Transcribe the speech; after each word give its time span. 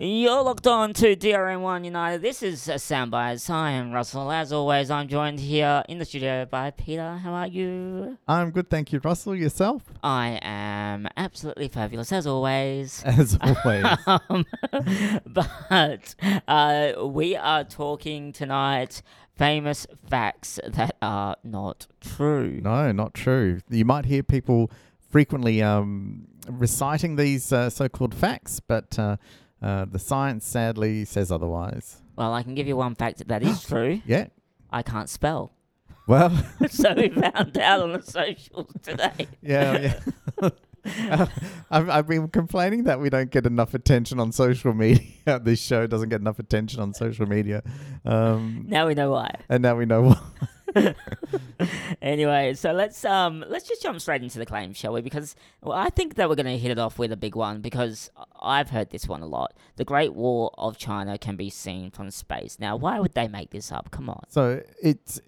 You're 0.00 0.42
locked 0.42 0.68
on 0.68 0.92
to 0.92 1.16
DRN1 1.16 1.84
United. 1.84 2.22
This 2.22 2.40
is 2.40 2.68
uh, 2.68 2.74
Soundbites. 2.74 3.50
I 3.50 3.72
am 3.72 3.90
Russell. 3.90 4.30
As 4.30 4.52
always, 4.52 4.92
I'm 4.92 5.08
joined 5.08 5.40
here 5.40 5.82
in 5.88 5.98
the 5.98 6.04
studio 6.04 6.44
by 6.44 6.70
Peter. 6.70 7.16
How 7.16 7.32
are 7.32 7.48
you? 7.48 8.16
I'm 8.28 8.52
good, 8.52 8.70
thank 8.70 8.92
you, 8.92 9.00
Russell. 9.02 9.34
Yourself? 9.34 9.82
I 10.04 10.38
am 10.40 11.08
absolutely 11.16 11.66
fabulous, 11.66 12.12
as 12.12 12.28
always. 12.28 13.02
As 13.06 13.36
always. 13.40 13.86
um, 14.06 14.46
but 15.26 16.14
uh, 16.46 16.92
we 17.04 17.34
are 17.34 17.64
talking 17.64 18.30
tonight 18.30 19.02
famous 19.34 19.84
facts 20.08 20.60
that 20.64 20.94
are 21.02 21.34
not 21.42 21.88
true. 22.00 22.60
no, 22.62 22.92
not 22.92 23.14
true. 23.14 23.62
You 23.68 23.84
might 23.84 24.04
hear 24.04 24.22
people 24.22 24.70
frequently 25.10 25.60
um, 25.60 26.28
reciting 26.48 27.16
these 27.16 27.52
uh, 27.52 27.68
so-called 27.68 28.14
facts, 28.14 28.60
but 28.60 28.96
uh, 28.96 29.16
uh, 29.62 29.84
the 29.86 29.98
science 29.98 30.46
sadly 30.46 31.04
says 31.04 31.30
otherwise. 31.32 32.02
Well, 32.16 32.32
I 32.34 32.42
can 32.42 32.54
give 32.54 32.66
you 32.66 32.76
one 32.76 32.94
fact 32.94 33.26
that 33.28 33.42
is 33.42 33.62
true. 33.68 34.00
Yeah. 34.06 34.26
I 34.70 34.82
can't 34.82 35.08
spell. 35.08 35.52
Well, 36.06 36.30
so 36.70 36.94
we 36.94 37.08
found 37.34 37.56
out 37.58 37.80
on 37.82 37.92
the 37.92 38.02
socials 38.02 38.72
today. 38.82 39.28
yeah, 39.42 39.78
yeah. 39.78 40.00
Uh, 40.40 40.50
I've, 41.70 41.90
I've 41.90 42.06
been 42.06 42.28
complaining 42.28 42.84
that 42.84 42.98
we 43.00 43.10
don't 43.10 43.30
get 43.30 43.44
enough 43.46 43.74
attention 43.74 44.18
on 44.20 44.32
social 44.32 44.72
media. 44.72 45.38
this 45.42 45.60
show 45.60 45.86
doesn't 45.86 46.08
get 46.08 46.20
enough 46.20 46.38
attention 46.38 46.80
on 46.80 46.94
social 46.94 47.26
media. 47.26 47.62
Um, 48.06 48.64
Now 48.68 48.86
we 48.86 48.94
know 48.94 49.10
why. 49.10 49.34
and 49.50 49.62
now 49.62 49.76
we 49.76 49.84
know 49.86 50.02
why. 50.02 50.18
anyway, 52.02 52.54
so 52.54 52.72
let's 52.72 53.04
um 53.04 53.44
let's 53.48 53.66
just 53.66 53.82
jump 53.82 54.00
straight 54.00 54.22
into 54.22 54.38
the 54.38 54.46
claim, 54.46 54.72
shall 54.72 54.92
we? 54.92 55.00
Because 55.00 55.34
well, 55.62 55.76
I 55.76 55.90
think 55.90 56.14
that 56.16 56.28
we're 56.28 56.34
going 56.34 56.46
to 56.46 56.58
hit 56.58 56.70
it 56.70 56.78
off 56.78 56.98
with 56.98 57.12
a 57.12 57.16
big 57.16 57.34
one 57.34 57.60
because 57.60 58.10
I've 58.40 58.70
heard 58.70 58.90
this 58.90 59.06
one 59.06 59.22
a 59.22 59.26
lot. 59.26 59.54
The 59.76 59.84
Great 59.84 60.14
Wall 60.14 60.54
of 60.58 60.78
China 60.78 61.18
can 61.18 61.36
be 61.36 61.50
seen 61.50 61.90
from 61.90 62.10
space. 62.10 62.58
Now, 62.58 62.76
why 62.76 63.00
would 63.00 63.14
they 63.14 63.28
make 63.28 63.50
this 63.50 63.72
up? 63.72 63.90
Come 63.90 64.10
on. 64.10 64.24
So 64.28 64.62
it's 64.82 65.20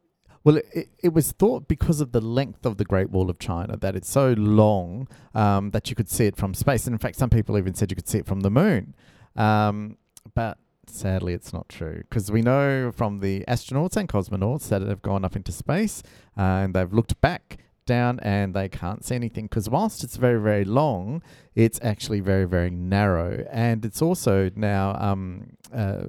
well, 0.42 0.56
it, 0.56 0.88
it 1.02 1.12
was 1.12 1.32
thought 1.32 1.68
because 1.68 2.00
of 2.00 2.12
the 2.12 2.20
length 2.20 2.64
of 2.64 2.78
the 2.78 2.84
Great 2.84 3.10
Wall 3.10 3.28
of 3.28 3.38
China 3.38 3.76
that 3.76 3.94
it's 3.94 4.08
so 4.08 4.32
long 4.32 5.06
um, 5.34 5.70
that 5.70 5.90
you 5.90 5.96
could 5.96 6.08
see 6.08 6.26
it 6.26 6.36
from 6.36 6.54
space. 6.54 6.86
And 6.86 6.94
in 6.94 6.98
fact, 6.98 7.16
some 7.16 7.30
people 7.30 7.58
even 7.58 7.74
said 7.74 7.90
you 7.90 7.96
could 7.96 8.08
see 8.08 8.18
it 8.18 8.26
from 8.26 8.40
the 8.40 8.50
moon. 8.50 8.94
Um, 9.36 9.98
but 10.34 10.58
sadly, 10.94 11.32
it's 11.32 11.52
not 11.52 11.68
true 11.68 12.02
because 12.08 12.30
we 12.30 12.42
know 12.42 12.92
from 12.92 13.20
the 13.20 13.44
astronauts 13.46 13.96
and 13.96 14.08
cosmonauts 14.08 14.68
that 14.68 14.82
have 14.82 15.02
gone 15.02 15.24
up 15.24 15.36
into 15.36 15.52
space 15.52 16.02
uh, 16.36 16.40
and 16.40 16.74
they've 16.74 16.92
looked 16.92 17.20
back 17.20 17.58
down 17.86 18.20
and 18.20 18.54
they 18.54 18.68
can't 18.68 19.04
see 19.04 19.14
anything 19.14 19.46
because 19.46 19.68
whilst 19.68 20.04
it's 20.04 20.16
very 20.16 20.40
very 20.40 20.64
long 20.64 21.20
it's 21.56 21.80
actually 21.82 22.20
very 22.20 22.44
very 22.44 22.70
narrow 22.70 23.44
and 23.50 23.84
it's 23.84 24.00
also 24.00 24.48
now 24.54 24.94
um 25.00 25.56
uh, 25.74 26.02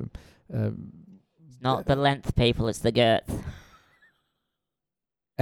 uh, 0.53 0.69
not 1.61 1.85
the 1.85 1.95
length, 1.95 2.35
people. 2.35 2.67
It's 2.67 2.79
the 2.79 2.91
girth. 2.91 3.43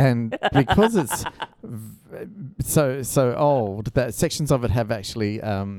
And 0.06 0.38
because 0.54 0.96
it's 0.96 1.24
v- 1.64 2.28
so 2.76 3.02
so 3.04 3.24
old 3.36 3.86
that 3.94 4.14
sections 4.14 4.52
of 4.52 4.64
it 4.64 4.72
have 4.72 4.90
actually 4.92 5.34
um, 5.42 5.70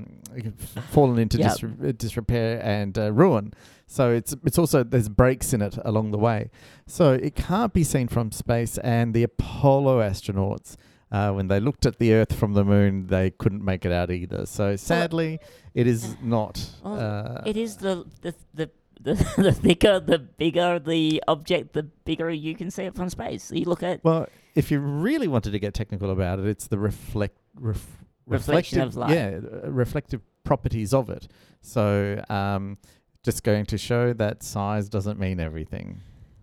fallen 0.90 1.18
into 1.18 1.38
Yep. 1.38 1.52
disre- 1.52 1.98
disrepair 1.98 2.60
and 2.62 2.96
uh, 2.98 3.12
ruin. 3.12 3.52
So 3.86 4.12
it's 4.18 4.32
it's 4.44 4.58
also 4.58 4.84
there's 4.84 5.08
breaks 5.08 5.52
in 5.52 5.62
it 5.62 5.76
along 5.84 6.12
the 6.12 6.18
way. 6.18 6.50
So 6.86 7.04
it 7.14 7.34
can't 7.34 7.72
be 7.72 7.84
seen 7.84 8.08
from 8.08 8.30
space. 8.32 8.78
And 8.78 9.14
the 9.14 9.24
Apollo 9.24 10.00
astronauts, 10.10 10.76
uh, 11.10 11.32
when 11.32 11.48
they 11.48 11.58
looked 11.60 11.86
at 11.86 11.98
the 11.98 12.12
Earth 12.14 12.32
from 12.40 12.52
the 12.54 12.64
moon, 12.64 13.08
they 13.08 13.30
couldn't 13.30 13.64
make 13.64 13.84
it 13.84 13.92
out 13.92 14.10
either. 14.10 14.46
So 14.46 14.76
sadly, 14.76 15.40
it 15.74 15.86
is 15.86 16.16
not. 16.22 16.54
Well, 16.84 17.00
Uh, 17.00 17.42
It 17.46 17.56
is 17.56 17.76
the 17.78 18.04
the 18.22 18.32
the. 18.54 18.70
The, 19.02 19.14
the 19.38 19.52
thicker, 19.52 19.98
the 19.98 20.18
bigger 20.18 20.78
the 20.78 21.22
object, 21.26 21.72
the 21.72 21.84
bigger 21.84 22.28
you 22.30 22.54
can 22.54 22.70
see 22.70 22.82
it 22.82 22.94
from 22.94 23.08
space. 23.08 23.50
You 23.50 23.64
look 23.64 23.82
at 23.82 24.04
Well, 24.04 24.28
if 24.54 24.70
you 24.70 24.78
really 24.80 25.26
wanted 25.26 25.52
to 25.52 25.58
get 25.58 25.72
technical 25.72 26.10
about 26.10 26.38
it, 26.38 26.46
it's 26.46 26.66
the 26.66 26.78
reflect 26.78 27.38
ref, 27.54 27.86
Reflection 28.26 28.78
reflective, 28.80 28.88
of 28.88 28.96
light. 28.96 29.14
yeah, 29.14 29.40
uh, 29.64 29.70
reflective 29.70 30.20
properties 30.44 30.92
of 30.92 31.08
it. 31.08 31.28
So, 31.62 32.22
um, 32.28 32.76
just 33.24 33.42
going 33.42 33.64
to 33.66 33.78
show 33.78 34.12
that 34.12 34.42
size 34.42 34.88
doesn't 34.88 35.18
mean 35.18 35.40
everything. 35.40 36.00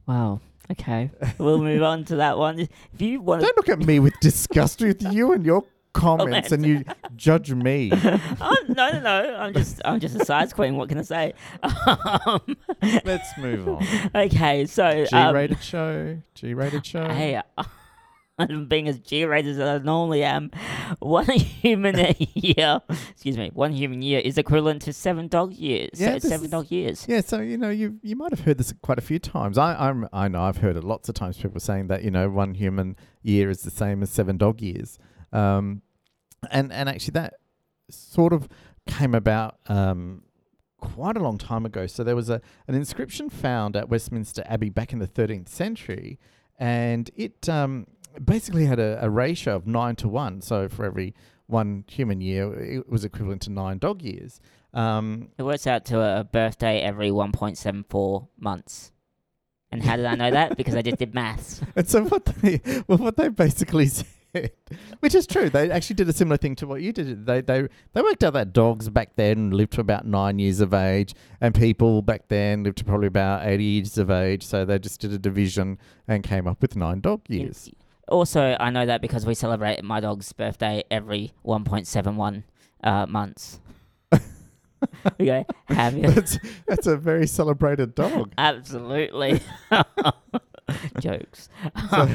Wow. 0.07 0.41
Okay. 0.71 1.11
we'll 1.37 1.61
move 1.61 1.83
on 1.83 2.05
to 2.05 2.17
that 2.17 2.37
one. 2.37 2.59
If 2.59 2.69
you 3.01 3.21
want. 3.21 3.41
Don't 3.41 3.55
look 3.55 3.69
at 3.69 3.79
me 3.79 3.99
with 3.99 4.13
disgust 4.19 4.81
with 4.81 5.01
you 5.13 5.31
and 5.33 5.45
your 5.45 5.63
comments, 5.93 6.51
and 6.51 6.65
you 6.65 6.83
judge 7.15 7.51
me. 7.53 7.89
oh, 8.41 8.57
no, 8.67 8.89
no, 8.91 8.99
no. 8.99 9.35
I'm 9.37 9.53
just, 9.53 9.81
I'm 9.85 9.99
just 9.99 10.15
a 10.15 10.25
size 10.25 10.53
queen. 10.53 10.75
What 10.75 10.89
can 10.89 10.97
I 10.99 11.01
say? 11.03 11.33
Um, 11.63 12.57
Let's 13.05 13.37
move 13.37 13.67
on. 13.67 13.85
okay, 14.15 14.65
so 14.65 15.05
um, 15.11 15.29
G-rated 15.33 15.63
show. 15.63 16.21
G-rated 16.35 16.85
show. 16.85 17.07
hey, 17.09 17.41
I'm 18.39 18.67
being 18.67 18.87
as 18.87 18.99
G-rated 18.99 19.59
as 19.59 19.81
I 19.81 19.83
normally 19.83 20.23
am. 20.23 20.51
One 20.99 21.25
human 21.25 21.97
a 21.97 22.15
year, 22.35 22.81
excuse 23.09 23.35
me, 23.35 23.49
one 23.53 23.71
human 23.73 24.03
year 24.03 24.19
is 24.19 24.37
equivalent 24.37 24.83
to 24.83 24.93
seven 24.93 25.27
dog 25.27 25.53
years. 25.53 25.99
Yeah, 25.99 26.19
so 26.19 26.29
seven 26.29 26.45
is- 26.45 26.51
dog 26.51 26.69
years. 26.69 27.05
Yeah, 27.09 27.21
so 27.21 27.39
you 27.39 27.57
know, 27.57 27.71
you 27.71 27.97
you 28.03 28.15
might 28.15 28.31
have 28.31 28.41
heard 28.41 28.59
this 28.59 28.71
quite 28.83 28.99
a 28.99 29.01
few 29.01 29.17
times. 29.17 29.57
I 29.57 29.73
I'm, 29.89 30.07
I 30.13 30.27
know 30.27 30.43
I've 30.43 30.57
heard 30.57 30.75
it 30.77 30.83
lots 30.83 31.09
of 31.09 31.15
times. 31.15 31.37
People 31.37 31.59
saying 31.59 31.87
that 31.87 32.03
you 32.03 32.11
know 32.11 32.29
one 32.29 32.53
human 32.53 32.95
year 33.23 33.49
is 33.49 33.63
the 33.63 33.71
same 33.71 34.03
as 34.03 34.11
seven 34.11 34.37
dog 34.37 34.61
years, 34.61 34.99
um, 35.33 35.81
and 36.51 36.71
and 36.71 36.89
actually 36.89 37.13
that 37.13 37.35
sort 37.89 38.33
of 38.33 38.47
came 38.85 39.15
about 39.15 39.57
um, 39.67 40.23
quite 40.77 41.17
a 41.17 41.19
long 41.19 41.37
time 41.37 41.65
ago. 41.65 41.87
So 41.87 42.03
there 42.03 42.15
was 42.15 42.29
a 42.29 42.41
an 42.67 42.75
inscription 42.75 43.29
found 43.29 43.75
at 43.75 43.89
Westminster 43.89 44.43
Abbey 44.45 44.69
back 44.69 44.93
in 44.93 44.99
the 44.99 45.07
13th 45.07 45.49
century, 45.49 46.19
and 46.59 47.09
it 47.15 47.47
um, 47.49 47.87
basically 48.23 48.65
had 48.65 48.79
a, 48.79 48.99
a 49.01 49.09
ratio 49.09 49.55
of 49.55 49.67
nine 49.67 49.95
to 49.97 50.07
one. 50.07 50.41
So 50.41 50.67
for 50.67 50.85
every 50.85 51.13
one 51.47 51.85
human 51.87 52.21
year, 52.21 52.53
it 52.59 52.89
was 52.89 53.05
equivalent 53.05 53.41
to 53.43 53.51
nine 53.51 53.77
dog 53.77 54.01
years. 54.01 54.39
Um, 54.73 55.29
It 55.37 55.43
works 55.43 55.65
out 55.65 55.85
to 55.85 55.99
a 56.01 56.23
birthday 56.23 56.81
every 56.81 57.09
1.74 57.09 58.27
months. 58.37 58.91
And 59.71 59.83
how 59.83 59.95
did 59.97 60.05
I 60.05 60.15
know 60.15 60.31
that? 60.31 60.55
Because 60.55 60.75
I 60.75 60.81
just 60.81 60.97
did 60.97 61.13
maths. 61.13 61.61
And 61.75 61.87
so 61.89 62.03
what 62.05 62.25
they 62.25 62.61
well 62.87 62.97
what 62.97 63.17
they 63.17 63.29
basically 63.29 63.85
said, 63.97 64.05
which 64.99 65.15
is 65.15 65.27
true, 65.27 65.49
they 65.49 65.69
actually 65.71 65.95
did 65.95 66.09
a 66.09 66.13
similar 66.13 66.37
thing 66.37 66.55
to 66.55 66.67
what 66.67 66.81
you 66.81 66.91
did. 66.91 67.25
They 67.25 67.41
they 67.41 67.67
they 67.93 68.01
worked 68.01 68.23
out 68.23 68.33
that 68.33 68.53
dogs 68.53 68.89
back 68.89 69.15
then 69.15 69.51
lived 69.51 69.73
to 69.73 69.81
about 69.81 70.05
nine 70.05 70.39
years 70.39 70.59
of 70.59 70.73
age, 70.73 71.13
and 71.41 71.53
people 71.53 72.01
back 72.01 72.27
then 72.27 72.63
lived 72.63 72.77
to 72.79 72.85
probably 72.85 73.07
about 73.07 73.45
eighty 73.45 73.63
years 73.63 73.97
of 73.97 74.09
age. 74.09 74.43
So 74.43 74.65
they 74.65 74.79
just 74.79 74.99
did 75.01 75.11
a 75.13 75.19
division 75.19 75.77
and 76.07 76.23
came 76.23 76.47
up 76.47 76.61
with 76.61 76.75
nine 76.75 77.01
dog 77.01 77.21
years. 77.27 77.69
Also, 78.07 78.55
I 78.59 78.69
know 78.69 78.85
that 78.85 79.01
because 79.01 79.25
we 79.25 79.35
celebrate 79.35 79.83
my 79.83 79.99
dog's 79.99 80.31
birthday 80.31 80.83
every 80.89 81.33
1.71 81.45 82.43
uh, 82.81 83.05
months. 83.05 83.59
we 85.19 85.25
go, 85.25 85.45
have 85.67 85.97
you? 85.97 86.09
That's 86.11 86.39
that's 86.67 86.87
a 86.87 86.95
very 86.95 87.27
celebrated 87.27 87.95
dog. 87.95 88.31
Absolutely. 88.37 89.41
Jokes. 90.99 91.49
So, 91.89 92.09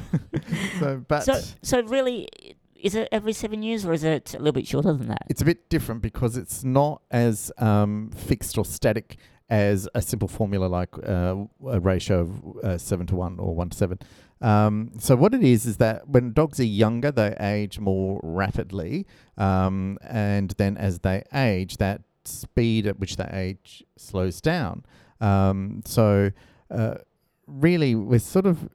so 0.79 1.05
but 1.09 1.25
So, 1.25 1.41
so 1.63 1.83
really, 1.83 2.29
is 2.75 2.95
it 2.95 3.09
every 3.13 3.33
seven 3.33 3.63
years 3.63 3.85
or 3.85 3.93
is 3.93 4.05
it 4.05 4.35
a 4.35 4.39
little 4.39 4.53
bit 4.53 4.67
shorter 4.67 4.93
than 4.93 5.09
that? 5.09 5.25
it's 5.29 5.43
a 5.43 5.45
bit 5.45 5.69
different 5.69 6.03
because 6.03 6.37
it's 6.37 6.65
not 6.65 7.03
as 7.11 7.53
um, 7.59 8.11
fixed 8.15 8.59
or 8.59 8.65
static 8.65 9.17
as 9.49 9.89
a 9.95 10.01
simple 10.03 10.29
formula 10.29 10.67
like 10.67 10.89
uh, 11.07 11.37
a 11.69 11.79
ratio 11.81 12.21
of 12.21 12.57
uh, 12.65 12.79
seven 12.79 13.07
to 13.07 13.15
one 13.15 13.39
or 13.39 13.55
one 13.55 13.69
to 13.69 13.77
seven. 13.77 13.99
Um, 14.41 14.93
so 14.99 15.15
what 15.15 15.35
it 15.35 15.43
is 15.43 15.67
is 15.67 15.77
that 15.77 16.09
when 16.09 16.33
dogs 16.33 16.59
are 16.59 16.65
younger, 16.65 17.13
they 17.13 17.37
age 17.39 17.79
more 17.79 18.19
rapidly, 18.23 19.07
um, 19.39 19.99
and 20.03 20.51
then 20.59 20.77
as 20.77 21.01
they 21.01 21.23
age, 21.33 21.77
that 21.77 22.03
speed 22.25 22.87
at 22.87 22.99
which 22.99 23.17
they 23.17 23.29
age 23.33 23.85
slows 23.97 24.41
down. 24.41 24.85
Um, 25.21 25.83
so 25.85 26.33
uh, 26.71 26.95
really, 27.47 27.95
we're 27.95 28.19
sort 28.19 28.47
of 28.47 28.69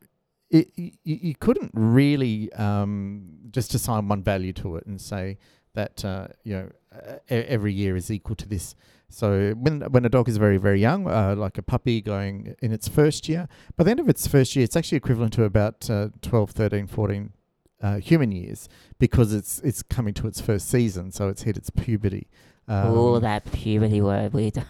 it, 0.49 0.69
you, 0.75 0.91
you 1.03 1.35
couldn't 1.35 1.71
really 1.73 2.51
um, 2.53 3.27
just 3.51 3.73
assign 3.73 4.07
one 4.07 4.23
value 4.23 4.53
to 4.53 4.77
it 4.77 4.85
and 4.85 4.99
say 4.99 5.37
that 5.73 6.03
uh, 6.05 6.27
you 6.43 6.53
know 6.53 6.69
uh, 6.93 7.17
every 7.29 7.73
year 7.73 7.95
is 7.95 8.09
equal 8.09 8.35
to 8.35 8.47
this. 8.47 8.75
So 9.09 9.53
when 9.57 9.81
when 9.81 10.05
a 10.05 10.09
dog 10.09 10.29
is 10.29 10.37
very 10.37 10.57
very 10.57 10.79
young, 10.79 11.07
uh, 11.07 11.35
like 11.37 11.57
a 11.57 11.61
puppy 11.61 12.01
going 12.01 12.55
in 12.61 12.71
its 12.71 12.87
first 12.87 13.27
year, 13.29 13.47
by 13.75 13.83
the 13.83 13.91
end 13.91 13.99
of 13.99 14.09
its 14.09 14.27
first 14.27 14.55
year, 14.55 14.63
it's 14.63 14.75
actually 14.75 14.97
equivalent 14.97 15.33
to 15.33 15.43
about 15.43 15.89
uh, 15.89 16.09
12, 16.21 16.51
13, 16.51 16.87
14 16.87 17.33
uh, 17.81 17.97
human 17.97 18.31
years 18.31 18.67
because 18.99 19.33
it's 19.33 19.59
it's 19.59 19.83
coming 19.83 20.13
to 20.13 20.27
its 20.27 20.41
first 20.41 20.69
season, 20.69 21.11
so 21.11 21.29
it's 21.29 21.43
hit 21.43 21.57
its 21.57 21.69
puberty. 21.69 22.27
Um, 22.67 22.87
oh, 22.87 23.19
that 23.19 23.49
puberty 23.51 24.01
word. 24.01 24.33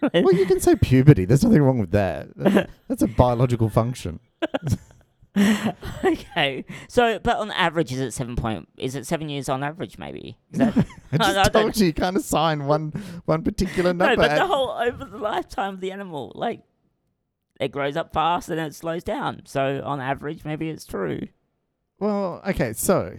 well, 0.14 0.32
you 0.34 0.46
can 0.46 0.60
say 0.60 0.76
puberty. 0.76 1.24
There's 1.24 1.44
nothing 1.44 1.62
wrong 1.62 1.78
with 1.78 1.90
that. 1.92 2.28
That's, 2.36 2.70
that's 2.88 3.02
a 3.02 3.08
biological 3.08 3.68
function. 3.68 4.20
okay. 6.04 6.64
So, 6.88 7.18
but 7.18 7.36
on 7.36 7.50
average, 7.52 7.92
is 7.92 8.00
it 8.00 8.12
seven 8.12 8.36
point? 8.36 8.68
Is 8.76 8.94
it 8.94 9.06
seven 9.06 9.28
years 9.28 9.48
on 9.48 9.62
average? 9.62 9.98
Maybe. 9.98 10.38
Is 10.52 10.58
that, 10.58 10.76
I 11.12 11.16
just 11.18 11.36
I 11.36 11.42
don't- 11.44 11.62
told 11.62 11.76
you 11.76 11.86
you 11.86 11.92
can't 11.92 12.16
assign 12.16 12.66
one 12.66 12.90
one 13.24 13.42
particular 13.42 13.92
no, 13.92 14.06
number. 14.06 14.22
but 14.28 14.34
the 14.36 14.46
whole 14.46 14.70
over 14.70 15.04
the 15.04 15.18
lifetime 15.18 15.74
of 15.74 15.80
the 15.80 15.92
animal, 15.92 16.32
like 16.34 16.62
it 17.60 17.72
grows 17.72 17.96
up 17.96 18.12
fast 18.12 18.48
and 18.48 18.58
then 18.58 18.66
it 18.66 18.74
slows 18.74 19.04
down. 19.04 19.42
So 19.44 19.82
on 19.84 20.00
average, 20.00 20.44
maybe 20.44 20.68
it's 20.70 20.84
true. 20.86 21.28
well, 21.98 22.40
okay, 22.46 22.72
so 22.72 23.18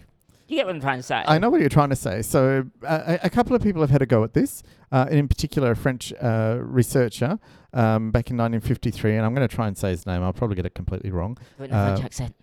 You 0.49 0.55
get 0.55 0.65
what 0.65 0.73
I'm 0.73 0.81
trying 0.81 0.97
to 0.97 1.03
say? 1.03 1.23
I 1.27 1.37
know 1.37 1.51
what 1.51 1.59
you're 1.59 1.69
trying 1.69 1.91
to 1.91 1.95
say. 1.95 2.23
So, 2.23 2.65
uh, 2.83 3.17
a, 3.21 3.27
a 3.27 3.29
couple 3.29 3.55
of 3.55 3.61
people 3.61 3.81
have 3.81 3.91
had 3.91 4.01
a 4.01 4.07
go 4.07 4.23
at 4.23 4.33
this, 4.33 4.63
uh, 4.91 5.05
and 5.07 5.19
in 5.19 5.27
particular, 5.27 5.69
a 5.71 5.75
French 5.75 6.11
uh, 6.19 6.57
researcher 6.59 7.37
um, 7.71 8.09
back 8.09 8.31
in 8.31 8.37
1953. 8.37 9.15
And 9.15 9.25
I'm 9.25 9.35
going 9.35 9.47
to 9.47 9.55
try 9.55 9.67
and 9.67 9.77
say 9.77 9.91
his 9.91 10.07
name. 10.07 10.23
I'll 10.23 10.33
probably 10.33 10.55
get 10.55 10.65
it 10.65 10.73
completely 10.73 11.11
wrong. 11.11 11.37
Do 11.59 11.65
it 11.65 11.69
in 11.69 11.75
a 11.75 11.85
French 11.85 11.99
uh, 11.99 12.05
accent. 12.05 12.35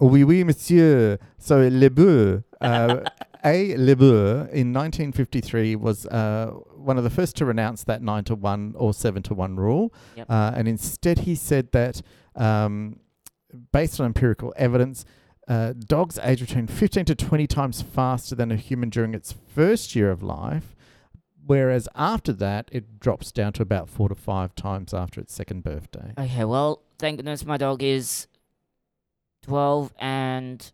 Oui, 0.00 0.24
oui, 0.24 0.42
monsieur. 0.42 1.18
So, 1.38 1.68
Lebeau, 1.68 2.42
uh, 2.60 2.96
A. 3.44 3.76
Lebeau, 3.76 4.48
in 4.50 4.72
1953 4.72 5.76
was 5.76 6.06
uh, 6.06 6.50
one 6.74 6.98
of 6.98 7.04
the 7.04 7.10
first 7.10 7.36
to 7.36 7.44
renounce 7.44 7.84
that 7.84 8.02
9 8.02 8.24
to 8.24 8.34
1 8.34 8.74
or 8.76 8.92
7 8.92 9.22
to 9.22 9.34
1 9.34 9.54
rule. 9.54 9.94
Yep. 10.16 10.26
Uh, 10.28 10.52
and 10.56 10.66
instead, 10.66 11.20
he 11.20 11.36
said 11.36 11.70
that 11.70 12.02
um, 12.34 12.98
based 13.70 14.00
on 14.00 14.06
empirical 14.06 14.52
evidence, 14.56 15.04
uh, 15.48 15.72
dogs 15.72 16.18
age 16.22 16.40
between 16.40 16.66
15 16.66 17.04
to 17.06 17.14
20 17.14 17.46
times 17.46 17.82
faster 17.82 18.34
than 18.34 18.50
a 18.50 18.56
human 18.56 18.88
during 18.90 19.14
its 19.14 19.34
first 19.54 19.94
year 19.94 20.10
of 20.10 20.22
life, 20.22 20.74
whereas 21.46 21.88
after 21.94 22.32
that, 22.32 22.68
it 22.72 22.98
drops 23.00 23.30
down 23.32 23.52
to 23.54 23.62
about 23.62 23.88
four 23.88 24.08
to 24.08 24.14
five 24.14 24.54
times 24.54 24.94
after 24.94 25.20
its 25.20 25.34
second 25.34 25.62
birthday. 25.62 26.12
Okay, 26.18 26.44
well, 26.44 26.82
thank 26.98 27.18
goodness 27.18 27.44
my 27.44 27.56
dog 27.56 27.82
is 27.82 28.26
12 29.42 29.92
and 29.98 30.72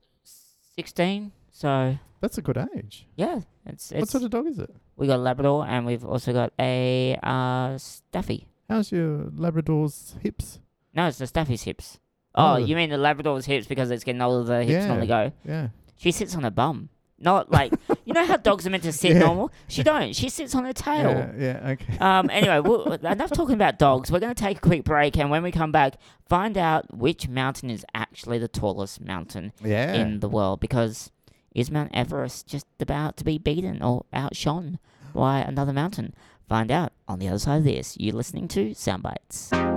16. 0.76 1.32
So, 1.50 1.99
That's 2.20 2.38
a 2.38 2.43
good 2.43 2.58
age. 2.76 3.06
yeah, 3.17 3.40
it's, 3.67 3.90
it's, 3.93 4.00
what 4.00 4.08
sort 4.08 4.25
of 4.25 4.31
dog 4.31 4.46
is 4.46 4.58
it? 4.58 4.70
we 4.96 5.06
got 5.06 5.17
a 5.17 5.22
Labrador 5.22 5.67
and 5.67 5.87
we've 5.87 6.05
also 6.05 6.32
got 6.32 6.52
a 6.61 7.19
uh, 7.22 7.76
Staffy. 7.78 8.46
How's 8.69 8.93
your 8.93 9.31
Labrador's 9.34 10.14
hips? 10.22 10.61
No, 10.94 11.06
it's 11.06 11.19
the 11.19 11.26
Staffy's 11.26 11.62
hips. 11.62 11.99
Oh, 12.35 12.53
Oh. 12.55 12.56
you 12.56 12.77
mean 12.77 12.91
the 12.91 12.97
Labrador's 12.99 13.47
hips 13.47 13.67
because 13.67 13.91
it's 13.91 14.05
getting 14.05 14.23
older, 14.23 14.44
the 14.44 14.59
hips 14.65 14.71
Yeah. 14.71 14.87
normally 14.87 15.06
go. 15.06 15.32
Yeah. 15.44 15.69
She 15.97 16.12
sits 16.12 16.35
on 16.37 16.43
her 16.44 16.50
bum. 16.50 16.88
Not 17.23 17.50
like, 17.50 17.73
you 18.06 18.15
know 18.15 18.25
how 18.25 18.38
dogs 18.38 18.67
are 18.67 18.71
meant 18.71 18.85
to 18.85 18.93
sit 18.93 19.12
Yeah. 19.12 19.19
normal? 19.19 19.50
She 19.69 19.82
don't. 19.82 20.15
She 20.17 20.31
sits 20.31 20.55
on 20.55 20.65
her 20.65 20.73
tail. 20.73 21.11
Yeah, 21.11 21.32
yeah, 21.38 21.71
okay. 21.73 21.99
Um, 21.99 22.31
anyway, 22.31 22.61
we'll, 22.61 22.93
enough 22.93 23.31
talking 23.32 23.55
about 23.55 23.79
dogs. 23.79 24.11
We're 24.11 24.21
going 24.21 24.35
to 24.35 24.43
take 24.43 24.56
a 24.56 24.61
quick 24.61 24.85
break, 24.85 25.19
and 25.19 25.31
when 25.31 25.43
we 25.43 25.50
come 25.53 25.71
back, 25.71 25.97
find 26.29 26.56
out 26.56 26.97
which 26.97 27.29
mountain 27.29 27.69
is 27.69 27.85
actually 27.94 28.38
the 28.38 28.49
tallest 28.49 29.03
mountain 29.03 29.53
yeah. 29.62 29.93
in 29.93 30.21
the 30.21 30.29
world. 30.31 30.61
Because 30.61 31.11
is 31.55 31.71
Mount 31.71 31.91
Everest 31.93 32.47
just 32.47 32.65
about 32.79 33.17
to 33.19 33.25
be 33.25 33.37
beaten 33.37 33.82
or 33.82 34.06
outshone 34.15 34.79
by 35.12 35.41
another 35.41 35.73
mountain? 35.75 36.15
Find 36.49 36.71
out 36.71 36.93
on 37.06 37.19
the 37.19 37.29
other 37.29 37.38
side 37.38 37.59
of 37.59 37.65
this. 37.65 37.97
You're 38.00 38.15
listening 38.15 38.49
to 38.49 38.71
Soundbites. 38.71 39.69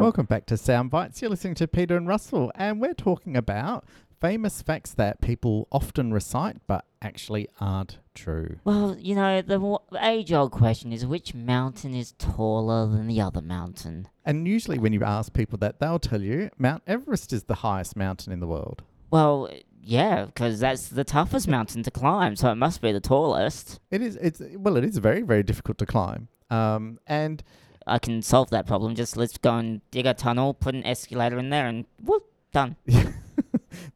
Welcome 0.00 0.26
back 0.26 0.44
to 0.46 0.56
Sound 0.56 0.90
Bites. 0.90 1.22
You're 1.22 1.30
listening 1.30 1.54
to 1.54 1.68
Peter 1.68 1.96
and 1.96 2.06
Russell, 2.06 2.52
and 2.56 2.80
we're 2.80 2.94
talking 2.94 3.36
about 3.36 3.84
famous 4.20 4.60
facts 4.60 4.92
that 4.92 5.20
people 5.20 5.66
often 5.72 6.12
recite 6.12 6.56
but 6.66 6.84
actually 7.00 7.48
aren't 7.60 7.98
true. 8.14 8.58
Well, 8.64 8.96
you 8.98 9.14
know, 9.14 9.40
the 9.40 9.78
age 10.00 10.32
old 10.32 10.50
question 10.52 10.92
is 10.92 11.06
which 11.06 11.34
mountain 11.34 11.94
is 11.94 12.12
taller 12.12 12.86
than 12.86 13.06
the 13.06 13.20
other 13.20 13.40
mountain? 13.40 14.08
And 14.24 14.46
usually, 14.46 14.78
when 14.78 14.92
you 14.92 15.02
ask 15.04 15.32
people 15.32 15.58
that, 15.58 15.80
they'll 15.80 15.98
tell 15.98 16.20
you 16.20 16.50
Mount 16.58 16.82
Everest 16.86 17.32
is 17.32 17.44
the 17.44 17.56
highest 17.56 17.96
mountain 17.96 18.32
in 18.32 18.40
the 18.40 18.46
world. 18.46 18.82
Well, 19.10 19.50
yeah, 19.82 20.26
because 20.26 20.60
that's 20.60 20.88
the 20.88 21.04
toughest 21.04 21.48
mountain 21.48 21.82
to 21.82 21.90
climb, 21.90 22.36
so 22.36 22.50
it 22.50 22.56
must 22.56 22.80
be 22.80 22.92
the 22.92 23.00
tallest. 23.00 23.80
It 23.90 24.02
is. 24.02 24.16
It's 24.16 24.42
well, 24.56 24.76
it 24.76 24.84
is 24.84 24.98
very, 24.98 25.22
very 25.22 25.42
difficult 25.42 25.78
to 25.78 25.86
climb. 25.86 26.28
Um, 26.50 26.98
and 27.06 27.42
I 27.86 27.98
can 27.98 28.22
solve 28.22 28.50
that 28.50 28.66
problem. 28.66 28.94
Just 28.94 29.16
let's 29.16 29.36
go 29.38 29.56
and 29.56 29.80
dig 29.90 30.06
a 30.06 30.14
tunnel, 30.14 30.54
put 30.54 30.74
an 30.74 30.84
escalator 30.84 31.38
in 31.38 31.50
there, 31.50 31.66
and 31.66 31.84
whoop, 32.02 32.24
done. 32.52 32.76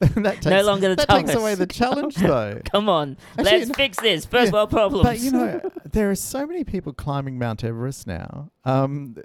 that 0.00 0.34
takes, 0.34 0.46
no 0.46 0.62
longer 0.62 0.90
the 0.90 0.96
that 0.96 1.08
toughest. 1.08 1.26
takes 1.28 1.40
away 1.40 1.54
the 1.54 1.66
challenge, 1.66 2.14
though. 2.16 2.60
Come 2.70 2.88
on, 2.88 3.16
Actually, 3.38 3.58
let's 3.58 3.68
no- 3.68 3.74
fix 3.74 4.00
this. 4.00 4.24
First 4.26 4.46
yeah, 4.46 4.52
world 4.52 4.70
problems. 4.70 5.04
But 5.04 5.20
you 5.20 5.30
know, 5.30 5.60
there 5.92 6.10
are 6.10 6.14
so 6.14 6.46
many 6.46 6.64
people 6.64 6.92
climbing 6.92 7.38
Mount 7.38 7.64
Everest 7.64 8.06
now. 8.06 8.50
Um, 8.64 9.16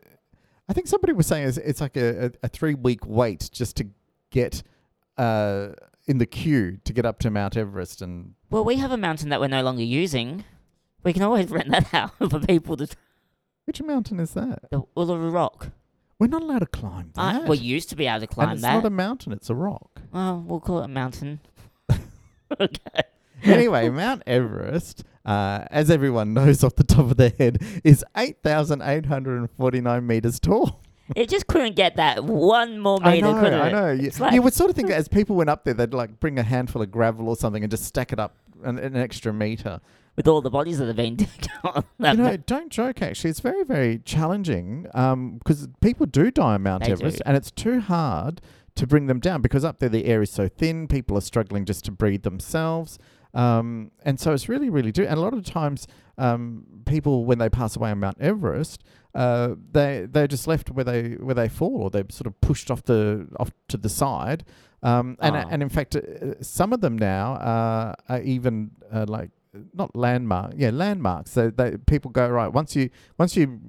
I 0.69 0.73
think 0.73 0.87
somebody 0.87 1.13
was 1.13 1.27
saying 1.27 1.47
it's, 1.47 1.57
it's 1.57 1.81
like 1.81 1.97
a, 1.97 2.25
a, 2.27 2.31
a 2.43 2.47
three 2.47 2.73
week 2.73 3.05
wait 3.05 3.49
just 3.51 3.75
to 3.77 3.87
get 4.29 4.63
uh, 5.17 5.69
in 6.07 6.17
the 6.17 6.25
queue 6.25 6.79
to 6.85 6.93
get 6.93 7.05
up 7.05 7.19
to 7.19 7.29
Mount 7.29 7.57
Everest. 7.57 8.01
And 8.01 8.35
well, 8.49 8.63
we 8.63 8.77
have 8.77 8.91
a 8.91 8.97
mountain 8.97 9.29
that 9.29 9.39
we're 9.41 9.47
no 9.47 9.61
longer 9.63 9.83
using. 9.83 10.45
We 11.03 11.11
can 11.11 11.21
always 11.21 11.49
rent 11.49 11.69
that 11.69 11.93
out 11.93 12.11
for 12.29 12.39
people 12.39 12.77
to. 12.77 12.87
Which 13.65 13.81
mountain 13.81 14.19
is 14.19 14.33
that? 14.33 14.69
The 14.71 14.83
Uluru 14.97 15.31
Rock. 15.33 15.69
We're 16.19 16.27
not 16.27 16.41
allowed 16.43 16.59
to 16.59 16.65
climb 16.67 17.11
I, 17.17 17.39
that. 17.39 17.47
we 17.49 17.57
used 17.57 17.89
to 17.89 17.95
be 17.95 18.05
able 18.07 18.19
to 18.19 18.23
and 18.23 18.29
climb 18.29 18.49
it's 18.51 18.61
that. 18.61 18.73
not 18.75 18.85
a 18.85 18.89
mountain; 18.89 19.33
it's 19.33 19.49
a 19.49 19.55
rock. 19.55 20.01
well, 20.11 20.43
we'll 20.45 20.59
call 20.59 20.79
it 20.81 20.85
a 20.85 20.87
mountain. 20.87 21.39
okay. 22.61 23.01
anyway, 23.43 23.89
Mount 23.89 24.23
Everest, 24.25 25.03
uh, 25.25 25.65
as 25.71 25.89
everyone 25.89 26.33
knows 26.33 26.63
off 26.63 26.75
the 26.75 26.83
top 26.83 26.99
of 27.11 27.17
their 27.17 27.33
head, 27.37 27.61
is 27.83 28.05
8,849 28.15 30.05
meters 30.07 30.39
tall. 30.39 30.81
It 31.15 31.27
just 31.29 31.47
couldn't 31.47 31.75
get 31.75 31.97
that 31.97 32.23
one 32.23 32.79
more 32.79 32.99
I 33.03 33.15
meter, 33.15 33.27
know, 33.33 33.41
could 33.41 33.53
it? 33.53 33.57
I 33.59 33.71
know. 33.71 33.91
You, 33.91 34.07
It's 34.07 34.19
like- 34.19 34.33
you 34.33 34.41
would 34.41 34.53
sort 34.53 34.69
of 34.69 34.75
think 34.75 34.87
that 34.87 34.95
as 34.97 35.07
people 35.09 35.35
went 35.35 35.49
up 35.49 35.65
there, 35.65 35.73
they'd 35.73 35.93
like 35.93 36.19
bring 36.19 36.39
a 36.39 36.43
handful 36.43 36.81
of 36.81 36.91
gravel 36.91 37.27
or 37.27 37.35
something 37.35 37.61
and 37.63 37.69
just 37.69 37.83
stack 37.83 38.13
it 38.13 38.19
up 38.19 38.37
an, 38.63 38.79
an 38.79 38.95
extra 38.95 39.33
meter. 39.33 39.81
With 40.15 40.27
all 40.27 40.41
the 40.41 40.51
bodies 40.51 40.77
that 40.77 40.85
have 40.87 40.95
been 40.95 41.17
you 41.63 42.13
know, 42.13 42.37
don't 42.37 42.69
joke. 42.71 43.01
Actually, 43.01 43.31
it's 43.31 43.39
very, 43.39 43.63
very 43.63 43.97
challenging 43.99 44.83
because 44.83 45.67
people 45.81 46.05
do 46.05 46.29
die 46.29 46.53
on 46.53 46.63
Mount 46.63 46.83
They 46.83 46.91
Everest, 46.91 47.17
do. 47.17 47.23
and 47.25 47.35
it's 47.35 47.49
too 47.49 47.79
hard 47.79 48.39
to 48.75 48.85
bring 48.87 49.07
them 49.07 49.19
down 49.19 49.41
because 49.41 49.63
up 49.65 49.79
there 49.79 49.89
the 49.89 50.05
air 50.05 50.21
is 50.21 50.29
so 50.31 50.47
thin. 50.47 50.87
People 50.87 51.17
are 51.17 51.21
struggling 51.21 51.65
just 51.65 51.83
to 51.85 51.91
breathe 51.91 52.21
themselves, 52.23 52.99
um, 53.33 53.89
and 54.03 54.19
so 54.19 54.33
it's 54.33 54.47
really, 54.47 54.69
really 54.69 54.91
do. 54.91 55.03
And 55.03 55.17
a 55.17 55.21
lot 55.21 55.33
of 55.33 55.43
times, 55.45 55.87
um, 56.19 56.65
people 56.85 57.25
when 57.25 57.39
they 57.39 57.49
pass 57.49 57.75
away 57.75 57.89
on 57.89 57.99
Mount 57.99 58.19
Everest, 58.21 58.83
uh, 59.15 59.55
they 59.71 60.05
they're 60.07 60.27
just 60.27 60.45
left 60.47 60.69
where 60.69 60.85
they 60.85 61.13
where 61.13 61.35
they 61.35 61.49
fall, 61.49 61.81
or 61.81 61.89
they're 61.89 62.05
sort 62.09 62.27
of 62.27 62.39
pushed 62.39 62.69
off 62.69 62.83
the 62.83 63.27
off 63.39 63.49
to 63.69 63.77
the 63.77 63.89
side. 63.89 64.43
Um, 64.83 65.17
and 65.21 65.35
Oh. 65.35 65.43
and 65.49 65.63
in 65.63 65.69
fact, 65.69 65.95
uh, 65.95 66.41
some 66.41 66.71
of 66.71 66.81
them 66.81 66.97
now 66.99 67.95
are 68.07 68.21
even 68.21 68.71
uh, 68.91 69.05
like 69.07 69.31
not 69.73 69.95
landmark, 69.95 70.53
yeah, 70.57 70.69
landmarks. 70.71 71.31
So 71.31 71.49
they, 71.49 71.77
people 71.77 72.11
go 72.11 72.27
right 72.29 72.47
once 72.47 72.75
you 72.75 72.89
once 73.17 73.35
you 73.37 73.59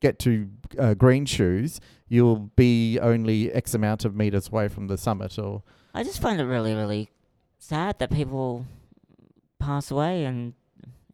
get 0.00 0.18
to 0.20 0.48
uh, 0.78 0.94
green 0.94 1.24
shoes, 1.26 1.80
you'll 2.08 2.50
be 2.56 2.98
only 3.00 3.50
X 3.52 3.74
amount 3.74 4.04
of 4.04 4.14
meters 4.14 4.48
away 4.48 4.68
from 4.68 4.86
the 4.86 4.96
summit. 4.98 5.38
Or 5.38 5.62
I 5.94 6.02
just 6.04 6.20
find 6.20 6.40
it 6.40 6.44
really, 6.44 6.74
really 6.74 7.10
sad 7.58 7.98
that 7.98 8.10
people 8.10 8.66
pass 9.58 9.90
away. 9.90 10.24
And 10.24 10.52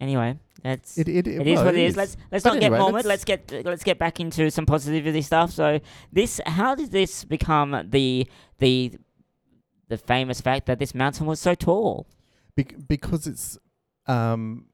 anyway, 0.00 0.38
that's 0.62 0.98
it 0.98 1.08
it, 1.08 1.26
it 1.26 1.46
is 1.46 1.56
well, 1.56 1.66
what 1.66 1.74
it 1.74 1.80
is. 1.84 1.96
Let's 1.96 2.16
let's 2.32 2.42
But 2.44 2.54
not 2.54 2.62
anyway, 2.62 2.78
get 2.78 2.82
morbid. 2.82 3.04
let's- 3.06 3.24
get 3.24 3.64
let's 3.64 3.84
get 3.84 3.98
back 3.98 4.20
into 4.20 4.50
some 4.50 4.66
positivity 4.66 5.22
stuff. 5.22 5.52
So 5.52 5.80
this, 6.12 6.40
how 6.46 6.74
did 6.74 6.90
this 6.90 7.24
become 7.24 7.88
the 7.90 8.26
the 8.58 8.92
the 9.88 9.96
famous 9.96 10.40
fact 10.40 10.66
that 10.66 10.78
this 10.80 10.94
mountain 10.94 11.26
was 11.26 11.40
so 11.40 11.54
tall? 11.54 12.06
bec- 12.56 12.74
because 12.88 13.26
it's 13.26 13.58
um. 14.06 14.66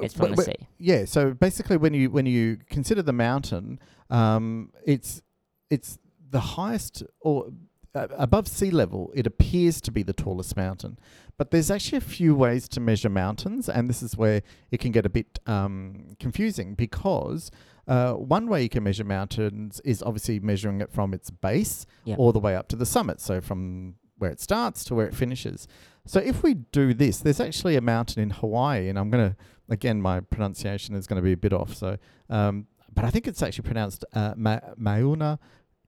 It's 0.00 0.14
from 0.14 0.34
the 0.34 0.42
sea. 0.42 0.54
Yeah, 0.78 1.04
so 1.04 1.34
basically, 1.34 1.76
when 1.76 1.92
you 1.92 2.10
when 2.10 2.24
you 2.26 2.58
consider 2.70 3.02
the 3.02 3.12
mountain, 3.12 3.78
um, 4.08 4.70
it's 4.86 5.20
it's 5.68 5.98
the 6.30 6.40
highest 6.40 7.02
or 7.20 7.48
uh, 7.94 8.06
above 8.16 8.48
sea 8.48 8.70
level. 8.70 9.12
It 9.14 9.26
appears 9.26 9.82
to 9.82 9.90
be 9.90 10.02
the 10.02 10.14
tallest 10.14 10.56
mountain, 10.56 10.98
but 11.36 11.50
there's 11.50 11.70
actually 11.70 11.98
a 11.98 12.02
few 12.02 12.34
ways 12.34 12.68
to 12.68 12.80
measure 12.80 13.10
mountains, 13.10 13.68
and 13.68 13.86
this 13.90 14.02
is 14.02 14.16
where 14.16 14.40
it 14.70 14.80
can 14.80 14.92
get 14.92 15.04
a 15.04 15.10
bit 15.10 15.38
um, 15.46 16.16
confusing 16.18 16.74
because. 16.74 17.50
Uh, 17.88 18.12
one 18.12 18.46
way 18.46 18.62
you 18.62 18.68
can 18.68 18.84
measure 18.84 19.02
mountains 19.02 19.80
is 19.84 20.04
obviously 20.04 20.38
measuring 20.38 20.80
it 20.80 20.88
from 20.92 21.12
its 21.12 21.30
base 21.32 21.84
Yep. 22.04 22.16
all 22.16 22.30
the 22.32 22.38
way 22.38 22.54
up 22.54 22.68
to 22.68 22.76
the 22.76 22.86
summit. 22.86 23.20
So 23.20 23.40
from 23.40 23.96
where 24.18 24.30
it 24.30 24.40
starts 24.40 24.84
to 24.84 24.94
where 24.94 25.06
it 25.06 25.14
finishes. 25.14 25.66
So 26.06 26.20
if 26.20 26.42
we 26.42 26.54
do 26.54 26.94
this, 26.94 27.18
there's 27.18 27.40
actually 27.40 27.76
a 27.76 27.80
mountain 27.80 28.22
in 28.22 28.30
Hawaii, 28.30 28.88
and 28.88 28.98
I'm 28.98 29.10
going 29.10 29.30
to, 29.30 29.36
again, 29.68 30.02
my 30.02 30.20
pronunciation 30.20 30.94
is 30.94 31.06
going 31.06 31.16
to 31.16 31.22
be 31.22 31.32
a 31.32 31.36
bit 31.36 31.52
off. 31.52 31.74
So, 31.74 31.96
um, 32.28 32.66
but 32.92 33.04
I 33.04 33.10
think 33.10 33.26
it's 33.28 33.42
actually 33.42 33.64
pronounced 33.64 34.04
uh, 34.12 34.34
Ma- 34.36 34.60
Mauna 34.76 35.38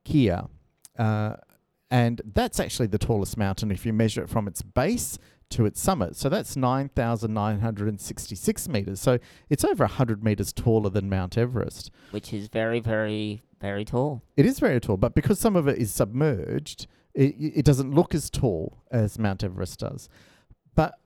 Kea. 0.05 0.33
Uh, 0.99 1.37
and 1.91 2.21
that's 2.33 2.59
actually 2.61 2.87
the 2.87 2.99
tallest 2.99 3.37
mountain 3.37 3.71
if 3.71 3.85
you 3.85 3.93
measure 3.93 4.23
it 4.23 4.29
from 4.29 4.49
its 4.49 4.63
base 4.63 5.19
to 5.51 5.67
its 5.67 5.81
summit. 5.81 6.17
So 6.17 6.29
that's 6.29 6.57
9,966 6.57 8.69
meters. 8.69 9.01
So 9.01 9.19
it's 9.49 9.65
over 9.65 9.85
100 9.85 10.25
meters 10.25 10.53
taller 10.53 10.91
than 10.91 11.09
Mount 11.09 11.37
Everest. 11.37 11.91
which 12.11 12.33
is 12.33 12.49
very, 12.49 12.81
very, 12.81 13.43
very 13.61 13.85
tall. 13.85 14.23
It 14.37 14.47
is 14.47 14.59
very 14.59 14.81
tall, 14.81 14.97
but 14.97 15.15
because 15.15 15.39
some 15.39 15.57
of 15.57 15.69
it 15.69 15.79
is 15.79 15.93
submerged, 15.93 16.87
it, 17.15 17.35
it 17.39 17.65
doesn't 17.65 17.95
look 17.95 18.15
as 18.15 18.31
tall 18.31 18.83
as 18.91 19.19
Mount 19.19 19.45
Everest 19.45 19.81
does. 19.81 20.09
But 20.75 20.99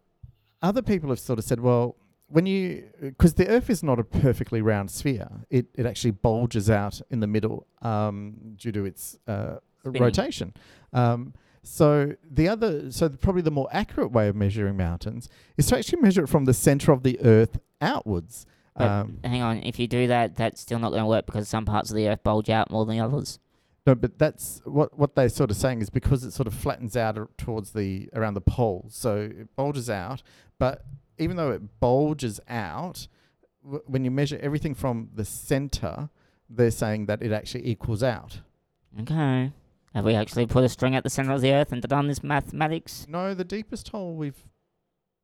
other 0.62 0.82
people 0.82 1.10
have 1.10 1.20
sort 1.20 1.38
of 1.38 1.44
said, 1.44 1.60
well, 1.60 1.96
when 2.28 2.46
you 2.46 2.84
because 3.00 3.34
the 3.34 3.48
Earth 3.48 3.70
is 3.70 3.82
not 3.82 3.98
a 3.98 4.04
perfectly 4.04 4.60
round 4.60 4.90
sphere, 4.90 5.28
it 5.50 5.66
it 5.74 5.86
actually 5.86 6.10
bulges 6.10 6.68
out 6.68 7.00
in 7.10 7.20
the 7.20 7.26
middle 7.26 7.66
um, 7.82 8.54
due 8.56 8.72
to 8.72 8.84
its 8.84 9.18
uh, 9.26 9.56
rotation. 9.84 10.54
Um, 10.92 11.32
so 11.62 12.14
the 12.30 12.48
other, 12.48 12.90
so 12.90 13.08
probably 13.08 13.42
the 13.42 13.50
more 13.50 13.68
accurate 13.72 14.12
way 14.12 14.28
of 14.28 14.36
measuring 14.36 14.76
mountains 14.76 15.28
is 15.56 15.66
to 15.66 15.78
actually 15.78 16.00
measure 16.00 16.24
it 16.24 16.28
from 16.28 16.44
the 16.44 16.54
center 16.54 16.92
of 16.92 17.02
the 17.02 17.18
Earth 17.20 17.58
outwards. 17.80 18.46
Um, 18.76 19.18
hang 19.24 19.42
on, 19.42 19.62
if 19.64 19.78
you 19.78 19.88
do 19.88 20.06
that, 20.06 20.36
that's 20.36 20.60
still 20.60 20.78
not 20.78 20.90
going 20.90 21.02
to 21.02 21.08
work 21.08 21.26
because 21.26 21.48
some 21.48 21.64
parts 21.64 21.90
of 21.90 21.96
the 21.96 22.08
Earth 22.08 22.22
bulge 22.22 22.48
out 22.48 22.70
more 22.70 22.86
than 22.86 23.00
others. 23.00 23.38
No, 23.88 23.94
but 23.94 24.18
that's 24.18 24.60
what 24.64 24.98
what 24.98 25.14
they're 25.14 25.30
sort 25.30 25.50
of 25.50 25.56
saying 25.56 25.80
is 25.80 25.88
because 25.88 26.22
it 26.22 26.32
sort 26.32 26.46
of 26.46 26.52
flattens 26.52 26.94
out 26.94 27.16
towards 27.38 27.72
the 27.72 28.10
around 28.14 28.34
the 28.34 28.42
poles, 28.42 28.94
so 28.94 29.16
it 29.16 29.56
bulges 29.56 29.88
out. 29.88 30.22
But 30.58 30.84
even 31.16 31.38
though 31.38 31.50
it 31.52 31.80
bulges 31.80 32.38
out, 32.50 33.08
w- 33.64 33.82
when 33.86 34.04
you 34.04 34.10
measure 34.10 34.38
everything 34.42 34.74
from 34.74 35.08
the 35.14 35.24
center, 35.24 36.10
they're 36.50 36.70
saying 36.70 37.06
that 37.06 37.22
it 37.22 37.32
actually 37.32 37.66
equals 37.66 38.02
out. 38.02 38.42
Okay. 39.00 39.52
Have 39.94 40.04
we 40.04 40.14
actually 40.14 40.46
put 40.46 40.64
a 40.64 40.68
string 40.68 40.94
at 40.94 41.02
the 41.02 41.08
center 41.08 41.32
of 41.32 41.40
the 41.40 41.52
Earth 41.52 41.72
and 41.72 41.80
done 41.80 42.08
this 42.08 42.22
mathematics? 42.22 43.06
No, 43.08 43.32
the 43.32 43.42
deepest 43.42 43.88
hole 43.88 44.14
we've 44.14 44.44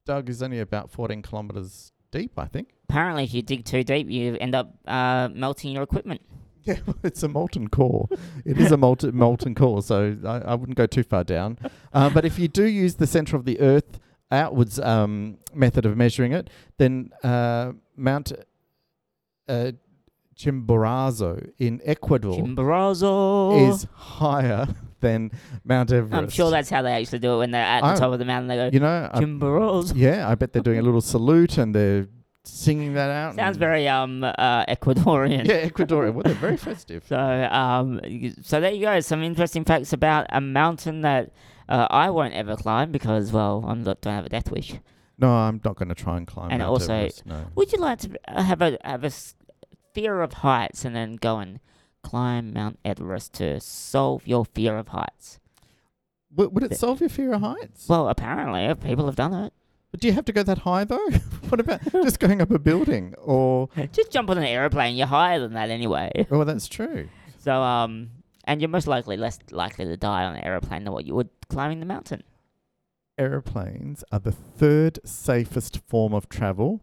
dug 0.06 0.30
is 0.30 0.42
only 0.42 0.58
about 0.58 0.90
14 0.90 1.20
kilometers 1.20 1.92
deep, 2.10 2.38
I 2.38 2.46
think. 2.46 2.70
Apparently, 2.88 3.24
if 3.24 3.34
you 3.34 3.42
dig 3.42 3.66
too 3.66 3.84
deep, 3.84 4.08
you 4.08 4.38
end 4.40 4.54
up 4.54 4.74
uh, 4.86 5.28
melting 5.34 5.72
your 5.72 5.82
equipment. 5.82 6.22
Yeah, 6.66 6.78
well, 6.86 6.96
it's 7.02 7.22
a 7.22 7.28
molten 7.28 7.68
core. 7.68 8.08
It 8.44 8.58
is 8.58 8.72
a 8.72 8.76
molten 8.76 9.14
molten 9.24 9.54
core, 9.54 9.82
so 9.82 10.16
I, 10.24 10.38
I 10.38 10.54
wouldn't 10.54 10.78
go 10.78 10.86
too 10.86 11.02
far 11.02 11.22
down. 11.24 11.58
Uh, 11.92 12.08
but 12.08 12.24
if 12.24 12.38
you 12.38 12.48
do 12.48 12.64
use 12.64 12.94
the 12.94 13.06
center 13.06 13.36
of 13.36 13.44
the 13.44 13.60
Earth 13.60 13.98
outwards 14.30 14.80
um, 14.80 15.36
method 15.52 15.84
of 15.84 15.96
measuring 15.96 16.32
it, 16.32 16.48
then 16.78 17.10
uh, 17.22 17.72
Mount 17.96 18.32
uh, 19.48 19.72
Chimborazo 20.36 21.50
in 21.58 21.80
Ecuador 21.84 22.34
Chimborazo. 22.40 23.68
is 23.70 23.86
higher 23.94 24.66
than 25.00 25.30
Mount 25.64 25.92
Everest. 25.92 26.14
I'm 26.14 26.28
sure 26.30 26.50
that's 26.50 26.70
how 26.70 26.82
they 26.82 26.92
actually 26.92 27.18
do 27.20 27.34
it 27.34 27.38
when 27.38 27.50
they're 27.50 27.62
at 27.62 27.80
the 27.82 27.86
I- 27.88 27.96
top 27.96 28.12
of 28.12 28.18
the 28.18 28.24
mountain. 28.24 28.48
They 28.48 28.56
go, 28.56 28.70
you 28.72 28.80
know. 28.80 29.10
I, 29.12 29.20
Chimborazo. 29.20 29.92
yeah, 29.94 30.28
I 30.28 30.34
bet 30.34 30.52
they're 30.52 30.62
doing 30.62 30.78
a 30.78 30.82
little 30.82 31.00
salute 31.02 31.58
and 31.58 31.74
they're 31.74 32.08
singing 32.44 32.94
that 32.94 33.10
out. 33.10 33.34
Sounds 33.34 33.56
very 33.56 33.88
um 33.88 34.22
uh, 34.24 34.64
Ecuadorian. 34.66 35.46
yeah, 35.48 35.66
Ecuadorian. 35.68 36.14
Well, 36.14 36.22
they're 36.24 36.34
very 36.34 36.56
festive. 36.56 37.04
So 37.08 37.18
um, 37.18 38.00
so 38.42 38.60
there 38.60 38.72
you 38.72 38.82
go. 38.82 39.00
Some 39.00 39.22
interesting 39.22 39.64
facts 39.64 39.92
about 39.92 40.26
a 40.30 40.40
mountain 40.40 41.02
that 41.02 41.32
uh, 41.68 41.86
I 41.90 42.10
won't 42.10 42.34
ever 42.34 42.56
climb 42.56 42.92
because 42.92 43.32
well, 43.32 43.64
I'm 43.66 43.82
not 43.82 44.00
don't 44.00 44.14
have 44.14 44.26
a 44.26 44.28
death 44.28 44.50
wish. 44.50 44.74
No, 45.18 45.30
I'm 45.30 45.60
not 45.64 45.76
going 45.76 45.88
to 45.90 45.94
try 45.94 46.16
and 46.16 46.26
climb 46.26 46.50
And 46.50 46.58
Mount 46.58 46.70
also- 46.70 46.92
Everest. 46.92 47.24
No. 47.26 47.46
Would 47.54 47.72
you 47.72 47.78
like 47.78 47.98
to 48.00 48.10
uh, 48.28 48.42
have 48.42 48.60
a 48.62 48.78
have 48.84 49.04
a 49.04 49.10
fear 49.94 50.20
of 50.22 50.32
heights 50.34 50.84
and 50.84 50.94
then 50.94 51.16
go 51.16 51.38
and 51.38 51.60
climb 52.02 52.52
Mount 52.52 52.78
Everest 52.84 53.32
to 53.34 53.60
solve 53.60 54.26
your 54.26 54.44
fear 54.44 54.76
of 54.76 54.88
heights? 54.88 55.38
Would, 56.34 56.52
would 56.52 56.64
it 56.64 56.76
solve 56.76 56.98
your 57.00 57.08
fear 57.08 57.32
of 57.32 57.42
heights? 57.42 57.88
Well, 57.88 58.08
apparently 58.08 58.74
people 58.74 59.06
have 59.06 59.14
done 59.16 59.32
it. 59.34 59.52
But 59.94 60.00
do 60.00 60.08
you 60.08 60.14
have 60.14 60.24
to 60.24 60.32
go 60.32 60.42
that 60.42 60.58
high 60.58 60.82
though? 60.82 61.08
what 61.50 61.60
about 61.60 61.80
just 61.92 62.18
going 62.18 62.42
up 62.42 62.50
a 62.50 62.58
building 62.58 63.14
or? 63.16 63.68
Just 63.92 64.10
jump 64.10 64.28
on 64.28 64.38
an 64.38 64.42
airplane. 64.42 64.96
You're 64.96 65.06
higher 65.06 65.38
than 65.38 65.52
that 65.52 65.70
anyway. 65.70 66.26
Oh, 66.32 66.42
that's 66.42 66.66
true. 66.66 67.08
So 67.38 67.62
um, 67.62 68.10
and 68.42 68.60
you're 68.60 68.68
most 68.68 68.88
likely 68.88 69.16
less 69.16 69.38
likely 69.52 69.84
to 69.84 69.96
die 69.96 70.24
on 70.24 70.34
an 70.34 70.42
airplane 70.42 70.82
than 70.82 70.92
what 70.92 71.04
you 71.04 71.14
would 71.14 71.28
climbing 71.48 71.78
the 71.78 71.86
mountain. 71.86 72.24
Aeroplanes 73.18 74.02
are 74.10 74.18
the 74.18 74.32
third 74.32 74.98
safest 75.04 75.78
form 75.86 76.12
of 76.12 76.28
travel 76.28 76.80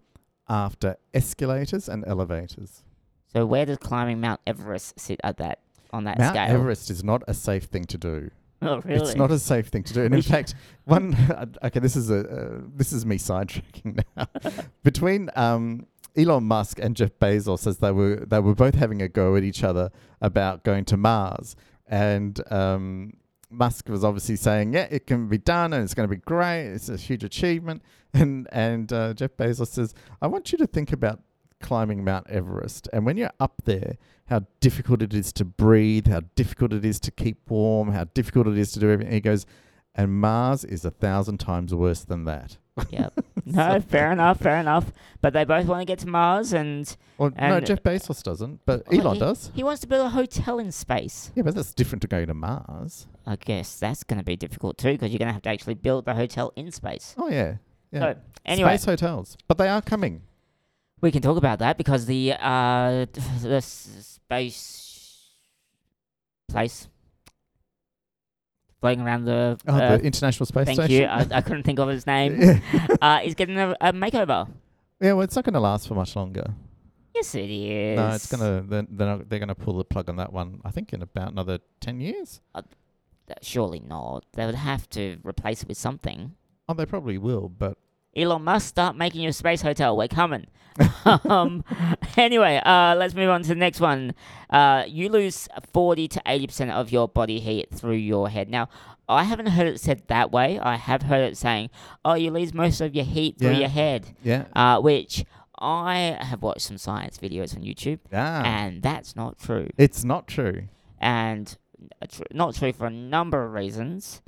after 0.48 0.96
escalators 1.14 1.90
and 1.90 2.06
elevators. 2.08 2.86
So 3.34 3.46
where 3.46 3.66
does 3.66 3.80
climbing 3.80 4.22
Mount 4.22 4.40
Everest 4.48 4.98
sit 4.98 5.20
at 5.22 5.36
that 5.40 5.60
on 5.92 6.06
that 6.06 6.18
Mount 6.18 6.34
scale? 6.34 6.56
Everest 6.56 6.90
is 6.90 7.04
not 7.04 7.24
a 7.28 7.34
safe 7.34 7.66
thing 7.66 7.84
to 7.88 7.98
do. 7.98 8.32
Oh, 8.72 8.80
really? 8.82 9.02
It's 9.02 9.16
not 9.16 9.32
a 9.32 9.40
safe 9.40 9.70
thing 9.70 9.84
to 9.84 9.94
do. 9.94 10.04
And 10.04 10.14
in 10.14 10.22
fact, 10.34 10.54
one 10.86 11.16
okay, 11.64 11.80
this 11.80 11.96
is 11.96 12.12
a 12.12 12.20
uh, 12.20 12.62
this 12.76 12.94
is 12.94 13.06
me 13.06 13.18
sidetracking 13.18 14.04
now. 14.16 14.28
Between 14.84 15.32
um, 15.36 15.88
Elon 16.16 16.44
Musk 16.44 16.78
and 16.80 16.96
Jeff 16.96 17.12
Bezos, 17.20 17.66
as 17.66 17.80
they 17.80 17.92
were 17.92 18.18
they 18.18 18.40
were 18.40 18.54
both 18.54 18.76
having 18.76 19.02
a 19.02 19.08
go 19.08 19.36
at 19.36 19.44
each 19.44 19.64
other 19.64 19.90
about 20.22 20.64
going 20.64 20.86
to 20.86 20.98
Mars, 20.98 21.56
and 21.88 22.40
um, 22.52 23.14
Musk 23.50 23.90
was 23.90 24.04
obviously 24.04 24.36
saying, 24.36 24.74
"Yeah, 24.74 24.88
it 24.92 25.08
can 25.08 25.28
be 25.28 25.40
done, 25.40 25.74
and 25.74 25.84
it's 25.84 25.96
going 25.96 26.08
to 26.08 26.16
be 26.16 26.22
great. 26.22 26.68
It's 26.68 26.90
a 26.90 26.98
huge 26.98 27.24
achievement." 27.24 27.82
And 28.14 28.48
and 28.52 28.92
uh, 28.94 29.14
Jeff 29.14 29.32
Bezos 29.38 29.70
says, 29.70 29.96
"I 30.22 30.28
want 30.28 30.52
you 30.52 30.58
to 30.60 30.68
think 30.68 30.92
about." 30.94 31.20
Climbing 31.62 32.04
Mount 32.04 32.28
Everest. 32.30 32.90
And 32.92 33.06
when 33.06 33.18
you're 33.18 33.32
up 33.40 33.62
there 33.66 33.96
how 34.28 34.46
difficult 34.62 35.02
it 35.02 35.14
is 35.14 35.34
to 35.34 35.44
breathe 35.44 36.08
how 36.08 36.22
difficult 36.36 36.72
it 36.72 36.86
is 36.86 37.00
to 37.02 37.12
keep 37.12 37.50
warm 37.50 37.92
how 37.92 38.06
difficult 38.14 38.48
it 38.48 38.58
is 38.58 38.72
to 38.74 38.80
do 38.80 38.90
everything. 38.90 39.14
He 39.14 39.20
goes 39.20 39.46
and 39.94 40.12
Mars 40.22 40.64
is 40.64 40.86
a 40.86 40.92
thousand 40.92 41.40
times 41.40 41.76
worse 41.76 42.04
than 42.06 42.24
that. 42.26 42.58
Yep. 42.90 43.14
No, 43.44 43.82
fair 43.82 44.12
enough, 44.12 44.40
fair 44.40 44.58
enough. 44.58 44.94
But 45.20 45.34
they 45.34 45.44
both 45.46 45.66
want 45.66 45.82
to 45.82 45.86
get 45.86 45.98
to 46.00 46.08
Mars, 46.08 46.54
and 46.54 46.96
well 47.18 47.32
no 47.38 47.60
Jeff 47.60 47.82
Bezos 47.82 48.22
doesn't 48.24 48.62
but 48.68 48.84
Well, 48.88 49.02
Elon 49.02 49.14
he- 49.16 49.20
does. 49.20 49.52
he 49.56 49.64
wants 49.64 49.82
to 49.82 49.88
build 49.88 50.06
a 50.06 50.10
hotel 50.12 50.60
in 50.60 50.72
space. 50.72 51.32
yeah 51.36 51.42
but 51.44 51.56
that's 51.56 51.74
different 51.74 52.04
to 52.04 52.08
going 52.08 52.28
to 52.28 52.34
Mars. 52.36 53.08
I 53.26 53.36
guess 53.38 53.80
that's 53.80 54.04
going 54.04 54.20
to 54.20 54.24
be 54.24 54.36
difficult 54.36 54.78
too, 54.78 54.92
because 54.94 55.12
you're 55.12 55.18
going 55.20 55.28
to 55.28 55.34
have 55.34 55.42
to 55.42 55.50
actually 55.50 55.74
build 55.74 56.06
the 56.06 56.14
hotel 56.14 56.54
in 56.56 56.72
space. 56.72 57.16
oh 57.18 57.30
yeah. 57.30 57.56
Yeah. 57.92 58.00
So 58.00 58.16
anyway, 58.46 58.78
space 58.78 58.86
hotels 58.86 59.38
but 59.48 59.58
they 59.58 59.68
are 59.68 59.82
coming 59.82 60.22
we 61.02 61.12
can 61.12 61.22
talk 61.22 61.38
about 61.38 61.60
that 61.60 61.78
because 61.78 62.06
the 62.06 62.34
uh 62.40 63.06
the 63.42 63.62
space 63.62 65.30
place 66.50 66.88
floating 68.80 69.02
around 69.02 69.26
the. 69.26 69.58
oh 69.68 69.74
uh, 69.76 69.98
the 69.98 70.04
International 70.04 70.46
Space 70.46 70.66
thank 70.66 70.82
Station 70.82 71.08
Thank 71.08 71.30
you. 71.30 71.36
I, 71.36 71.38
I 71.38 71.42
couldn't 71.42 71.64
think 71.64 71.80
of 71.80 71.88
his 71.90 72.06
name. 72.08 72.42
yeah. 72.42 72.60
uh, 73.02 73.20
is 73.24 73.36
getting 73.36 73.58
a, 73.58 73.76
a 73.80 73.94
makeover. 73.94 74.48
yeah 75.00 75.14
well 75.14 75.22
it's 75.22 75.36
not 75.36 75.46
going 75.46 75.54
to 75.54 75.60
last 75.60 75.88
for 75.88 75.96
much 75.96 76.16
longer 76.16 76.54
Yes, 77.14 77.36
it 77.36 77.50
is. 77.52 77.98
no 77.98 78.10
it's 78.12 78.32
gonna 78.32 78.64
they're, 78.68 78.86
they're, 78.90 79.08
not, 79.08 79.30
they're 79.30 79.40
gonna 79.40 79.54
pull 79.56 79.78
the 79.78 79.84
plug 79.84 80.10
on 80.10 80.16
that 80.16 80.32
one 80.34 80.62
I 80.64 80.72
think 80.72 80.94
in 80.94 81.02
about 81.02 81.32
another 81.32 81.60
10 81.82 82.00
years 82.02 82.42
Uh, 82.56 82.62
Surely 83.42 83.80
not. 83.80 84.26
They 84.34 84.46
would 84.46 84.56
have 84.56 84.90
to 84.92 85.18
replace 85.24 85.62
it 85.64 85.68
with 85.70 85.78
something. 85.78 86.36
oh 86.68 86.74
they 86.74 86.86
probably 86.86 87.18
will 87.18 87.50
but 87.50 87.78
Elon 88.16 88.44
Musk, 88.44 88.68
start 88.68 88.96
making 88.96 89.22
your 89.22 89.32
space 89.32 89.62
hotel. 89.62 89.96
We're 89.96 90.08
coming. 90.08 90.48
um, 91.06 91.64
anyway, 92.18 92.62
uh, 92.66 92.96
let's 92.96 93.14
move 93.14 93.30
on 93.30 93.42
to 93.44 93.50
the 93.50 93.56
next 93.56 93.80
one. 93.80 94.14
Uh, 94.50 94.84
you 94.88 95.10
lose 95.10 95.48
40 95.74 96.08
to 96.10 96.22
80% 96.26 96.72
of 96.72 96.92
your 96.92 97.08
body 97.08 97.40
heat 97.40 97.70
through 97.74 97.96
your 97.96 98.30
head. 98.30 98.50
Now, 98.50 98.70
I 99.08 99.24
haven't 99.24 99.48
heard 99.48 99.68
it 99.68 99.80
said 99.80 100.04
that 100.08 100.32
way. 100.32 100.60
I 100.60 100.76
have 100.78 101.04
heard 101.04 101.30
it 101.30 101.38
saying, 101.38 101.70
oh, 102.06 102.14
you 102.14 102.32
lose 102.32 102.54
most 102.54 102.80
of 102.82 102.96
your 102.96 103.06
heat 103.06 103.38
through 103.38 103.52
Yeah. 103.52 103.60
your 103.60 103.70
head, 103.70 104.16
yeah 104.24 104.46
uh, 104.54 104.80
which 104.80 105.26
I 105.60 106.18
have 106.22 106.42
watched 106.42 106.62
some 106.62 106.78
science 106.78 107.18
videos 107.18 107.56
on 107.56 107.64
YouTube, 107.64 108.00
ah 108.14 108.42
and 108.44 108.82
that's 108.82 109.16
not 109.16 109.38
true. 109.38 109.70
it's 109.78 110.04
not 110.04 110.28
true 110.28 110.64
And 111.00 111.56
uh, 112.02 112.06
tr- 112.08 112.24
not 112.34 112.56
true 112.56 112.72
for 112.74 112.88
a 112.88 112.90
number 112.90 113.44
of 113.46 113.52
reasons, 113.54 114.22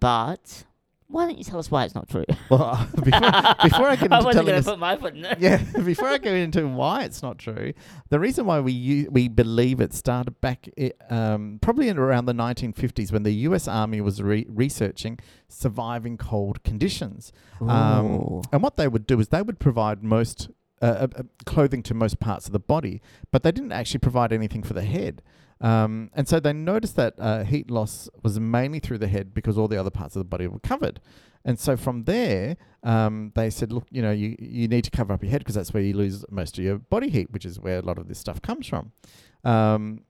but 0.00 0.64
why 1.12 1.26
don't 1.26 1.38
you 1.38 1.44
tell 1.44 1.58
us 1.58 1.70
why 1.70 1.84
it's 1.84 1.94
not 1.94 2.08
true? 2.08 2.24
Well, 2.50 2.88
before, 2.96 3.20
before 3.62 3.86
I 3.88 3.96
get 4.00 4.04
into 4.04 4.14
I 4.16 4.18
wasn't 4.18 4.32
telling 4.32 4.46
going 4.46 4.58
us, 4.58 4.64
to 4.64 4.70
put 4.72 4.78
my 4.78 4.96
foot 4.96 5.14
in 5.14 5.24
it. 5.24 5.38
yeah, 5.38 5.56
before 5.84 6.08
I 6.08 6.18
go 6.18 6.32
into 6.32 6.66
why 6.66 7.04
it's 7.04 7.22
not 7.22 7.38
true, 7.38 7.72
the 8.10 8.18
reason 8.18 8.46
why 8.46 8.60
we 8.60 8.72
u- 8.72 9.08
we 9.10 9.28
believe 9.28 9.80
it 9.80 9.92
started 9.94 10.40
back 10.40 10.68
i 10.78 10.92
um, 11.10 11.58
probably 11.62 11.88
in 11.88 11.98
around 11.98 12.24
the 12.26 12.34
1950s 12.34 13.12
when 13.12 13.22
the 13.22 13.32
U.S. 13.48 13.68
Army 13.68 14.00
was 14.00 14.20
re- 14.22 14.46
researching 14.48 15.18
surviving 15.48 16.16
cold 16.16 16.62
conditions, 16.64 17.32
Um, 17.60 18.06
Ooh. 18.06 18.42
and 18.52 18.62
what 18.62 18.76
they 18.76 18.88
would 18.88 19.06
do 19.06 19.20
is 19.20 19.28
they 19.28 19.42
would 19.42 19.58
provide 19.58 20.02
most 20.02 20.48
uh, 20.80 20.84
uh, 20.86 21.06
uh, 21.16 21.22
clothing 21.46 21.82
to 21.84 21.94
most 21.94 22.18
parts 22.20 22.46
of 22.46 22.52
the 22.52 22.58
body, 22.58 23.00
but 23.30 23.42
they 23.42 23.52
didn't 23.52 23.72
actually 23.72 24.00
provide 24.00 24.32
anything 24.32 24.62
for 24.62 24.74
the 24.74 24.82
head. 24.82 25.22
Um, 25.62 26.10
and 26.12 26.28
so 26.28 26.40
they 26.40 26.52
noticed 26.52 26.96
that 26.96 27.14
uh, 27.18 27.44
heat 27.44 27.70
loss 27.70 28.10
was 28.22 28.38
mainly 28.38 28.80
through 28.80 28.98
the 28.98 29.06
head 29.06 29.32
because 29.32 29.56
all 29.56 29.68
the 29.68 29.78
other 29.78 29.90
parts 29.90 30.16
of 30.16 30.20
the 30.20 30.24
body 30.24 30.48
were 30.48 30.58
covered. 30.58 31.00
And 31.44 31.58
so 31.58 31.76
from 31.76 32.04
there, 32.04 32.56
um, 32.82 33.32
they 33.34 33.48
said, 33.48 33.72
look, 33.72 33.86
you 33.90 34.02
know, 34.02 34.10
you, 34.10 34.36
you 34.38 34.68
need 34.68 34.84
to 34.84 34.90
cover 34.90 35.12
up 35.12 35.22
your 35.22 35.30
head 35.30 35.38
because 35.38 35.54
that's 35.54 35.72
where 35.72 35.82
you 35.82 35.94
lose 35.94 36.24
most 36.30 36.58
of 36.58 36.64
your 36.64 36.78
body 36.78 37.08
heat, 37.08 37.30
which 37.30 37.46
is 37.46 37.60
where 37.60 37.78
a 37.78 37.82
lot 37.82 37.98
of 37.98 38.08
this 38.08 38.18
stuff 38.18 38.42
comes 38.42 38.66
from. 38.66 38.92
Um, 39.44 40.00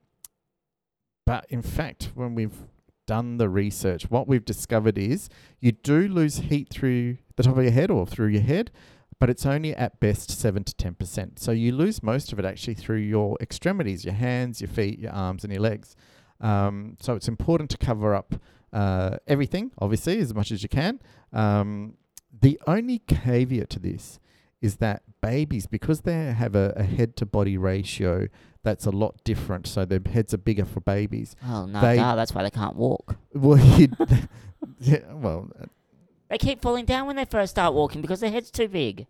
but 1.25 1.45
in 1.49 1.61
fact, 1.61 2.11
when 2.15 2.35
we've 2.35 2.57
done 3.05 3.37
the 3.37 3.49
research, 3.49 4.09
what 4.09 4.27
we've 4.27 4.45
discovered 4.45 4.97
is 4.97 5.29
you 5.59 5.71
do 5.71 6.07
lose 6.07 6.37
heat 6.37 6.69
through 6.69 7.17
the 7.35 7.43
top 7.43 7.57
of 7.57 7.63
your 7.63 7.71
head 7.71 7.91
or 7.91 8.05
through 8.05 8.27
your 8.27 8.41
head, 8.41 8.71
but 9.23 9.29
it's 9.29 9.45
only 9.45 9.73
at 9.75 10.01
best 10.01 10.29
7 10.29 10.65
to 10.65 10.73
10%. 10.73 11.39
So 11.39 11.53
you 11.53 11.71
lose 11.71 12.03
most 12.03 12.33
of 12.33 12.39
it 12.39 12.43
actually 12.43 12.73
through 12.73 12.97
your 12.97 13.37
extremities, 13.39 14.03
your 14.03 14.15
hands, 14.15 14.59
your 14.59 14.67
feet, 14.67 14.99
your 14.99 15.13
arms, 15.13 15.45
and 15.45 15.53
your 15.53 15.61
legs. 15.61 15.95
Um, 16.41 16.97
so 16.99 17.15
it's 17.15 17.29
important 17.29 17.69
to 17.69 17.77
cover 17.77 18.13
up 18.13 18.35
uh, 18.73 19.19
everything, 19.25 19.71
obviously, 19.79 20.19
as 20.19 20.33
much 20.33 20.51
as 20.51 20.61
you 20.61 20.67
can. 20.67 20.99
Um, 21.31 21.93
the 22.37 22.59
only 22.67 22.99
caveat 22.99 23.69
to 23.69 23.79
this 23.79 24.19
is 24.59 24.75
that 24.79 25.03
babies, 25.21 25.67
because 25.67 26.01
they 26.01 26.33
have 26.33 26.53
a, 26.53 26.73
a 26.75 26.83
head 26.83 27.15
to 27.15 27.25
body 27.25 27.57
ratio 27.57 28.27
that's 28.61 28.85
a 28.85 28.91
lot 28.91 29.23
different, 29.23 29.67
so 29.67 29.85
their 29.85 30.01
heads 30.05 30.33
are 30.33 30.37
bigger 30.37 30.65
for 30.65 30.81
babies. 30.81 31.33
Oh 31.47 31.65
no, 31.65 31.79
They- 31.79 31.95
duh, 31.95 32.15
that's 32.15 32.33
why 32.35 32.43
they 32.43 32.51
can't 32.51 32.75
walk. 32.75 33.15
Well, 33.33 33.57
yeah, 34.79 35.13
well, 35.13 35.49
They 36.33 36.39
keep 36.39 36.63
falling 36.63 36.85
down 36.85 37.05
when 37.05 37.15
they 37.15 37.25
first 37.25 37.51
start 37.51 37.75
walking 37.75 38.01
because 38.01 38.19
their 38.19 38.31
head's 38.31 38.49
too 38.49 38.67
big. 38.67 39.05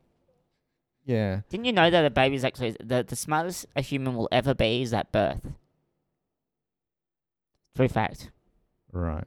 yeah. 1.05 1.39
Didn't 1.47 1.63
you 1.63 1.71
know 1.71 1.89
that 1.89 2.03
a 2.03 2.09
baby's 2.09 2.43
actually 2.43 2.75
the 2.83 3.01
the 3.07 3.15
smartest 3.15 3.65
a 3.77 3.81
human 3.81 4.13
will 4.13 4.27
ever 4.29 4.53
be 4.53 4.81
is 4.81 4.93
at 4.93 5.09
birth? 5.13 5.53
True 7.77 7.87
fact. 7.87 8.29
Right. 8.91 9.23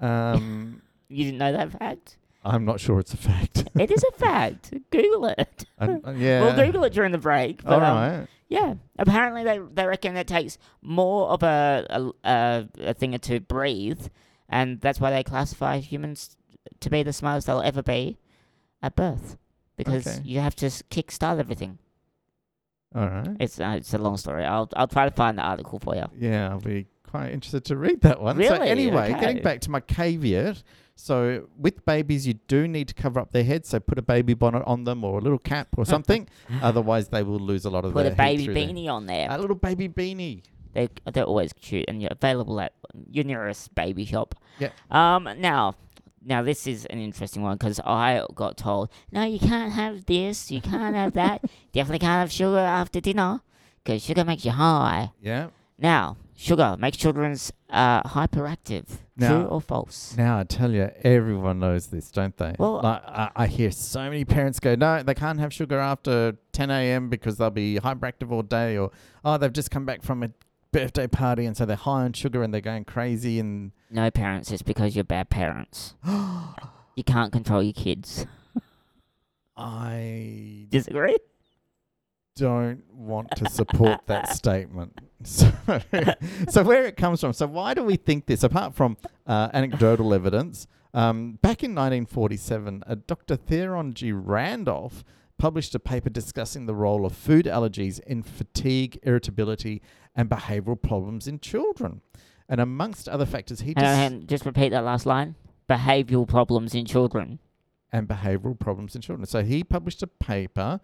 Um, 0.00 0.80
You 1.08 1.24
didn't 1.26 1.36
know 1.36 1.52
that 1.52 1.78
fact? 1.78 2.16
I'm 2.46 2.64
not 2.64 2.80
sure 2.80 2.98
it's 2.98 3.12
a 3.12 3.18
fact. 3.18 3.64
it 3.78 3.90
is 3.90 4.02
a 4.04 4.12
fact. 4.12 4.72
Google 4.90 5.26
it. 5.26 5.66
Uh, 5.78 5.98
yeah. 6.16 6.44
We'll 6.44 6.66
Google 6.66 6.84
it 6.84 6.94
during 6.94 7.12
the 7.12 7.18
break. 7.18 7.62
But, 7.62 7.74
All 7.74 7.82
um, 7.82 7.96
right. 7.96 8.26
Yeah, 8.48 8.76
apparently 8.98 9.44
they 9.44 9.58
they 9.58 9.84
reckon 9.84 10.16
it 10.16 10.26
takes 10.26 10.56
more 10.80 11.28
of 11.28 11.42
a 11.42 11.86
a, 11.90 12.10
a 12.24 12.68
a 12.88 12.94
thing 12.94 13.18
to 13.18 13.40
breathe, 13.40 14.06
and 14.48 14.80
that's 14.80 14.98
why 14.98 15.10
they 15.10 15.22
classify 15.22 15.76
humans 15.80 16.38
to 16.84 16.90
be 16.90 17.02
the 17.02 17.12
smartest 17.12 17.46
they'll 17.46 17.60
ever 17.60 17.82
be 17.82 18.16
at 18.82 18.94
birth, 18.96 19.36
because 19.76 20.06
Okay. 20.06 20.20
you 20.24 20.40
have 20.40 20.54
to 20.56 20.66
s- 20.66 20.82
kickstart 20.90 21.38
everything. 21.38 21.78
All 22.94 23.08
right. 23.08 23.36
It's 23.40 23.58
uh, 23.60 23.74
it's 23.76 23.92
a 23.92 23.98
long 23.98 24.16
story. 24.16 24.44
I'll 24.44 24.68
I'll 24.76 24.86
try 24.86 25.04
to 25.08 25.14
find 25.14 25.36
the 25.38 25.42
article 25.42 25.78
for 25.80 25.96
you. 25.96 26.04
Yeah, 26.18 26.50
I'll 26.50 26.60
be 26.60 26.86
quite 27.02 27.32
interested 27.32 27.64
to 27.66 27.76
read 27.76 28.00
that 28.02 28.20
one. 28.20 28.36
So 28.36 28.42
Really? 28.42 28.68
anyway, 28.68 29.10
Okay. 29.10 29.20
getting 29.20 29.42
back 29.42 29.60
to 29.62 29.70
my 29.70 29.80
caveat. 29.80 30.62
So 30.96 31.48
with 31.58 31.84
babies, 31.84 32.24
you 32.24 32.34
do 32.46 32.68
need 32.68 32.86
to 32.86 32.94
cover 32.94 33.18
up 33.18 33.32
their 33.32 33.42
heads. 33.42 33.68
So 33.68 33.80
put 33.80 33.98
a 33.98 34.02
baby 34.02 34.34
bonnet 34.34 34.62
on 34.64 34.84
them 34.84 35.02
or 35.02 35.18
a 35.18 35.20
little 35.20 35.40
cap 35.40 35.68
or 35.76 35.84
something. 35.84 36.28
Otherwise, 36.62 37.08
they 37.08 37.24
will 37.24 37.40
lose 37.40 37.64
a 37.64 37.70
lot 37.70 37.84
of 37.84 37.92
Put 37.94 38.06
a 38.06 38.10
their 38.10 38.26
heat 38.28 38.36
baby 38.36 38.44
through 38.44 38.54
beanie 38.54 38.88
on 38.88 39.06
there. 39.06 39.26
A 39.28 39.38
little 39.38 39.56
baby 39.56 39.88
beanie. 39.88 40.42
They 40.72 40.88
they're 41.12 41.24
always 41.24 41.52
cute 41.52 41.86
and 41.88 42.00
you're 42.00 42.12
available 42.12 42.60
at 42.60 42.74
your 43.10 43.24
nearest 43.24 43.74
baby 43.74 44.04
shop. 44.04 44.36
Yeah. 44.60 44.70
Um. 44.92 45.28
Now, 45.38 45.74
now 46.24 46.42
this 46.42 46.66
is 46.66 46.84
an 46.86 46.98
interesting 46.98 47.42
one 47.42 47.56
because 47.56 47.80
I 47.80 48.24
got 48.34 48.56
told 48.56 48.90
no, 49.12 49.22
you 49.24 49.38
can't 49.38 49.72
have 49.72 50.06
this, 50.06 50.50
you 50.50 50.60
can't 50.60 50.94
have 50.94 51.12
that, 51.14 51.42
definitely 51.72 51.98
can't 52.00 52.20
have 52.20 52.32
sugar 52.32 52.58
after 52.58 53.00
dinner 53.00 53.40
because 53.82 54.02
sugar 54.02 54.24
makes 54.24 54.44
you 54.44 54.52
high. 54.52 55.12
Yeah. 55.20 55.48
Now, 55.78 56.16
sugar 56.36 56.76
makes 56.78 56.96
children's 56.96 57.52
uh 57.70 58.02
hyperactive. 58.04 58.84
Now- 59.16 59.28
True 59.28 59.46
or 59.46 59.60
false? 59.60 60.14
Now 60.16 60.38
I 60.38 60.44
tell 60.44 60.72
you, 60.72 60.90
everyone 61.02 61.58
knows 61.60 61.88
this, 61.88 62.10
don't 62.10 62.36
they? 62.36 62.54
Well- 62.58 62.80
like, 62.82 63.02
I, 63.06 63.30
I 63.36 63.46
hear 63.46 63.70
so 63.70 64.02
many 64.04 64.24
parents 64.24 64.58
go, 64.60 64.74
"No, 64.74 65.02
they 65.02 65.14
can't 65.14 65.38
have 65.40 65.52
sugar 65.52 65.78
after 65.78 66.36
10 66.52 66.70
a.m. 66.70 67.08
because 67.10 67.36
they'll 67.38 67.50
be 67.50 67.78
hyperactive 67.78 68.30
all 68.32 68.42
day," 68.42 68.76
or 68.78 68.90
"Oh, 69.24 69.36
they've 69.38 69.52
just 69.52 69.70
come 69.70 69.84
back 69.84 70.02
from 70.02 70.22
a 70.22 70.30
birthday 70.72 71.06
party 71.06 71.46
and 71.46 71.56
so 71.56 71.64
they're 71.64 71.76
high 71.76 72.02
on 72.02 72.12
sugar 72.12 72.42
and 72.42 72.52
they're 72.54 72.60
going 72.60 72.84
crazy." 72.84 73.38
And 73.40 73.72
No, 73.94 74.10
parents. 74.10 74.50
It's 74.50 74.60
because 74.60 74.96
you're 74.96 75.04
bad 75.04 75.30
parents. 75.30 75.94
you 76.04 77.04
can't 77.06 77.32
control 77.32 77.62
your 77.62 77.72
kids. 77.72 78.26
I 79.56 80.66
Disagree? 80.68 81.16
don't 82.34 82.82
want 82.92 83.30
to 83.36 83.48
support 83.48 84.00
that 84.06 84.30
statement. 84.36 85.00
So, 85.22 85.52
so 86.48 86.64
where 86.64 86.86
it 86.86 86.96
comes 86.96 87.20
from? 87.20 87.32
So 87.34 87.46
why 87.46 87.72
do 87.74 87.84
we 87.84 87.94
think 87.94 88.26
this? 88.26 88.42
Apart 88.42 88.74
from 88.74 88.96
uh, 89.28 89.50
anecdotal 89.54 90.12
evidence, 90.12 90.66
um, 90.92 91.38
back 91.40 91.62
in 91.62 91.70
1947, 91.70 92.82
a 92.88 92.96
Dr. 92.96 93.36
Theron 93.36 93.94
G. 93.94 94.10
Randolph 94.10 95.04
published 95.38 95.72
a 95.76 95.78
paper 95.78 96.10
discussing 96.10 96.66
the 96.66 96.74
role 96.74 97.06
of 97.06 97.12
food 97.12 97.46
allergies 97.46 98.00
in 98.00 98.24
fatigue, 98.24 98.98
irritability, 99.04 99.82
and 100.16 100.28
behavioural 100.28 100.82
problems 100.82 101.28
in 101.28 101.38
children. 101.38 102.00
And 102.48 102.60
amongst 102.60 103.08
other 103.08 103.26
factors, 103.26 103.60
he 103.62 103.74
Hang 103.76 103.84
on, 103.86 103.96
hang 103.96 104.12
on, 104.14 104.26
just 104.26 104.44
repeat 104.44 104.70
that 104.70 104.84
last 104.84 105.06
line. 105.06 105.34
Behavioural 105.68 106.28
problems 106.28 106.74
in 106.74 106.84
children. 106.84 107.38
and 107.92 108.08
behavioural 108.08 108.58
problems 108.58 108.96
in 108.96 109.00
children. 109.00 109.24
So 109.26 109.42
he 109.44 109.62
published 109.62 110.02
a 110.02 110.08
paper 110.08 110.80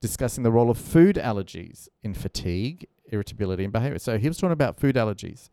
discussing 0.00 0.42
the 0.42 0.50
role 0.50 0.70
of 0.70 0.76
food 0.78 1.16
allergies 1.16 1.88
in 2.02 2.14
fatigue, 2.14 2.86
irritability, 3.12 3.62
and 3.64 3.72
behaviour. 3.72 3.98
So 4.00 4.18
he 4.18 4.26
was 4.28 4.36
talking 4.38 4.52
about 4.52 4.78
food 4.78 4.96
allergies. 4.96 5.50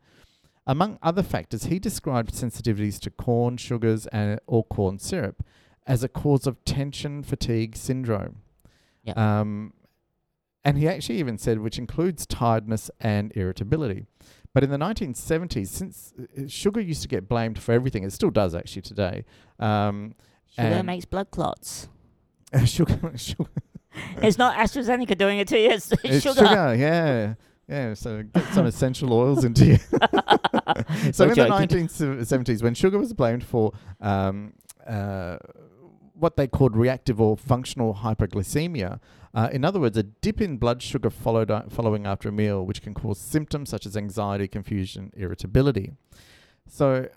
Among 0.68 0.98
other 1.04 1.22
factors, 1.22 1.66
he 1.66 1.78
described 1.78 2.34
sensitivities 2.34 3.00
to 3.02 3.12
corn 3.12 3.58
sugars 3.58 4.08
and 4.08 4.40
or 4.48 4.64
corn 4.64 4.98
syrup 4.98 5.46
as 5.86 6.04
a 6.04 6.10
cause 6.10 6.48
of 6.48 6.64
tension 6.66 7.22
fatigue 7.22 7.76
syndrome. 7.76 8.38
Yep. 9.04 9.16
Um, 9.16 9.74
and 10.64 10.80
he 10.80 10.88
actually 10.88 11.20
even 11.20 11.38
said, 11.38 11.60
which 11.60 11.78
includes 11.78 12.26
tiredness 12.26 12.90
and 13.00 13.32
irritability. 13.38 14.08
But 14.56 14.64
in 14.64 14.70
the 14.70 14.78
1970s, 14.78 15.68
since 15.68 16.14
uh, 16.18 16.48
sugar 16.48 16.80
used 16.80 17.02
to 17.02 17.10
get 17.10 17.28
blamed 17.28 17.62
for 17.62 17.74
everything, 17.74 18.06
it 18.06 18.14
still 18.14 18.30
does 18.30 18.56
actually 18.56 18.84
today. 18.84 19.26
Um, 19.60 20.16
Sugar 20.48 20.82
makes 20.82 21.04
blood 21.04 21.30
clots. 21.30 21.90
sugar, 22.66 23.12
sugar, 23.18 23.50
It's 24.22 24.38
not 24.38 24.56
AstraZeneca 24.56 25.18
doing 25.18 25.40
it 25.40 25.50
to 25.50 25.60
you, 25.60 25.72
it's, 25.72 25.92
it's 26.06 26.24
sugar. 26.24 26.48
sugar. 26.48 26.74
Yeah, 26.74 27.34
yeah. 27.68 27.94
So 27.96 28.24
get 28.24 28.46
some 28.54 28.66
essential 28.66 29.12
oils 29.12 29.44
into 29.44 29.66
you. 29.66 29.78
so 31.12 31.26
in 31.26 31.32
the 31.32 31.50
1970s, 31.52 32.64
when 32.64 32.76
sugar 32.76 32.98
was 32.98 33.12
blamed 33.12 33.44
for 33.44 33.74
um, 34.00 34.54
uh, 34.88 35.36
what 36.14 36.38
they 36.38 36.48
called 36.48 36.78
reactive 36.78 37.20
or 37.20 37.36
functional 37.36 37.96
hyperglycemia, 37.96 39.02
uh, 39.36 39.50
in 39.52 39.66
other 39.66 39.82
words, 39.82 39.98
a 39.98 40.04
dip 40.04 40.40
in 40.40 40.56
blood 40.58 40.82
sugar 40.82 41.10
followed 41.10 41.52
following 41.70 42.08
after 42.08 42.30
a 42.30 42.32
meal, 42.32 42.66
which 42.66 42.82
can 42.82 42.94
cause 42.94 43.20
symptoms 43.20 43.70
such 43.70 43.86
as 43.86 43.98
anxiety, 43.98 44.48
confusion, 44.48 45.12
irritability. 45.16 45.92
So 46.68 47.10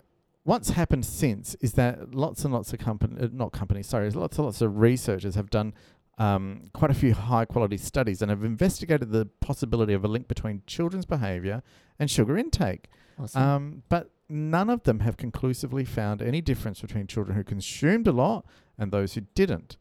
what's 0.43 0.71
happened 0.71 1.05
since 1.05 1.55
is 1.61 1.73
that 1.73 2.13
lots 2.13 2.43
and 2.43 2.53
lots 2.53 2.73
of 2.73 2.79
company, 2.79 3.15
uh, 3.21 3.29
not 3.31 3.53
companies, 3.53 3.87
sorry, 3.87 4.09
lots 4.09 4.37
and 4.37 4.45
lots 4.45 4.61
of 4.61 4.77
researchers 4.79 5.35
have 5.35 5.49
done 5.49 5.73
um, 6.17 6.69
quite 6.73 6.91
a 6.91 6.93
few 6.93 7.13
high 7.13 7.45
quality 7.45 7.77
studies 7.77 8.21
and 8.21 8.29
have 8.29 8.43
investigated 8.43 9.11
the 9.11 9.25
possibility 9.39 9.93
of 9.93 10.03
a 10.03 10.09
link 10.09 10.27
between 10.27 10.61
children's 10.67 11.05
behavior 11.05 11.63
and 11.97 12.11
sugar 12.11 12.37
intake. 12.37 12.89
Awesome. 13.17 13.41
Um, 13.41 13.83
but 13.87 14.11
none 14.27 14.69
of 14.69 14.83
them 14.83 14.99
have 14.99 15.15
conclusively 15.15 15.85
found 15.85 16.21
any 16.21 16.41
difference 16.41 16.81
between 16.81 17.07
children 17.07 17.37
who 17.37 17.45
consumed 17.45 18.07
a 18.07 18.11
lot 18.11 18.45
and 18.77 18.91
those 18.91 19.13
who 19.13 19.21
didn't. 19.21 19.77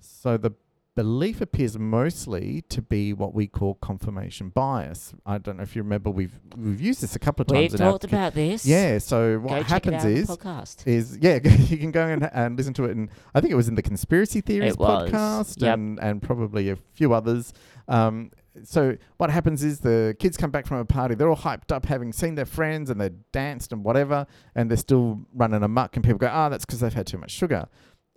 So 0.00 0.38
the 0.38 0.52
belief 0.94 1.40
appears 1.40 1.78
mostly 1.78 2.62
to 2.68 2.82
be 2.82 3.12
what 3.12 3.34
we 3.34 3.46
call 3.46 3.74
confirmation 3.74 4.50
bias. 4.50 5.14
I 5.24 5.38
don't 5.38 5.56
know 5.56 5.62
if 5.62 5.74
you 5.74 5.82
remember 5.82 6.10
we've 6.10 6.38
we've 6.56 6.80
used 6.80 7.02
this 7.02 7.16
a 7.16 7.18
couple 7.18 7.42
of 7.44 7.50
We've 7.50 7.70
times 7.70 7.80
our 7.80 7.92
talked 7.92 8.04
about 8.04 8.34
this. 8.34 8.66
yeah. 8.66 8.98
So 8.98 9.38
what 9.38 9.64
happens 9.66 10.04
is 10.04 10.28
podcast. 10.28 10.86
is 10.86 11.18
yeah 11.20 11.38
you 11.44 11.78
can 11.78 11.92
go 11.92 12.06
and, 12.06 12.28
and 12.32 12.56
listen 12.56 12.74
to 12.74 12.84
it 12.84 12.96
and 12.96 13.08
I 13.34 13.40
think 13.40 13.52
it 13.52 13.56
was 13.56 13.68
in 13.68 13.74
the 13.74 13.82
conspiracy 13.82 14.40
theories 14.40 14.76
podcast 14.76 15.62
yep. 15.62 15.74
and 15.74 15.98
and 16.00 16.22
probably 16.22 16.68
a 16.68 16.76
few 16.76 17.14
others. 17.14 17.52
Um, 17.88 18.30
so 18.64 18.96
what 19.16 19.30
happens 19.30 19.64
is 19.64 19.80
the 19.80 20.14
kids 20.18 20.36
come 20.36 20.50
back 20.50 20.66
from 20.66 20.76
a 20.78 20.84
party, 20.84 21.14
they're 21.14 21.28
all 21.28 21.36
hyped 21.36 21.72
up, 21.72 21.86
having 21.86 22.12
seen 22.12 22.34
their 22.34 22.44
friends 22.44 22.90
and 22.90 23.00
they 23.00 23.10
danced 23.32 23.72
and 23.72 23.82
whatever, 23.82 24.26
and 24.54 24.70
they're 24.70 24.76
still 24.76 25.20
running 25.34 25.62
amok, 25.62 25.96
and 25.96 26.04
people 26.04 26.18
go, 26.18 26.28
"Ah, 26.30 26.48
that's 26.50 26.64
because 26.64 26.80
they've 26.80 26.92
had 26.92 27.06
too 27.06 27.18
much 27.18 27.30
sugar." 27.30 27.68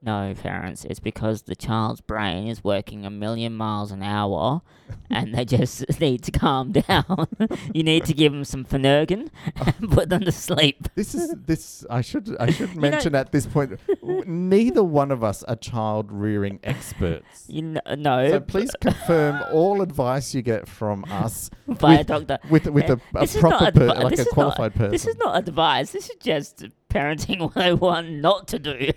No, 0.06 0.36
parents, 0.40 0.86
it's 0.86 1.00
because 1.00 1.42
the 1.44 1.56
child's 1.56 2.00
brain 2.00 2.48
is 2.48 2.64
working 2.64 3.08
a 3.08 3.10
million 3.10 3.56
miles 3.56 3.92
an 3.92 4.04
hour 4.04 4.62
and 5.10 5.34
they 5.34 5.46
just 5.46 5.84
need 6.00 6.22
to 6.26 6.32
calm 6.32 6.74
down. 6.74 7.28
you 7.74 7.82
need 7.82 8.06
to 8.06 8.14
give 8.14 8.32
them 8.32 8.44
some 8.44 8.66
Phenergan 8.66 9.30
oh. 9.60 9.74
and 9.80 9.90
put 9.90 10.10
them 10.10 10.22
to 10.22 10.32
sleep. 10.32 10.90
This 10.94 11.16
is 11.16 11.34
this. 11.48 11.88
I 11.90 12.02
should 12.02 12.38
I 12.40 12.52
should 12.52 12.76
mention 12.76 13.16
at 13.16 13.32
this 13.32 13.48
point, 13.48 13.80
w- 14.02 14.24
neither 14.28 14.84
one 14.84 15.10
of 15.10 15.24
us 15.24 15.42
are 15.46 15.56
child 15.56 16.12
rearing 16.12 16.60
experts. 16.64 17.46
You 17.48 17.80
kn- 17.82 18.04
no, 18.04 18.30
So 18.30 18.40
please 18.42 18.70
confirm 18.80 19.42
all 19.52 19.82
advice 19.82 20.36
you 20.36 20.44
get 20.44 20.68
from 20.68 21.04
us 21.10 21.50
by 21.66 21.96
a 21.96 22.04
doctor. 22.04 22.38
with 22.52 22.68
with 22.68 22.92
a, 22.92 23.00
eh, 23.16 23.20
a 23.20 23.24
is 23.24 23.36
not 23.42 23.58
proper 23.58 23.72
per, 23.72 23.88
like 23.88 24.04
a 24.04 24.14
is 24.14 24.20
not- 24.20 24.28
qualified 24.28 24.76
person. 24.76 24.92
This 24.92 25.08
is 25.08 25.18
not 25.18 25.36
advice. 25.36 25.94
This 25.94 26.12
is 26.12 26.16
just 26.18 26.64
parenting 26.90 27.40
101 27.40 28.22
not 28.22 28.48
to 28.50 28.60
do. 28.60 28.92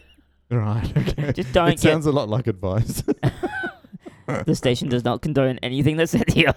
Right. 0.51 0.93
Okay. 0.97 1.33
Just 1.33 1.53
don't 1.53 1.69
it 1.69 1.73
get. 1.73 1.81
sounds 1.81 2.07
a 2.07 2.13
lot 2.13 2.29
like 2.29 2.47
advice. 2.47 3.03
the 4.47 4.55
station 4.55 4.89
does 4.89 5.05
not 5.05 5.23
condone 5.23 5.59
anything 5.63 5.97
that's 5.97 6.13
said 6.13 6.31
here. 6.31 6.55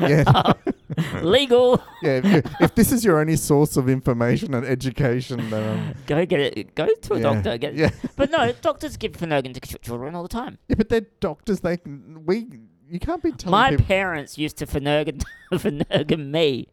yeah. 0.00 0.52
Legal. 1.22 1.82
yeah. 2.02 2.20
If, 2.24 2.60
if 2.60 2.74
this 2.74 2.90
is 2.92 3.04
your 3.04 3.20
only 3.20 3.36
source 3.36 3.76
of 3.76 3.88
information 3.88 4.54
and 4.54 4.66
education, 4.66 5.50
then 5.50 5.78
um, 5.78 5.94
Go 6.06 6.26
get 6.26 6.40
it. 6.40 6.74
Go 6.74 6.88
to 6.88 7.14
a 7.14 7.16
yeah. 7.16 7.22
doctor. 7.22 7.58
Get, 7.58 7.74
yeah. 7.74 7.90
But 8.16 8.30
no, 8.30 8.52
doctors 8.60 8.96
give 8.96 9.12
Phenergan 9.12 9.54
to 9.54 9.78
children 9.78 10.14
all 10.14 10.22
the 10.22 10.28
time. 10.28 10.58
yeah, 10.68 10.74
but 10.76 10.88
they're 10.88 11.06
doctors. 11.20 11.60
They 11.60 11.76
can 11.76 12.24
we. 12.26 12.46
You 12.90 12.98
can't 12.98 13.22
be 13.22 13.32
telling 13.32 13.50
My 13.50 13.70
people. 13.70 13.84
parents 13.84 14.38
used 14.38 14.56
to 14.58 14.66
Phenergan, 14.66 15.22
Phenergan 15.52 16.30
me. 16.30 16.68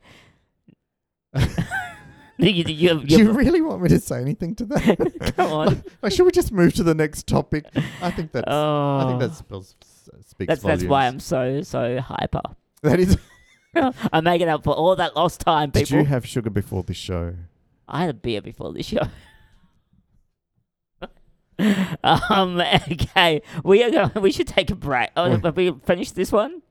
you, 2.38 2.52
you, 2.68 3.00
Do 3.02 3.18
you 3.18 3.32
really 3.32 3.62
want 3.62 3.82
me 3.82 3.90
to 3.90 4.00
say 4.00 4.20
anything 4.20 4.56
to 4.56 4.66
that? 4.66 5.34
come 5.38 5.52
on. 5.52 5.84
Like, 6.02 6.12
should 6.12 6.26
we 6.26 6.32
just 6.32 6.52
move 6.52 6.74
to 6.74 6.84
the 6.84 6.94
next 6.94 7.28
topic? 7.28 7.66
I 8.02 8.12
think 8.12 8.34
that's. 8.34 8.46
oh, 8.48 8.98
I 8.98 9.08
think 9.08 9.20
that 9.22 9.34
spells, 9.36 9.76
speaks 10.28 10.50
that's 10.50 10.62
volumes. 10.62 10.82
that's 10.82 10.90
why 10.90 11.08
I'm 11.08 11.20
so 11.22 11.62
so 11.62 12.00
hyper. 12.02 12.42
That 12.84 13.00
is. 13.00 13.18
I'm 14.14 14.24
making 14.24 14.50
up 14.50 14.64
for 14.64 14.74
all 14.74 14.96
that 14.98 15.16
lost 15.16 15.42
time, 15.42 15.72
people. 15.72 15.86
Did 15.86 15.92
you 15.92 16.06
have 16.06 16.26
sugar 16.26 16.50
before 16.50 16.84
this 16.84 16.98
show? 16.98 17.36
I 17.88 18.02
had 18.02 18.10
a 18.10 18.14
beer 18.14 18.42
before 18.42 18.74
this 18.74 18.88
show. 18.88 19.08
um. 22.04 22.62
Okay. 22.92 23.42
We 23.64 23.82
are 23.84 23.92
going. 23.92 24.12
We 24.22 24.32
should 24.32 24.48
take 24.48 24.72
a 24.72 24.76
break. 24.76 25.12
Oh, 25.16 25.40
have 25.40 25.56
we 25.56 25.74
finished 25.86 26.16
this 26.16 26.34
one? 26.34 26.62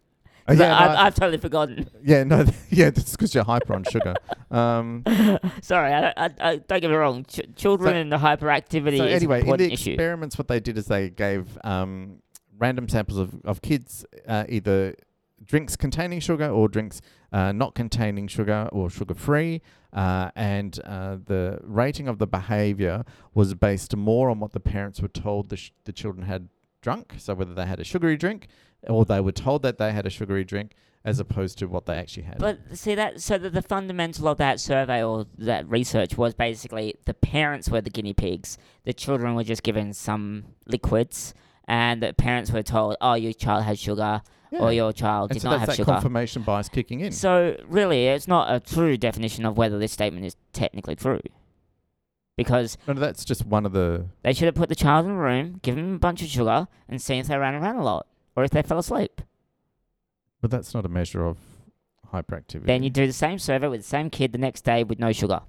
'Cause 0.47 0.59
yeah, 0.59 0.69
no, 0.69 0.75
I've, 0.75 0.99
I've 1.07 1.15
totally 1.15 1.39
forgotten. 1.39 1.89
yeah, 2.03 2.23
no, 2.25 2.45
yeah, 2.71 2.91
that's 2.91 3.13
because 3.13 3.35
you're 3.35 3.45
hyper 3.45 3.75
on 3.75 3.85
sugar. 3.85 4.15
Um, 4.51 5.03
Sorry. 5.63 5.93
I, 5.93 6.13
I, 6.17 6.31
I 6.41 6.57
don't 6.57 6.81
get 6.81 6.91
me 6.91 6.97
wrong. 6.97 7.25
Ch- 7.25 7.41
children 7.57 7.93
So- 7.95 7.97
and 7.97 8.13
the 8.13 8.19
hyperactivity 8.19 8.99
so 8.99 9.05
is 9.05 9.15
anyway, 9.23 9.41
an 9.43 9.49
in 9.51 9.57
the 9.57 9.73
issue. 9.73 9.93
experiments, 9.93 10.37
what 10.39 10.49
they 10.49 10.61
did 10.61 10.77
is 10.77 10.87
they 10.87 11.09
gave 11.11 11.57
um, 11.65 12.19
random 12.59 12.89
samples 12.89 13.19
of, 13.19 13.35
of 13.45 13.63
kids 13.63 14.05
uh, 14.29 14.45
either 14.49 14.95
drinks 15.45 15.77
containing 15.77 16.21
sugar 16.21 16.49
or 16.49 16.69
drinks 16.69 17.01
uh, 17.33 17.53
not 17.53 17.75
containing 17.75 18.29
sugar 18.29 18.69
or 18.73 18.89
sugar 18.91 19.15
free, 19.15 19.61
uh, 19.93 20.31
and 20.37 20.79
uh, 20.85 21.17
the 21.25 21.59
rating 21.63 22.07
of 22.09 22.19
the 22.19 22.27
behavior 22.27 23.03
was 23.35 23.55
based 23.55 23.97
more 23.97 24.31
on 24.31 24.41
what 24.41 24.53
the 24.53 24.61
parents 24.61 25.01
were 25.03 25.09
told 25.09 25.49
the, 25.49 25.57
sh- 25.57 25.73
the 25.85 25.93
children 25.93 26.27
had 26.27 26.49
drunk, 26.81 27.15
so 27.19 27.35
whether 27.35 27.55
they 27.55 27.67
had 27.67 27.81
a 27.81 27.85
sugary 27.85 28.17
drink 28.17 28.47
or 28.89 29.05
they 29.05 29.21
were 29.21 29.33
told 29.33 29.63
that 29.63 29.79
they 29.79 29.93
had 29.93 30.07
a 30.07 30.11
sugary 30.11 30.45
drink, 30.45 30.73
as 31.05 31.21
opposed 31.21 31.59
to 31.59 31.67
what 31.67 31.87
they 31.87 31.97
actually 31.97 32.23
had. 32.25 32.39
But 32.39 32.59
see 32.79 32.95
that 32.95 33.21
so 33.21 33.37
that 33.39 33.53
the 33.53 33.63
fundamental 33.63 34.27
of 34.29 34.39
that 34.39 34.59
survey 34.61 35.03
or 35.05 35.27
that 35.39 35.69
research 35.69 36.17
was 36.17 36.35
basically 36.35 36.95
the 37.05 37.15
parents 37.15 37.69
were 37.69 37.81
the 37.81 37.91
guinea 37.91 38.15
pigs, 38.15 38.57
the 38.85 38.93
children 38.93 39.35
were 39.35 39.45
just 39.45 39.63
given 39.63 39.93
some 39.93 40.45
liquids, 40.67 41.35
and 41.67 42.03
the 42.03 42.13
parents 42.15 42.51
were 42.53 42.63
told, 42.63 42.97
"Oh, 43.01 43.15
your 43.15 43.33
child 43.33 43.65
has 43.65 43.79
sugar, 43.79 44.23
Yeah. 44.51 44.61
or 44.61 44.73
your 44.73 44.93
child 44.93 45.31
and 45.31 45.37
did 45.37 45.43
so 45.43 45.51
not 45.51 45.59
that's 45.59 45.61
have 45.61 45.69
that 45.69 45.77
sugar." 45.77 45.93
confirmation 45.93 46.43
bias 46.43 46.69
kicking 46.69 47.01
in. 47.01 47.13
So 47.13 47.57
really, 47.69 48.07
it's 48.07 48.29
not 48.29 48.55
a 48.55 48.61
true 48.61 48.97
definition 48.97 49.45
of 49.45 49.59
whether 49.59 49.79
this 49.79 49.93
statement 49.93 50.25
is 50.25 50.37
technically 50.55 50.97
true, 50.97 51.21
because 52.37 52.79
no, 52.89 52.95
that's 52.95 53.25
just 53.25 53.45
one 53.47 53.67
of 53.67 53.73
the 53.73 54.07
they 54.23 54.33
should 54.33 54.47
have 54.47 54.55
put 54.55 54.69
the 54.69 54.75
child 54.75 55.05
in 55.07 55.13
a 55.13 55.17
room, 55.19 55.61
given 55.63 55.85
them 55.85 55.95
a 55.97 55.99
bunch 55.99 56.23
of 56.23 56.29
sugar, 56.29 56.67
and 56.89 57.01
seen 57.01 57.21
if 57.21 57.27
they 57.27 57.37
ran 57.37 57.55
around 57.55 57.77
a 57.77 57.85
lot 57.85 58.07
or 58.37 58.45
if 58.45 58.51
they 58.51 58.63
fell 58.63 58.79
asleep. 58.79 59.21
But 60.41 60.51
that's 60.51 60.75
not 60.75 60.85
a 60.85 60.89
measure 60.89 61.25
of 61.25 61.39
hyperactivity. 62.13 62.65
Then 62.67 62.83
you 62.83 62.91
do 62.91 63.07
the 63.07 63.13
same 63.13 63.39
survey 63.39 63.69
with 63.69 63.81
the 63.81 63.87
same 63.89 64.11
kid 64.11 64.33
the 64.33 64.39
next 64.39 64.63
day 64.63 64.85
with 64.85 64.99
no 64.99 65.13
sugar. 65.13 65.41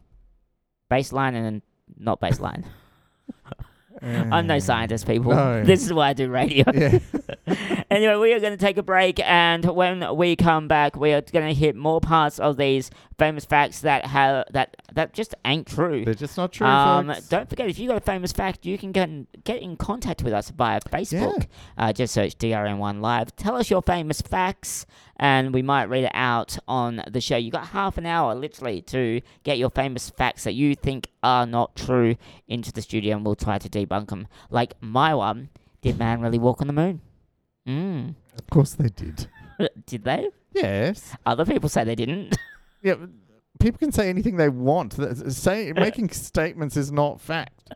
Baseline 0.90 1.36
and 1.36 1.46
then 1.46 1.62
not 1.98 2.22
baseline. 2.22 2.64
I'm 4.02 4.46
no 4.48 4.56
Uh, 4.58 4.60
scientist, 4.60 5.08
people. 5.08 5.32
no. 5.34 5.64
This 5.66 5.84
is 5.86 5.94
why 5.94 6.10
I 6.10 6.14
do 6.14 6.30
radio. 6.30 6.66
Yeah. 6.74 7.00
anyway, 7.90 8.16
we 8.16 8.34
are 8.34 8.40
going 8.40 8.52
to 8.54 8.58
take 8.58 8.78
a 8.78 8.84
break, 8.84 9.20
and 9.20 9.64
when 9.66 10.16
we 10.18 10.36
come 10.36 10.68
back, 10.68 10.96
we 10.98 11.14
are 11.14 11.22
going 11.22 11.48
to 11.48 11.54
hit 11.54 11.76
more 11.76 12.02
parts 12.02 12.40
of 12.40 12.58
these 12.58 12.90
famous 13.18 13.46
facts 13.46 13.82
that 13.82 14.06
have 14.06 14.46
that 14.52 14.76
that 14.94 15.14
just 15.14 15.36
ain't 15.46 15.68
true. 15.68 16.04
They're 16.06 16.14
just 16.14 16.38
not 16.38 16.52
true. 16.52 16.68
Um, 16.68 17.14
don't 17.30 17.50
forget, 17.50 17.70
if 17.70 17.80
you 17.80 17.88
got 17.88 17.98
a 17.98 18.02
famous 18.02 18.32
fact, 18.32 18.66
you 18.66 18.78
can 18.78 18.92
get 18.92 19.10
in, 19.10 19.28
get 19.44 19.62
in 19.62 19.78
contact 19.78 20.24
with 20.24 20.34
us 20.34 20.50
via 20.50 20.80
Facebook. 20.82 21.48
Uh, 21.78 21.94
just 21.94 22.14
search 22.14 22.38
DRN1 22.38 23.02
Live. 23.02 23.36
Tell 23.36 23.56
us 23.56 23.70
your 23.70 23.82
famous 23.82 24.22
facts, 24.22 24.86
and 25.18 25.54
we 25.54 25.62
might 25.62 25.86
read 25.86 26.06
it 26.06 26.12
out 26.14 26.58
on 26.68 27.04
the 27.10 27.22
show. 27.22 27.38
You 27.38 27.52
got 27.52 27.68
half 27.68 27.98
an 27.98 28.06
hour, 28.06 28.36
literally, 28.36 28.82
to 28.84 29.22
get 29.44 29.58
your 29.58 29.70
famous 29.70 30.10
facts 30.10 30.44
that 30.44 30.54
you 30.54 30.76
think 30.76 31.10
are 31.24 31.46
not 31.46 31.76
true 31.76 32.16
into 32.48 32.72
the 32.72 32.82
studio, 32.82 33.16
and 33.16 33.26
we'll 33.26 33.36
try 33.36 33.58
to 33.58 33.70
debunk 33.70 34.10
them. 34.10 34.28
Like 34.50 34.74
my 34.82 35.14
one: 35.14 35.50
Did 35.82 35.98
man 35.98 36.22
really 36.22 36.40
walk 36.40 36.62
on 36.62 36.68
the 36.68 36.74
moon? 36.74 37.02
Mm. 37.68 38.16
Of 38.38 38.48
course 38.50 38.74
they 38.74 38.90
did. 38.90 39.28
Did 39.86 40.04
they? 40.04 40.30
Yes. 40.54 41.16
Other 41.26 41.46
people 41.46 41.70
say 41.70 41.84
they 41.84 41.96
didn't. 41.96 42.38
Yeah. 42.86 42.96
People 43.60 43.80
can 43.80 43.92
say 43.92 44.10
anything 44.10 44.38
they 44.38 44.50
want. 44.50 44.94
Say 45.34 45.74
making 45.76 46.10
statements 46.10 46.78
is 46.78 46.92
not 46.92 47.20
fact. 47.20 47.74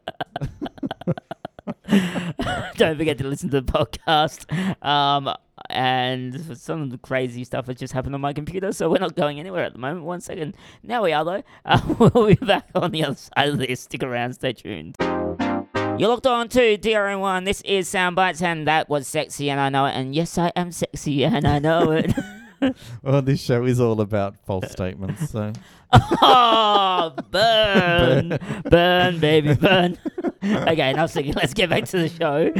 Don't 2.77 2.95
forget 2.95 3.17
to 3.17 3.27
listen 3.27 3.49
to 3.49 3.61
the 3.61 3.71
podcast. 3.71 4.45
Um, 4.85 5.33
and 5.71 6.55
some 6.55 6.83
of 6.83 6.91
the 6.91 6.99
crazy 6.99 7.43
stuff 7.43 7.65
has 7.65 7.77
just 7.77 7.93
happened 7.93 8.13
on 8.13 8.21
my 8.21 8.33
computer, 8.33 8.71
so 8.71 8.87
we're 8.87 8.99
not 8.99 9.15
going 9.15 9.39
anywhere 9.39 9.63
at 9.63 9.73
the 9.73 9.79
moment. 9.79 10.05
One 10.05 10.21
second. 10.21 10.55
Now 10.83 11.01
we 11.03 11.11
are, 11.11 11.25
though. 11.25 11.43
Uh, 11.65 11.81
we'll 11.97 12.27
be 12.27 12.35
back 12.35 12.69
on 12.75 12.91
the 12.91 13.03
other 13.03 13.15
side 13.15 13.49
of 13.49 13.57
this. 13.57 13.81
Stick 13.81 14.03
around, 14.03 14.33
stay 14.33 14.53
tuned. 14.53 14.95
You're 14.99 16.09
locked 16.09 16.27
on 16.27 16.49
to 16.49 16.77
DRN1. 16.77 17.45
This 17.45 17.61
is 17.61 17.89
Soundbites, 17.89 18.43
and 18.43 18.67
that 18.67 18.89
was 18.89 19.07
sexy, 19.07 19.49
and 19.49 19.59
I 19.59 19.69
know 19.69 19.85
it. 19.85 19.93
And 19.93 20.13
yes, 20.13 20.37
I 20.37 20.51
am 20.55 20.71
sexy, 20.71 21.25
and 21.25 21.47
I 21.47 21.57
know 21.57 21.91
it. 21.91 22.13
Well, 23.03 23.21
this 23.21 23.41
show 23.41 23.63
is 23.65 23.79
all 23.79 24.01
about 24.01 24.35
false 24.45 24.71
statements. 24.71 25.29
So 25.29 25.53
oh, 25.93 27.13
burn, 27.31 28.37
burn, 28.69 29.19
baby, 29.19 29.55
burn. 29.55 29.97
okay, 30.43 30.89
enough 30.91 31.11
singing. 31.11 31.33
Let's 31.33 31.53
get 31.53 31.69
back 31.69 31.85
to 31.85 31.97
the 31.97 32.09
show. 32.09 32.51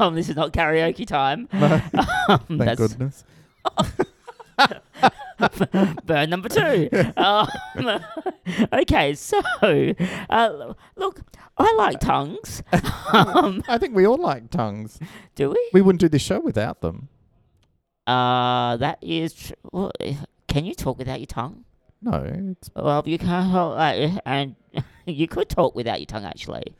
Um, 0.00 0.14
this 0.14 0.28
is 0.28 0.36
not 0.36 0.52
karaoke 0.52 1.06
time. 1.06 1.48
no, 1.52 1.80
Um, 2.28 2.58
thank 2.58 2.78
goodness. 2.78 3.24
burn 6.04 6.30
number 6.30 6.48
two. 6.48 6.88
Um, 7.16 7.48
okay, 8.72 9.14
so 9.14 9.40
uh, 9.62 10.72
look, 10.96 11.20
I 11.56 11.72
like 11.74 12.00
tongues. 12.00 12.62
Um, 13.12 13.62
I 13.68 13.78
think 13.78 13.94
we 13.94 14.06
all 14.06 14.16
like 14.18 14.50
tongues. 14.50 14.98
do 15.34 15.50
we? 15.50 15.70
We 15.72 15.80
wouldn't 15.80 16.00
do 16.00 16.08
this 16.08 16.22
show 16.22 16.40
without 16.40 16.80
them. 16.80 17.08
Uh, 18.08 18.76
that 18.78 18.98
is. 19.02 19.34
Tr- 19.34 19.52
well, 19.70 19.92
can 20.46 20.64
you 20.64 20.74
talk 20.74 20.98
without 20.98 21.20
your 21.20 21.26
tongue? 21.26 21.64
No, 22.00 22.24
it's 22.24 22.70
Well, 22.74 23.02
you 23.06 23.18
can't. 23.18 23.52
Uh, 23.54 24.18
and 24.24 24.56
you 25.06 25.28
could 25.28 25.48
talk 25.48 25.74
without 25.74 26.00
your 26.00 26.06
tongue, 26.06 26.24
actually. 26.24 26.74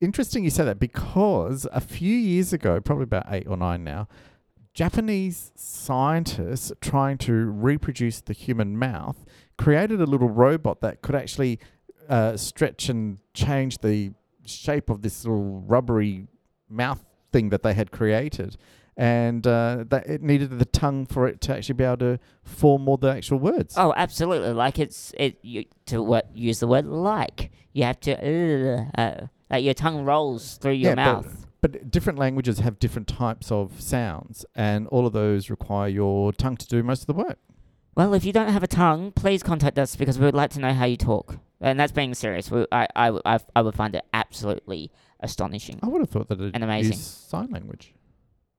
interesting 0.00 0.44
you 0.44 0.50
say 0.50 0.64
that 0.64 0.78
because 0.78 1.66
a 1.72 1.80
few 1.80 2.14
years 2.14 2.52
ago, 2.52 2.80
probably 2.80 3.04
about 3.04 3.24
eight 3.30 3.46
or 3.48 3.56
nine 3.56 3.82
now, 3.82 4.06
Japanese 4.74 5.52
scientists 5.56 6.70
trying 6.80 7.16
to 7.16 7.32
reproduce 7.32 8.20
the 8.20 8.34
human 8.34 8.78
mouth 8.78 9.24
created 9.56 10.02
a 10.02 10.04
little 10.04 10.28
robot 10.28 10.82
that 10.82 11.00
could 11.00 11.14
actually 11.14 11.58
uh, 12.10 12.36
stretch 12.36 12.90
and 12.90 13.18
change 13.32 13.78
the 13.78 14.12
shape 14.44 14.90
of 14.90 15.00
this 15.00 15.24
little 15.24 15.62
rubbery 15.66 16.26
mouth 16.68 17.05
thing 17.36 17.50
that 17.50 17.62
they 17.62 17.74
had 17.74 17.90
created. 17.90 18.56
And 18.98 19.46
uh, 19.46 19.84
that 19.90 20.06
it 20.06 20.22
needed 20.22 20.58
the 20.58 20.64
tongue 20.64 21.04
for 21.04 21.28
it 21.28 21.42
to 21.42 21.54
actually 21.54 21.74
be 21.74 21.84
able 21.84 21.98
to 21.98 22.18
form 22.44 22.88
all 22.88 22.96
the 22.96 23.12
actual 23.12 23.38
words. 23.38 23.74
Oh, 23.76 23.92
absolutely. 23.94 24.54
Like 24.54 24.78
it's 24.78 25.12
it 25.18 25.38
you 25.42 25.66
to 25.86 26.02
what 26.02 26.24
use 26.34 26.60
the 26.60 26.66
word 26.66 26.86
like. 26.86 27.50
You 27.74 27.84
have 27.84 28.00
to 28.00 28.12
uh, 28.96 29.00
uh, 29.02 29.26
like 29.50 29.62
your 29.64 29.74
tongue 29.74 30.06
rolls 30.06 30.56
through 30.56 30.72
your 30.72 30.92
Yeah, 30.92 30.94
mouth. 30.94 31.46
But 31.60 31.90
different 31.90 32.18
languages 32.18 32.60
have 32.60 32.78
different 32.78 33.08
types 33.08 33.52
of 33.52 33.82
sounds, 33.82 34.46
and 34.54 34.86
all 34.88 35.04
of 35.06 35.12
those 35.12 35.50
require 35.50 35.88
your 35.88 36.32
tongue 36.32 36.56
to 36.56 36.66
do 36.66 36.82
most 36.82 37.02
of 37.02 37.06
the 37.06 37.14
work. 37.14 37.38
Well, 37.96 38.14
if 38.14 38.24
you 38.24 38.32
don't 38.32 38.48
have 38.48 38.62
a 38.62 38.66
tongue, 38.68 39.12
please 39.12 39.42
contact 39.42 39.78
us 39.78 39.94
because 39.96 40.18
we 40.18 40.24
would 40.24 40.34
like 40.34 40.50
to 40.52 40.60
know 40.60 40.72
how 40.72 40.86
you 40.86 40.96
talk. 40.96 41.38
And 41.60 41.80
that's 41.80 41.92
being 41.92 42.14
serious. 42.14 42.50
We, 42.50 42.66
I, 42.70 42.86
I, 42.94 43.18
I, 43.24 43.38
I 43.56 43.62
would 43.62 43.74
find 43.74 43.94
it 43.94 44.04
absolutely 44.12 44.90
astonishing. 45.20 45.78
I 45.82 45.88
would 45.88 46.00
have 46.00 46.10
thought 46.10 46.28
that 46.28 46.40
it 46.40 46.54
And 46.54 46.64
amazing. 46.64 46.96
sign 46.96 47.50
language. 47.50 47.94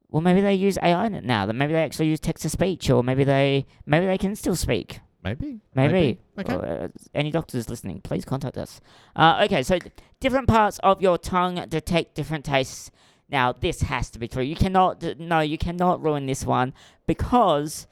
Well, 0.10 0.22
maybe 0.22 0.42
they 0.42 0.54
use 0.54 0.78
AI 0.82 1.06
in 1.06 1.14
it 1.16 1.24
now. 1.26 1.46
That 1.46 1.54
maybe 1.54 1.74
they 1.74 1.84
actually 1.84 2.08
use 2.08 2.20
text 2.20 2.44
to 2.44 2.50
speech, 2.50 2.90
or 2.90 3.04
maybe 3.04 3.24
they 3.24 3.66
maybe 3.86 4.06
they 4.06 4.18
can 4.18 4.36
still 4.36 4.56
speak. 4.56 5.02
Maybe. 5.24 5.60
Maybe. 5.76 6.20
Okay. 6.40 6.54
Uh, 6.54 6.88
any 7.14 7.32
doctors 7.32 7.70
listening, 7.70 8.00
please 8.02 8.24
contact 8.24 8.58
us. 8.58 8.80
Uh, 9.16 9.42
okay, 9.46 9.62
so 9.64 9.78
different 10.22 10.48
parts 10.48 10.80
of 10.84 11.02
your 11.02 11.18
tongue 11.18 11.66
detect 11.68 12.16
different 12.16 12.46
tastes. 12.46 12.92
Now, 13.30 13.52
this 13.52 13.82
has 13.82 14.10
to 14.12 14.20
be 14.20 14.30
true. 14.30 14.44
You 14.44 14.56
cannot, 14.56 15.04
no, 15.20 15.42
you 15.42 15.58
cannot 15.58 16.02
ruin 16.02 16.28
this 16.28 16.46
one 16.46 16.74
because 17.08 17.88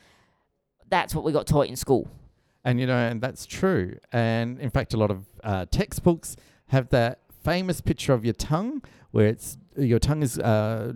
that's 0.90 1.14
what 1.14 1.26
we 1.26 1.34
got 1.34 1.46
taught 1.46 1.68
in 1.68 1.76
school. 1.76 2.08
And 2.64 2.80
you 2.80 2.88
know, 2.88 2.96
and 2.98 3.20
that's 3.20 3.46
true. 3.46 3.98
And 4.14 4.58
in 4.60 4.70
fact, 4.70 4.94
a 4.94 4.98
lot 4.98 5.12
of 5.12 5.26
uh, 5.44 5.66
textbooks 5.70 6.38
have 6.68 6.88
that 6.90 7.20
famous 7.46 7.80
picture 7.82 8.14
of 8.14 8.26
your 8.26 8.34
tongue, 8.34 8.82
where 9.12 9.28
it's 9.28 9.58
your 9.78 10.00
tongue 10.00 10.24
is 10.24 10.40
uh, 10.40 10.94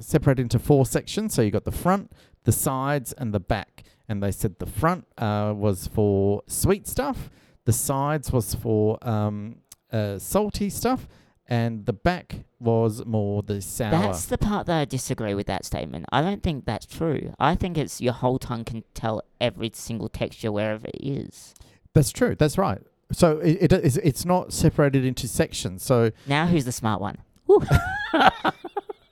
separated 0.00 0.42
into 0.42 0.58
four 0.58 0.86
sections. 0.86 1.34
So 1.34 1.42
you 1.42 1.50
got 1.50 1.64
the 1.64 1.78
front, 1.86 2.12
the 2.44 2.52
sides, 2.52 3.12
and 3.12 3.32
the 3.32 3.40
back. 3.40 3.84
And 4.08 4.22
they 4.22 4.32
said 4.32 4.58
the 4.58 4.66
front 4.66 5.06
uh, 5.16 5.52
was 5.56 5.86
for 5.86 6.42
sweet 6.46 6.86
stuff, 6.86 7.30
the 7.64 7.72
sides 7.72 8.32
was 8.32 8.54
for 8.54 8.98
um, 9.06 9.56
uh, 9.90 10.18
salty 10.18 10.68
stuff, 10.68 11.08
and 11.46 11.86
the 11.86 11.92
back 11.92 12.44
was 12.60 13.04
more 13.06 13.42
the 13.42 13.60
sour. 13.60 13.90
That's 13.90 14.26
the 14.26 14.38
part 14.38 14.66
that 14.66 14.78
I 14.80 14.84
disagree 14.84 15.34
with 15.34 15.46
that 15.46 15.64
statement. 15.64 16.06
I 16.12 16.20
don't 16.20 16.42
think 16.42 16.64
that's 16.66 16.86
true. 16.86 17.32
I 17.38 17.54
think 17.54 17.78
it's 17.78 18.00
your 18.00 18.12
whole 18.12 18.38
tongue 18.38 18.64
can 18.64 18.84
tell 18.94 19.22
every 19.40 19.70
single 19.74 20.08
texture 20.08 20.52
wherever 20.52 20.86
it 20.86 21.00
is. 21.02 21.54
That's 21.94 22.10
true. 22.10 22.34
That's 22.34 22.58
right. 22.58 22.82
So 23.12 23.38
it, 23.38 23.72
it 23.72 23.84
is 23.84 23.96
it's 23.98 24.24
not 24.24 24.52
separated 24.52 25.04
into 25.04 25.28
sections. 25.28 25.82
So 25.82 26.10
Now 26.26 26.46
who's 26.46 26.64
the 26.64 26.72
smart 26.72 27.00
one? 27.00 27.18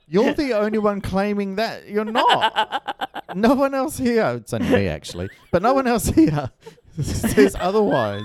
you're 0.07 0.33
the 0.33 0.53
only 0.53 0.77
one 0.79 1.01
claiming 1.01 1.55
that. 1.55 1.87
You're 1.87 2.05
not. 2.05 3.35
no 3.35 3.53
one 3.53 3.73
else 3.73 3.97
here. 3.97 4.25
It's 4.37 4.53
only 4.53 4.69
me 4.69 4.87
actually, 4.87 5.29
but 5.51 5.61
no 5.61 5.73
one 5.73 5.87
else 5.87 6.07
here 6.07 6.51
says 7.01 7.55
otherwise. 7.59 8.23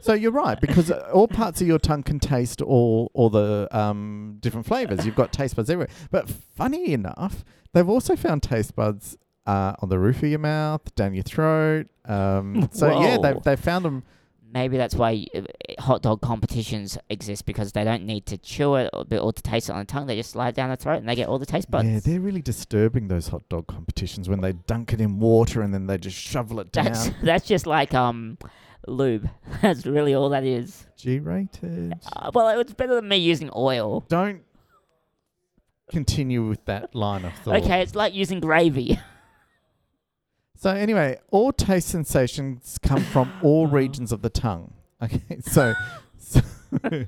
So 0.00 0.12
you're 0.12 0.32
right 0.32 0.60
because 0.60 0.90
all 0.90 1.28
parts 1.28 1.60
of 1.60 1.66
your 1.66 1.78
tongue 1.78 2.02
can 2.02 2.18
taste 2.20 2.60
all 2.60 3.10
all 3.14 3.30
the 3.30 3.68
um, 3.70 4.36
different 4.40 4.66
flavors. 4.66 5.06
You've 5.06 5.14
got 5.14 5.32
taste 5.32 5.56
buds 5.56 5.70
everywhere. 5.70 5.94
But 6.10 6.28
funny 6.28 6.92
enough, 6.92 7.44
they've 7.72 7.88
also 7.88 8.16
found 8.16 8.42
taste 8.42 8.74
buds 8.76 9.16
uh, 9.46 9.74
on 9.80 9.88
the 9.88 9.98
roof 9.98 10.22
of 10.22 10.28
your 10.28 10.38
mouth, 10.40 10.94
down 10.94 11.14
your 11.14 11.22
throat. 11.22 11.86
Um, 12.06 12.68
so 12.72 13.00
yeah, 13.00 13.18
they've 13.22 13.42
they 13.42 13.56
found 13.56 13.84
them. 13.84 14.02
Maybe 14.54 14.76
that's 14.76 14.94
why 14.94 15.26
uh, 15.34 15.40
hot 15.80 16.02
dog 16.02 16.20
competitions 16.20 16.96
exist 17.10 17.44
because 17.44 17.72
they 17.72 17.82
don't 17.82 18.04
need 18.04 18.24
to 18.26 18.38
chew 18.38 18.76
it 18.76 18.88
or, 18.92 19.04
or 19.18 19.32
to 19.32 19.42
taste 19.42 19.68
it 19.68 19.72
on 19.72 19.80
the 19.80 19.84
tongue. 19.84 20.06
They 20.06 20.14
just 20.14 20.30
slide 20.30 20.50
it 20.50 20.54
down 20.54 20.70
the 20.70 20.76
throat 20.76 20.98
and 20.98 21.08
they 21.08 21.16
get 21.16 21.28
all 21.28 21.40
the 21.40 21.44
taste 21.44 21.68
buds. 21.68 21.88
Yeah, 21.88 21.98
they're 21.98 22.20
really 22.20 22.40
disturbing 22.40 23.08
those 23.08 23.26
hot 23.28 23.48
dog 23.48 23.66
competitions 23.66 24.28
when 24.28 24.40
they 24.40 24.52
dunk 24.52 24.92
it 24.92 25.00
in 25.00 25.18
water 25.18 25.60
and 25.60 25.74
then 25.74 25.88
they 25.88 25.98
just 25.98 26.16
shovel 26.16 26.60
it 26.60 26.70
down. 26.70 26.84
that's 26.84 27.10
that's 27.24 27.46
just 27.46 27.66
like 27.66 27.92
um 27.94 28.38
lube. 28.86 29.28
That's 29.62 29.86
really 29.86 30.14
all 30.14 30.28
that 30.28 30.44
is. 30.44 30.86
G-rated. 30.98 31.94
Uh, 32.14 32.30
well, 32.34 32.60
it's 32.60 32.74
better 32.74 32.94
than 32.94 33.08
me 33.08 33.16
using 33.16 33.50
oil. 33.56 34.04
Don't 34.08 34.42
continue 35.90 36.46
with 36.46 36.64
that 36.66 36.94
line 36.94 37.24
of 37.24 37.32
thought. 37.34 37.62
Okay, 37.62 37.80
it's 37.80 37.94
like 37.94 38.14
using 38.14 38.40
gravy. 38.40 38.98
So 40.64 40.70
anyway, 40.70 41.18
all 41.30 41.52
taste 41.52 41.88
sensations 41.88 42.78
come 42.82 43.02
from 43.02 43.30
all 43.42 43.66
regions 43.80 44.12
of 44.12 44.22
the 44.22 44.30
tongue. 44.30 44.72
Okay, 45.02 45.20
so. 45.42 45.74
So, 46.16 46.40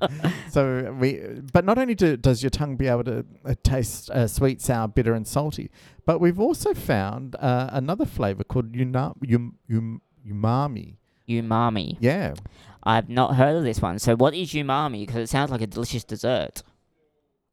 so 0.51 0.95
we, 0.99 1.23
but 1.51 1.65
not 1.65 1.79
only 1.79 1.95
do, 1.95 2.17
does 2.17 2.43
your 2.43 2.51
tongue 2.51 2.75
be 2.75 2.85
able 2.85 3.05
to 3.05 3.25
uh, 3.43 3.55
taste 3.63 4.11
uh, 4.11 4.27
sweet, 4.27 4.61
sour, 4.61 4.87
bitter, 4.87 5.15
and 5.15 5.27
salty, 5.27 5.71
but 6.05 6.21
we've 6.21 6.39
also 6.39 6.75
found 6.75 7.35
uh, 7.39 7.71
another 7.71 8.05
flavor 8.05 8.43
called 8.43 8.75
una, 8.75 9.15
um, 9.33 9.55
um, 9.71 10.01
umami. 10.29 10.97
umami. 11.27 11.97
Yeah, 11.99 12.35
I've 12.83 13.09
not 13.09 13.37
heard 13.37 13.55
of 13.55 13.63
this 13.63 13.81
one. 13.81 13.97
So 13.97 14.15
what 14.15 14.35
is 14.35 14.51
umami? 14.51 15.07
Because 15.07 15.23
it 15.23 15.29
sounds 15.29 15.49
like 15.49 15.61
a 15.61 15.67
delicious 15.67 16.03
dessert. 16.03 16.61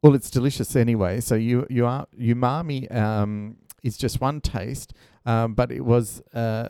Well, 0.02 0.14
it's 0.14 0.28
delicious 0.28 0.76
anyway. 0.76 1.22
So 1.22 1.34
you 1.34 1.66
you 1.70 1.86
are 1.86 2.06
umami 2.20 2.94
um, 2.94 3.56
is 3.82 3.96
just 3.96 4.20
one 4.20 4.42
taste, 4.42 4.92
um, 5.26 5.54
but 5.54 5.70
it 5.72 5.84
was 5.84 6.20
uh, 6.34 6.68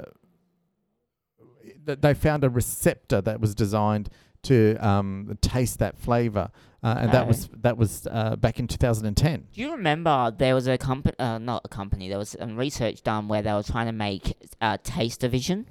th- 1.86 2.00
they 2.00 2.14
found 2.14 2.44
a 2.44 2.50
receptor 2.50 3.20
that 3.20 3.40
was 3.40 3.54
designed 3.54 4.08
to 4.42 4.76
um, 4.86 5.38
taste 5.40 5.78
that 5.78 5.96
flavor, 5.98 6.50
uh, 6.82 6.96
and 6.98 7.12
that 7.12 7.26
was 7.26 7.48
that 7.62 7.76
was 7.78 8.06
uh, 8.10 8.36
back 8.36 8.58
in 8.58 8.66
2010. 8.68 9.46
Do 9.52 9.60
you 9.60 9.72
remember 9.72 10.30
there 10.36 10.54
was 10.54 10.66
a 10.66 10.76
company, 10.76 11.14
uh, 11.18 11.38
not 11.38 11.62
a 11.64 11.68
company, 11.68 12.08
there 12.08 12.18
was 12.18 12.36
some 12.38 12.56
research 12.56 13.02
done 13.02 13.26
where 13.28 13.40
they 13.42 13.52
were 13.52 13.62
trying 13.62 13.86
to 13.86 13.92
make 13.92 14.36
uh, 14.60 14.76
taste 14.82 15.20
division, 15.20 15.66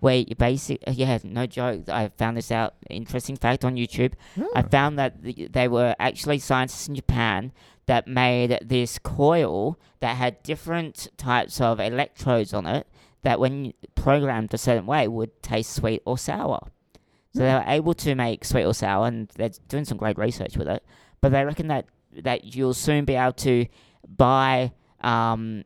where 0.00 0.16
you 0.16 0.34
basic, 0.36 0.82
uh, 0.86 0.90
yeah, 0.90 1.18
no 1.24 1.46
joke. 1.46 1.88
I 1.88 2.08
found 2.08 2.36
this 2.36 2.52
out. 2.52 2.74
Interesting 2.90 3.36
fact 3.36 3.64
on 3.64 3.76
YouTube. 3.76 4.12
I 4.54 4.60
Oh. 4.60 4.68
found 4.70 4.98
that 4.98 5.22
the, 5.22 5.48
they 5.50 5.66
were 5.66 5.94
actually 5.98 6.40
scientists 6.40 6.88
in 6.88 6.94
Japan 6.94 7.52
that 7.86 8.06
made 8.06 8.58
this 8.62 8.98
coil 8.98 9.78
that 10.00 10.16
had 10.16 10.42
different 10.42 11.08
types 11.16 11.60
of 11.60 11.80
electrodes 11.80 12.54
on 12.54 12.66
it 12.66 12.86
that, 13.22 13.40
when 13.40 13.72
programmed 13.94 14.52
a 14.52 14.58
certain 14.58 14.86
way, 14.86 15.08
would 15.08 15.42
taste 15.42 15.74
sweet 15.74 16.02
or 16.04 16.18
sour. 16.18 16.60
So 17.34 17.40
they 17.40 17.52
were 17.52 17.64
able 17.66 17.94
to 17.94 18.14
make 18.14 18.44
sweet 18.44 18.64
or 18.64 18.74
sour, 18.74 19.06
and 19.06 19.28
they're 19.34 19.50
doing 19.68 19.84
some 19.84 19.98
great 19.98 20.18
research 20.18 20.56
with 20.56 20.68
it. 20.68 20.84
But 21.20 21.32
they 21.32 21.44
reckon 21.44 21.68
that 21.68 21.86
that 22.22 22.54
you'll 22.54 22.74
soon 22.74 23.04
be 23.04 23.14
able 23.14 23.32
to 23.32 23.66
buy 24.06 24.72
um, 25.00 25.64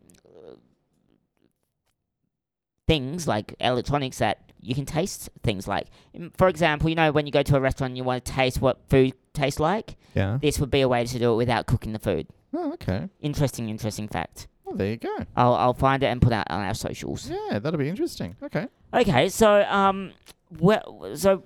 things 2.87 3.29
like 3.29 3.55
electronics 3.61 4.19
that 4.19 4.51
you 4.61 4.75
can 4.75 4.87
taste 4.87 5.29
things 5.43 5.69
like. 5.69 5.89
Mm, 6.17 6.35
For 6.39 6.49
example, 6.49 6.89
you 6.89 6.95
know 6.95 7.13
when 7.13 7.27
you 7.27 7.33
go 7.33 7.43
to 7.43 7.57
a 7.57 7.61
restaurant 7.61 7.91
and 7.91 7.99
you 7.99 8.05
want 8.05 8.25
to 8.25 8.33
taste 8.33 8.63
what 8.63 8.89
food 8.89 9.13
tastes 9.35 9.61
like, 9.61 9.98
yeah. 10.15 10.39
this 10.41 10.59
would 10.61 10.71
be 10.71 10.81
a 10.81 10.89
way 10.89 11.05
to 11.05 11.19
do 11.19 11.33
it 11.33 11.37
without 11.37 11.67
cooking 11.67 11.93
the 11.93 11.99
food. 11.99 12.27
Oh, 12.55 12.73
okay. 12.75 13.09
Interesting, 13.21 13.69
interesting 13.69 14.09
fact. 14.09 14.49
Well, 14.65 14.77
there 14.77 14.89
you 14.89 14.97
go. 14.97 15.17
I'll 15.37 15.55
I'll 15.55 15.75
find 15.75 16.03
it 16.03 16.07
and 16.07 16.21
put 16.21 16.33
it 16.33 16.45
on 16.51 16.61
our 16.61 16.75
socials. 16.75 17.31
Yeah, 17.31 17.59
that'll 17.59 17.79
be 17.79 17.89
interesting. 17.89 18.37
Okay. 18.43 18.67
Okay, 18.95 19.29
so 19.29 19.63
um, 19.65 20.13
well, 20.59 21.13
so 21.15 21.43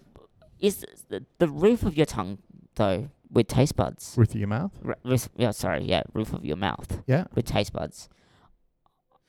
is 0.60 0.84
the, 1.08 1.24
the 1.38 1.48
roof 1.48 1.82
of 1.82 1.96
your 1.96 2.06
tongue 2.06 2.38
though 2.76 3.08
with 3.30 3.48
taste 3.48 3.76
buds? 3.76 4.14
Roof 4.16 4.30
of 4.30 4.36
your 4.36 4.48
mouth. 4.48 4.72
R- 4.84 4.96
roof, 5.04 5.28
yeah, 5.36 5.50
sorry, 5.52 5.84
yeah, 5.84 6.02
roof 6.14 6.32
of 6.32 6.44
your 6.44 6.56
mouth 6.56 7.02
Yeah. 7.06 7.24
with 7.34 7.46
taste 7.46 7.72
buds. 7.72 8.08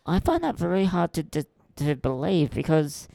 I 0.06 0.20
find 0.20 0.44
that 0.44 0.58
very 0.58 0.86
hard 0.86 1.14
to 1.14 1.24
to, 1.24 1.46
to 1.78 1.96
believe 1.96 2.52
because 2.52 3.08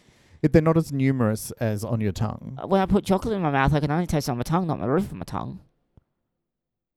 If 0.43 0.53
they're 0.53 0.63
not 0.63 0.77
as 0.77 0.93
numerous 0.93 1.51
as 1.61 1.85
on 1.85 2.01
your 2.01 2.13
tongue. 2.13 2.59
uh, 2.63 2.67
when 2.67 2.81
I 2.81 2.87
put 2.87 3.05
chocolate 3.05 3.35
in 3.35 3.43
my 3.43 3.51
mouth, 3.51 3.73
I 3.75 3.81
can 3.81 3.91
only 3.91 4.07
taste 4.07 4.29
it 4.29 4.33
on 4.33 4.39
my 4.39 4.43
tongue, 4.45 4.67
not 4.67 4.81
the 4.81 4.89
roof 4.89 5.05
of 5.11 5.15
my 5.15 5.25
tongue. 5.25 5.61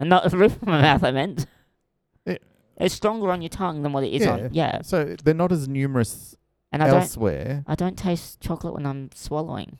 And 0.02 0.10
not 0.10 0.24
the 0.30 0.38
roof 0.38 0.56
of 0.62 0.68
my 0.68 0.82
mouth, 0.82 1.04
I 1.04 1.12
meant. 1.12 1.46
It- 2.26 2.44
it's 2.78 2.96
stronger 2.96 3.32
on 3.32 3.42
your 3.42 3.50
tongue 3.50 3.84
than 3.84 3.94
what 3.94 4.04
it 4.04 4.12
is 4.14 4.24
Yeah. 4.24 4.32
on. 4.32 4.50
Yeah. 4.52 4.82
So 4.82 5.16
they're 5.24 5.34
not 5.34 5.52
as 5.54 5.68
numerous 5.70 6.36
And 6.74 6.82
I 6.84 6.88
don't 6.88 7.02
elsewhere. 7.02 7.64
I 7.68 7.76
don't 7.76 7.98
taste 7.98 8.42
chocolate 8.42 8.74
when 8.74 8.86
I'm 8.86 9.10
swallowing. 9.14 9.78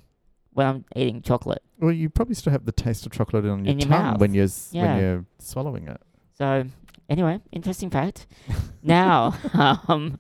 When 0.54 0.68
I'm 0.68 0.86
eating 0.96 1.22
chocolate. 1.22 1.64
Well, 1.80 1.92
you 1.94 2.10
probably 2.10 2.36
still 2.36 2.52
have 2.52 2.66
the 2.66 2.72
taste 2.74 3.06
of 3.06 3.12
chocolate 3.14 3.46
on 3.46 3.66
your 3.66 3.72
In 3.74 3.80
your 3.80 3.90
tongue 3.90 4.04
mouth. 4.04 4.20
when 4.20 4.34
you're 4.34 4.44
s- 4.46 4.70
Yeah. 4.72 4.84
when 4.94 5.00
you're 5.02 5.26
swallowing 5.40 5.88
it. 5.88 6.00
So 6.38 6.66
anyway, 7.10 7.40
interesting 7.52 7.90
fact. 7.90 8.28
now, 8.84 9.34
um, 9.88 10.20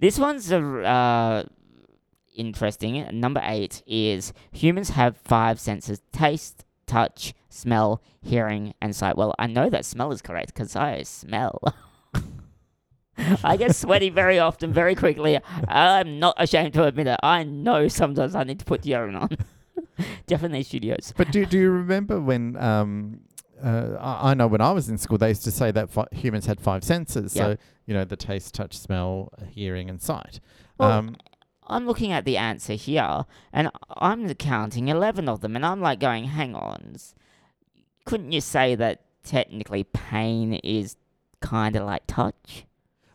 this 0.00 0.18
one's 0.18 0.50
a 0.52 0.60
uh, 0.82 1.44
interesting. 2.36 3.06
Number 3.18 3.40
eight 3.44 3.82
is 3.86 4.32
humans 4.52 4.90
have 4.90 5.16
five 5.18 5.60
senses: 5.60 6.02
taste, 6.12 6.64
touch, 6.86 7.32
smell, 7.50 8.02
hearing, 8.22 8.72
and 8.80 8.96
sight. 8.96 9.16
Well, 9.16 9.34
I 9.38 9.46
know 9.46 9.68
that 9.68 9.84
smell 9.84 10.12
is 10.12 10.22
correct 10.22 10.54
because 10.54 10.74
I 10.74 11.02
smell. 11.02 11.60
I 13.44 13.56
get 13.56 13.74
sweaty 13.74 14.08
very 14.08 14.38
often, 14.38 14.72
very 14.72 14.94
quickly. 14.94 15.38
I'm 15.68 16.18
not 16.18 16.36
ashamed 16.38 16.72
to 16.74 16.84
admit 16.84 17.06
it. 17.06 17.20
I 17.22 17.42
know 17.42 17.88
sometimes 17.88 18.34
I 18.34 18.44
need 18.44 18.60
to 18.60 18.64
put 18.64 18.82
deodorant 18.82 19.20
on. 19.20 19.36
Definitely 20.26 20.62
studios. 20.62 21.12
But 21.16 21.30
do 21.30 21.44
do 21.44 21.58
you 21.58 21.70
remember 21.70 22.20
when? 22.20 22.56
Um, 22.56 23.20
uh, 23.62 23.96
I, 24.00 24.30
I 24.30 24.34
know 24.34 24.46
when 24.46 24.62
I 24.62 24.72
was 24.72 24.88
in 24.88 24.96
school, 24.96 25.18
they 25.18 25.28
used 25.28 25.44
to 25.44 25.50
say 25.50 25.70
that 25.70 25.90
fi- 25.90 26.06
humans 26.12 26.46
had 26.46 26.60
five 26.60 26.82
senses. 26.82 27.36
Yeah. 27.36 27.42
So 27.42 27.56
you 27.84 27.94
know 27.94 28.04
the 28.04 28.16
taste, 28.16 28.54
touch, 28.54 28.78
smell, 28.78 29.32
hearing, 29.50 29.90
and 29.90 30.00
sight. 30.00 30.40
Well, 30.78 30.90
um, 30.90 31.16
I'm 31.66 31.86
looking 31.86 32.10
at 32.10 32.24
the 32.24 32.36
answer 32.36 32.72
here, 32.74 33.26
and 33.52 33.70
I'm 33.96 34.32
counting 34.34 34.88
11 34.88 35.28
of 35.28 35.40
them, 35.40 35.54
and 35.54 35.64
I'm 35.64 35.80
like 35.80 36.00
going, 36.00 36.24
hang 36.24 36.54
on. 36.54 36.96
Couldn't 38.04 38.32
you 38.32 38.40
say 38.40 38.74
that 38.74 39.02
technically 39.24 39.84
pain 39.84 40.54
is 40.54 40.96
kind 41.40 41.76
of 41.76 41.84
like 41.84 42.02
touch? 42.06 42.64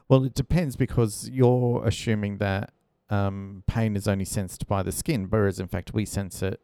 well, 0.08 0.24
it 0.24 0.36
depends 0.36 0.76
because 0.76 1.28
you're 1.32 1.82
assuming 1.84 2.38
that 2.38 2.72
um, 3.10 3.64
pain 3.66 3.96
is 3.96 4.08
only 4.08 4.26
sensed 4.26 4.68
by 4.68 4.84
the 4.84 4.92
skin, 4.92 5.26
whereas 5.30 5.60
in 5.60 5.68
fact 5.68 5.94
we 5.96 6.06
sense 6.06 6.44
it 6.44 6.60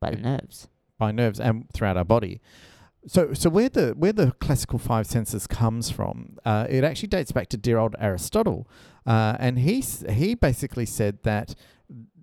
By 0.00 0.10
the 0.12 0.16
nerves. 0.16 0.68
by 0.98 1.12
nerves 1.12 1.38
and 1.38 1.66
throughout 1.72 1.98
our 1.98 2.04
body. 2.04 2.40
So, 3.06 3.32
so 3.34 3.48
where 3.50 3.68
the 3.68 3.90
where 3.96 4.12
the 4.12 4.32
classical 4.40 4.78
five 4.78 5.06
senses 5.06 5.46
comes 5.46 5.90
from, 5.90 6.38
uh, 6.44 6.66
it 6.68 6.82
actually 6.82 7.08
dates 7.08 7.30
back 7.30 7.48
to 7.50 7.56
dear 7.56 7.78
old 7.78 7.94
Aristotle, 7.98 8.66
uh, 9.06 9.36
and 9.38 9.58
he 9.60 9.80
he 10.10 10.34
basically 10.34 10.84
said 10.86 11.18
that 11.22 11.54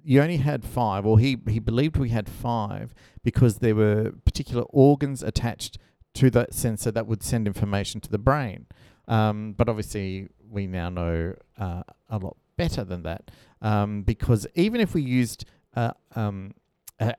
you 0.06 0.22
only 0.22 0.38
had 0.38 0.64
five, 0.64 1.06
or 1.06 1.20
he 1.20 1.38
he 1.48 1.60
believed 1.60 1.98
we 1.98 2.10
had 2.10 2.30
five 2.30 2.94
because 3.24 3.58
there 3.58 3.76
were 3.76 4.12
particular 4.24 4.64
organs 4.70 5.24
attached 5.24 5.78
to 6.14 6.30
that 6.32 6.54
sensor 6.54 6.92
that 6.92 7.08
would 7.08 7.24
send 7.24 7.48
information 7.48 8.00
to 8.02 8.10
the 8.10 8.18
brain. 8.18 8.68
Um, 9.08 9.54
but 9.58 9.68
obviously, 9.68 10.30
we 10.50 10.68
now 10.68 10.90
know 10.90 11.36
uh, 11.58 11.84
a 12.10 12.18
lot 12.18 12.38
better 12.58 12.84
than 12.84 13.04
that 13.04 13.32
um, 13.62 14.04
because 14.04 14.48
even 14.56 14.80
if 14.80 14.94
we 14.94 15.02
used 15.02 15.46
uh, 15.76 15.92
um, 16.16 16.52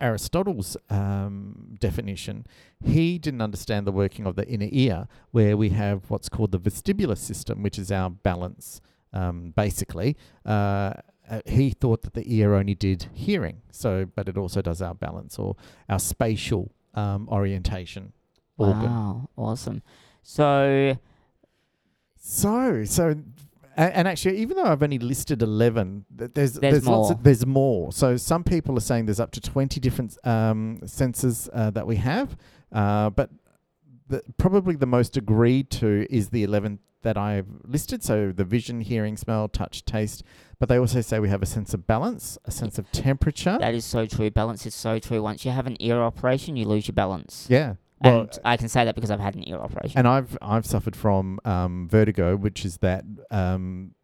Aristotle's 0.00 0.76
um, 0.88 1.76
definition, 1.78 2.46
he 2.84 3.18
didn't 3.18 3.42
understand 3.42 3.86
the 3.86 3.92
working 3.92 4.26
of 4.26 4.36
the 4.36 4.46
inner 4.48 4.68
ear, 4.70 5.06
where 5.32 5.56
we 5.56 5.70
have 5.70 6.04
what's 6.08 6.28
called 6.28 6.52
the 6.52 6.58
vestibular 6.58 7.18
system, 7.18 7.62
which 7.62 7.78
is 7.78 7.92
our 7.92 8.08
balance, 8.08 8.80
um, 9.12 9.52
basically. 9.54 10.16
Uh, 10.44 10.94
uh, 11.30 11.40
he 11.46 11.70
thought 11.70 12.02
that 12.02 12.14
the 12.14 12.24
ear 12.34 12.54
only 12.54 12.74
did 12.74 13.08
hearing, 13.12 13.62
so 13.70 14.06
but 14.14 14.28
it 14.28 14.36
also 14.36 14.62
does 14.62 14.80
our 14.82 14.94
balance 14.94 15.38
or 15.38 15.56
our 15.88 15.98
spatial 15.98 16.72
um, 16.94 17.28
orientation 17.28 18.12
organ. 18.58 18.82
Wow, 18.82 19.28
awesome. 19.36 19.82
So, 20.22 20.96
So, 22.16 22.84
so 22.84 23.14
And, 23.76 23.92
and 23.94 24.08
actually, 24.08 24.38
even 24.38 24.56
though 24.56 24.64
I've 24.64 24.82
only 24.82 24.98
listed 24.98 25.42
eleven, 25.42 26.06
th- 26.18 26.30
there's 26.34 26.54
There's 26.54 26.86
lots 26.86 27.08
more. 27.08 27.12
of, 27.12 27.22
there's 27.22 27.46
more. 27.46 27.92
So 27.92 28.16
some 28.16 28.42
people 28.42 28.76
are 28.78 28.80
saying 28.80 29.06
there's 29.06 29.20
up 29.20 29.32
to 29.32 29.40
twenty 29.40 29.80
different 29.80 30.16
um, 30.24 30.80
sensors 30.84 31.48
uh, 31.52 31.70
that 31.70 31.86
we 31.86 31.96
have, 31.96 32.36
uh, 32.72 33.10
but 33.10 33.30
the, 34.08 34.22
probably 34.38 34.76
the 34.76 34.86
most 34.86 35.16
agreed 35.16 35.70
to 35.72 36.06
is 36.10 36.30
the 36.30 36.42
eleven 36.42 36.78
that 37.06 37.16
I've 37.16 37.46
listed. 37.64 38.02
So 38.02 38.32
the 38.32 38.44
vision, 38.44 38.80
hearing, 38.80 39.16
smell, 39.16 39.48
touch, 39.48 39.84
taste. 39.84 40.24
But 40.58 40.68
they 40.68 40.76
also 40.76 41.00
say 41.00 41.20
we 41.20 41.28
have 41.28 41.42
a 41.42 41.46
sense 41.46 41.72
of 41.72 41.86
balance, 41.86 42.36
a 42.44 42.50
sense 42.50 42.78
of 42.78 42.90
temperature. 42.90 43.56
That 43.60 43.74
is 43.74 43.84
so 43.84 44.06
true. 44.06 44.28
Balance 44.28 44.66
is 44.66 44.74
so 44.74 44.98
true. 44.98 45.22
Once 45.22 45.44
you 45.44 45.52
have 45.52 45.66
an 45.68 45.76
ear 45.80 45.98
operation, 46.02 46.56
you 46.56 46.66
lose 46.66 46.88
your 46.88 46.94
balance. 46.94 47.46
yeah. 47.48 47.74
Well, 48.02 48.20
and 48.20 48.38
I 48.44 48.58
can 48.58 48.68
say 48.68 48.84
that 48.84 48.94
because 48.94 49.10
I've 49.10 49.20
had 49.20 49.36
an 49.36 49.48
ear 49.48 49.56
operation. 49.56 49.98
and 49.98 50.06
I've 50.06 50.36
I've 50.42 50.66
suffered 50.66 50.94
from 50.94 51.40
um, 51.46 51.88
vertigo, 51.88 52.36
which 52.36 52.66
is 52.66 52.76
that 52.78 53.04
um, 53.30 53.94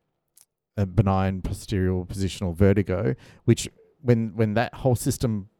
a 0.78 0.86
benign 0.86 1.42
posterior 1.42 2.02
positional 2.04 2.54
vertigo, 2.54 3.14
which 3.44 3.68
when 4.00 4.32
when 4.34 4.54
that 4.54 4.72
whole 4.76 4.94
system 4.94 5.50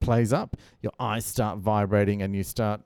plays 0.00 0.32
up, 0.32 0.56
your 0.82 0.92
eyes 0.98 1.24
start 1.24 1.58
vibrating 1.58 2.22
and 2.22 2.34
you 2.34 2.42
start 2.42 2.80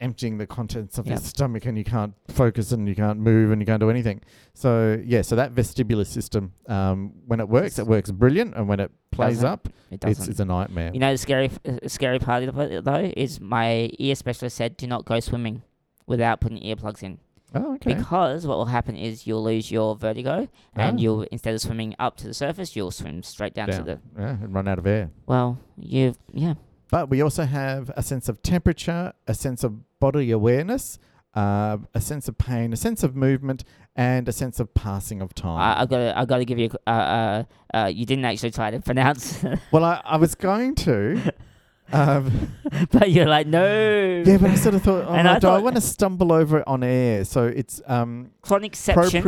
emptying 0.00 0.38
the 0.38 0.46
contents 0.46 0.96
of 0.98 1.06
your 1.06 1.16
Yep. 1.16 1.22
stomach 1.24 1.66
and 1.66 1.76
you 1.76 1.84
can't 1.84 2.14
focus 2.28 2.70
and 2.72 2.88
you 2.88 2.94
can't 2.94 3.18
move 3.18 3.50
and 3.50 3.60
you 3.60 3.66
can't 3.66 3.80
do 3.80 3.90
anything. 3.90 4.20
So 4.54 5.00
yeah, 5.04 5.22
so 5.22 5.34
that 5.36 5.54
vestibular 5.54 6.06
system, 6.06 6.52
um, 6.68 7.12
when 7.26 7.40
it 7.40 7.48
works, 7.48 7.78
it 7.78 7.86
works 7.86 8.10
brilliant, 8.10 8.54
and 8.54 8.68
when 8.68 8.78
it 8.80 8.90
plays 9.10 9.36
Doesn't. 9.38 9.48
up, 9.50 9.68
it 9.90 9.94
it's 10.04 10.18
doesn't. 10.18 10.30
it's 10.30 10.40
a 10.40 10.44
nightmare. 10.44 10.90
you 10.94 11.00
know 11.00 11.10
the 11.12 11.18
scary, 11.18 11.50
uh, 11.66 11.88
scary 11.88 12.18
part 12.20 12.42
of 12.44 12.58
it 12.58 12.84
though 12.84 13.10
is 13.16 13.40
my 13.40 13.90
ear 13.98 14.14
specialist 14.14 14.56
said 14.56 14.76
do 14.76 14.86
not 14.86 15.04
go 15.04 15.18
swimming 15.18 15.62
without 16.06 16.40
putting 16.40 16.58
earplugs 16.62 17.02
in 17.02 17.18
oh, 17.54 17.74
okay. 17.74 17.94
because 17.94 18.46
what 18.46 18.56
will 18.58 18.66
happen 18.66 18.94
is 18.96 19.26
you'll 19.26 19.42
lose 19.42 19.70
your 19.70 19.96
vertigo 19.96 20.46
and 20.74 20.98
Ah. 20.98 21.00
you'll 21.00 21.22
instead 21.32 21.54
of 21.54 21.60
swimming 21.60 21.94
up 21.98 22.16
to 22.18 22.26
the 22.26 22.34
surface 22.34 22.76
you'll 22.76 22.90
swim 22.90 23.22
straight 23.22 23.54
down, 23.54 23.68
to 23.68 23.82
the 23.82 23.98
yeah, 24.18 24.30
and 24.42 24.54
run 24.54 24.68
out 24.68 24.78
of 24.78 24.86
air. 24.86 25.10
well 25.26 25.58
you 25.76 26.14
yeah 26.32 26.54
But 26.90 27.10
we 27.10 27.20
also 27.20 27.44
have 27.44 27.90
a 27.96 28.02
sense 28.02 28.28
of 28.28 28.42
temperature, 28.42 29.12
a 29.26 29.34
sense 29.34 29.62
of 29.64 29.98
body 30.00 30.30
awareness, 30.30 30.98
uh, 31.34 31.78
a 31.94 32.00
sense 32.00 32.28
of 32.28 32.38
pain, 32.38 32.72
a 32.72 32.76
sense 32.76 33.02
of 33.02 33.14
movement, 33.14 33.64
and 33.94 34.28
a 34.28 34.32
sense 34.32 34.58
of 34.60 34.72
passing 34.74 35.20
of 35.20 35.34
time. 35.34 35.60
I, 35.60 35.82
I've 35.82 35.88
got 35.90 35.98
to, 35.98 36.18
I've 36.18 36.28
got 36.28 36.38
to 36.38 36.44
give 36.44 36.58
you 36.58 36.70
a- 36.86 36.90
uh, 36.90 37.44
uh, 37.74 37.76
uh, 37.76 37.86
you 37.86 38.06
didn't 38.06 38.24
actually 38.24 38.52
try 38.52 38.70
to 38.70 38.80
pronounce 38.88 39.44
well, 39.72 39.84
I, 39.84 40.00
I 40.04 40.16
was 40.16 40.34
going 40.34 40.74
to. 40.76 41.32
Um, 41.90 42.52
but 42.90 43.10
you're 43.10 43.24
like 43.24 43.46
no 43.46 44.22
yeah, 44.26 44.36
but 44.36 44.50
I 44.50 44.56
sort 44.56 44.74
of 44.74 44.82
thought, 44.82 45.06
oh, 45.08 45.14
And 45.14 45.24
no, 45.24 45.32
I 45.32 45.38
do 45.38 45.48
I 45.48 45.58
want 45.58 45.76
to 45.76 45.80
stumble 45.80 46.34
over 46.34 46.58
it 46.58 46.64
on 46.68 46.82
air? 46.82 47.24
So 47.24 47.46
it's 47.46 47.80
um, 47.86 48.30
chroniception 48.42 49.22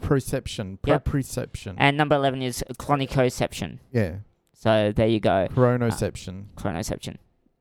proprioception. 0.00 0.78
Yep. 0.84 1.04
Proprioception. 1.04 1.74
and 1.78 1.96
number 1.96 2.16
11 2.16 2.42
is 2.42 2.64
chronicoception 2.80 3.78
yeah. 3.92 4.16
So 4.60 4.92
there 4.94 5.08
you 5.08 5.18
go 5.20 5.48
Chronoception. 5.54 6.44
chronoception. 6.54 7.16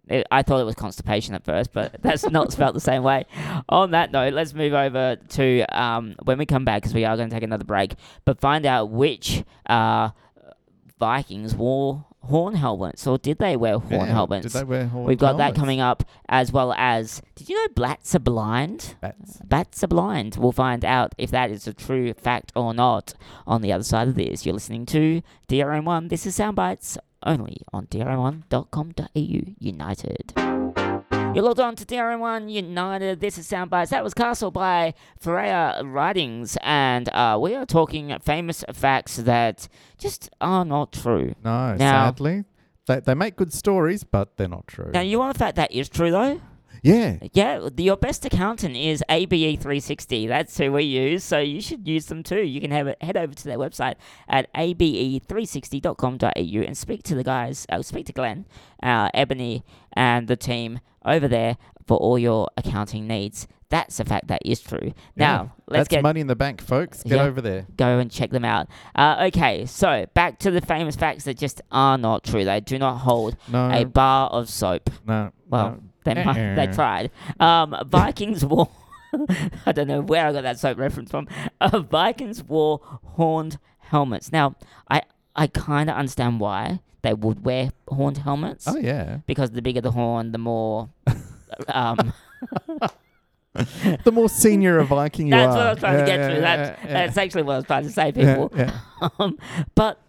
It, 0.09 0.25
I 0.31 0.41
thought 0.41 0.59
it 0.59 0.63
was 0.63 0.75
constipation 0.75 1.33
at 1.35 1.45
first, 1.45 1.71
but 1.71 1.95
that's 2.01 2.27
not 2.29 2.51
spelled 2.51 2.75
the 2.75 2.79
same 2.79 3.03
way. 3.03 3.25
On 3.69 3.91
that 3.91 4.11
note, 4.11 4.33
let's 4.33 4.53
move 4.53 4.73
over 4.73 5.15
to 5.15 5.61
um, 5.79 6.15
when 6.23 6.37
we 6.39 6.45
come 6.45 6.65
back 6.65 6.81
because 6.81 6.93
we 6.95 7.05
are 7.05 7.15
going 7.15 7.29
to 7.29 7.35
take 7.35 7.43
another 7.43 7.63
break, 7.63 7.93
but 8.25 8.39
find 8.41 8.65
out 8.65 8.89
which 8.89 9.43
uh, 9.67 10.09
Vikings 10.99 11.55
wore 11.55 12.05
horn 12.21 12.55
helmets 12.55 13.07
or 13.07 13.17
did 13.17 13.37
they 13.39 13.55
wear 13.55 13.79
horn 13.79 14.05
Yeah, 14.07 14.13
helmets? 14.13 14.47
Did 14.47 14.59
they 14.59 14.63
wear 14.63 14.87
horn 14.87 15.05
We've 15.05 15.17
got 15.17 15.37
that 15.37 15.55
coming 15.55 15.79
up 15.79 16.03
as 16.27 16.51
well 16.51 16.73
as. 16.77 17.21
Did 17.35 17.49
you 17.49 17.55
know 17.55 17.73
bats 17.75 18.13
are 18.15 18.19
blind? 18.19 18.95
Bats. 19.01 19.37
Bats 19.43 19.83
are 19.83 19.87
blind. 19.87 20.35
We'll 20.35 20.51
find 20.51 20.83
out 20.85 21.13
if 21.17 21.31
that 21.31 21.51
is 21.51 21.67
a 21.67 21.73
true 21.73 22.13
fact 22.13 22.51
or 22.55 22.73
not 22.73 23.13
on 23.47 23.61
the 23.61 23.71
other 23.71 23.83
side 23.83 24.07
of 24.07 24.15
this. 24.15 24.45
You're 24.45 24.53
listening 24.53 24.85
to 24.87 25.21
DRN1. 25.47 26.09
This 26.09 26.25
is 26.25 26.37
Soundbites 26.37 26.97
only 27.23 27.61
on 27.73 27.87
DRN1.com.au 27.87 29.53
United. 29.59 30.58
You're 31.35 31.43
logged 31.43 31.59
on 31.59 31.75
to 31.75 31.85
DRN1 31.85 32.51
United. 32.51 33.19
This 33.19 33.37
is 33.37 33.47
Soundbites. 33.49 33.89
That 33.89 34.03
was 34.03 34.13
Castle 34.13 34.49
by 34.51 34.93
Freya 35.19 35.81
Ridings, 35.85 36.57
and 36.61 37.07
uh, 37.09 37.37
we 37.39 37.53
are 37.55 37.65
talking 37.65 38.17
famous 38.21 38.63
facts 38.73 39.17
that 39.17 39.67
just 39.97 40.29
are 40.41 40.65
not 40.65 40.91
true. 40.91 41.35
No, 41.43 41.75
Now- 41.75 42.05
sadly. 42.07 42.45
They, 42.87 42.99
they 43.01 43.13
make 43.13 43.35
good 43.35 43.53
stories, 43.53 44.03
but 44.03 44.35
they're 44.37 44.47
not 44.47 44.65
true. 44.65 44.89
Now, 44.91 45.01
you 45.01 45.19
want 45.19 45.35
a 45.35 45.37
fact 45.39 45.57
that 45.57 45.71
is 45.71 45.89
true, 45.89 46.09
though? 46.09 46.41
Yeah. 46.81 47.17
Yeah, 47.33 47.69
your 47.77 47.97
best 47.97 48.25
accountant 48.25 48.75
is 48.75 49.03
ABE360. 49.09 50.27
That's 50.27 50.57
who 50.57 50.71
we 50.71 50.83
use, 50.83 51.23
so 51.23 51.39
you 51.39 51.61
should 51.61 51.87
use 51.87 52.05
them 52.07 52.23
too. 52.23 52.41
You 52.41 52.61
can 52.61 52.71
have 52.71 52.87
it, 52.87 53.01
head 53.01 53.17
over 53.17 53.33
to 53.33 53.43
their 53.43 53.57
website 53.57 53.95
at 54.27 54.47
E 54.57 54.73
abe360.com.au 54.73 56.61
and 56.65 56.77
speak 56.77 57.03
to 57.03 57.15
the 57.15 57.23
guys, 57.23 57.65
uh, 57.69 57.81
speak 57.81 58.05
to 58.07 58.13
Glenn, 58.13 58.45
uh, 58.83 59.09
Ebony, 59.13 59.63
and 59.93 60.27
the 60.27 60.35
team 60.35 60.79
over 61.05 61.27
there 61.27 61.57
for 61.85 61.97
all 61.97 62.19
your 62.19 62.47
accounting 62.57 63.07
needs. 63.07 63.47
That's 63.69 63.99
a 63.99 64.05
fact 64.05 64.27
that 64.29 64.41
is 64.43 64.61
true. 64.61 64.93
Now, 65.15 65.53
let's 65.67 65.81
That's 65.81 65.87
get 65.89 66.01
money 66.03 66.21
in 66.21 66.27
the 66.27 66.35
bank, 66.35 66.59
folks. 66.59 67.03
Get 67.03 67.17
Yeah. 67.17 67.23
over 67.23 67.39
there. 67.39 67.67
go 67.77 67.99
and 67.99 68.09
check 68.09 68.31
them 68.31 68.43
out. 68.43 68.67
Uh, 68.95 69.25
okay, 69.27 69.67
so 69.67 70.07
back 70.15 70.39
to 70.39 70.49
the 70.49 70.59
famous 70.61 70.95
facts 70.95 71.25
that 71.25 71.37
just 71.37 71.61
are 71.71 71.95
not 71.97 72.23
true. 72.23 72.43
They 72.45 72.61
do 72.61 72.79
not 72.79 72.97
hold 72.97 73.37
No, 73.47 73.69
a 73.71 73.83
bar 73.85 74.29
of 74.31 74.49
soap. 74.49 74.89
no. 75.05 75.31
Well, 75.47 75.69
no. 75.69 75.79
They 76.17 76.23
Uh-uh. 76.67 76.73
tried. 76.73 77.11
Um, 77.39 77.75
Vikings 77.87 78.43
wore. 78.45 78.69
I 79.65 79.71
don't 79.71 79.87
know 79.87 80.01
where 80.01 80.27
I 80.27 80.31
got 80.33 80.43
that 80.43 80.59
soap 80.59 80.77
reference 80.77 81.09
from. 81.11 81.27
Uh, 81.59 81.79
Vikings 81.79 82.43
wore 82.43 82.79
horned 83.03 83.57
helmets. 83.79 84.31
Now, 84.31 84.55
I 84.89 85.01
I 85.35 85.47
kind 85.47 85.89
of 85.89 85.95
understand 85.95 86.39
why 86.39 86.79
they 87.01 87.13
would 87.13 87.43
wear 87.45 87.71
horned 87.87 88.17
helmets 88.19 88.67
Oh 88.67 88.77
yeah. 88.77 89.19
because 89.25 89.51
the 89.51 89.61
bigger 89.61 89.81
the 89.81 89.91
horn, 89.91 90.31
the 90.31 90.37
more. 90.37 90.89
um, 91.69 92.13
The 94.03 94.11
more 94.11 94.29
senior 94.29 94.77
a 94.79 94.85
Viking 94.85 95.27
you 95.27 95.31
That's 95.31 95.55
are. 95.55 95.75
That's 95.75 95.81
what 95.81 95.89
I 95.89 95.93
was 95.93 95.99
trying 95.99 95.99
to 95.99 96.05
get 96.05 96.19
Yeah, 96.19 96.27
to. 96.27 96.33
yeah, 96.35 96.39
That's 96.41 96.83
yeah, 96.85 96.93
that's 96.93 97.17
actually 97.17 97.41
what 97.43 97.53
I 97.53 97.55
was 97.57 97.65
trying 97.65 97.83
to 97.83 97.89
say, 97.91 98.13
yeah, 98.15 98.35
people. 98.35 98.51
yeah. 98.55 98.79
Um, 99.19 99.37
but 99.75 99.99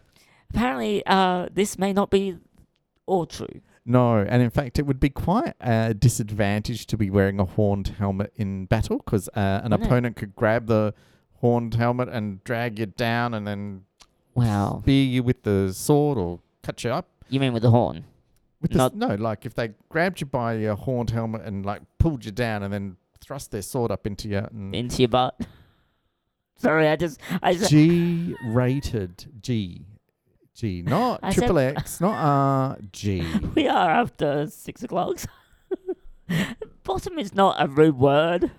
apparently, 0.50 1.02
uh, 1.06 1.48
this 1.52 1.78
may 1.78 1.92
not 1.92 2.10
be 2.10 2.36
all 3.06 3.24
true. 3.26 3.60
No, 3.86 4.18
and 4.18 4.42
in 4.42 4.50
fact, 4.50 4.78
it 4.78 4.86
would 4.86 5.00
be 5.00 5.08
quite 5.10 5.54
a 5.60 5.94
disadvantage 5.94 6.86
to 6.86 6.96
be 6.96 7.10
wearing 7.10 7.40
a 7.40 7.44
horned 7.44 7.88
helmet 7.98 8.32
in 8.36 8.66
battle 8.66 8.98
because 8.98 9.28
uh, 9.28 9.60
an 9.64 9.70
Wouldn't 9.70 9.82
it? 9.82 9.86
opponent 9.86 10.16
could 10.16 10.36
grab 10.36 10.66
the 10.66 10.94
horned 11.36 11.74
helmet 11.74 12.08
and 12.10 12.44
drag 12.44 12.78
you 12.78 12.86
down 12.86 13.32
and 13.34 13.46
then 13.46 13.84
Wow. 14.34 14.80
spear 14.82 15.04
you 15.04 15.22
with 15.22 15.42
the 15.42 15.72
sword 15.72 16.18
or 16.18 16.40
cut 16.62 16.84
you 16.84 16.90
up. 16.90 17.08
You 17.30 17.40
mean 17.40 17.52
with 17.52 17.62
the 17.62 17.70
horn? 17.70 18.04
With 18.60 18.72
the, 18.72 18.78
Not- 18.78 18.94
no, 18.94 19.14
like 19.14 19.46
if 19.46 19.54
they 19.54 19.70
grabbed 19.88 20.20
you 20.20 20.26
by 20.26 20.54
your 20.54 20.76
horned 20.76 21.10
helmet 21.10 21.42
and 21.46 21.64
like 21.64 21.80
pulled 21.98 22.24
you 22.24 22.30
down 22.32 22.62
and 22.62 22.72
then 22.72 22.96
thrust 23.20 23.50
their 23.50 23.62
sword 23.62 23.90
up 23.90 24.06
into 24.06 24.28
you. 24.28 24.38
And 24.38 24.74
Into 24.74 24.98
your 25.02 25.08
butt? 25.08 25.40
Sorry, 26.56 26.86
I 26.88 26.96
just. 26.96 27.18
I 27.42 27.54
just 27.54 27.70
G 27.70 28.34
rated 28.44 29.24
G. 29.40 29.86
G, 30.60 30.82
not 30.82 31.20
I 31.22 31.30
said- 31.30 31.40
triple 31.40 31.58
X, 31.58 32.00
not 32.02 32.14
R, 32.14 32.78
G. 32.92 33.24
We 33.54 33.66
are 33.66 33.90
after 33.90 34.46
six 34.48 34.82
o'clock. 34.82 35.18
Bottom 36.84 37.18
is 37.18 37.34
not 37.34 37.56
a 37.58 37.66
rude 37.66 37.98
word. 37.98 38.50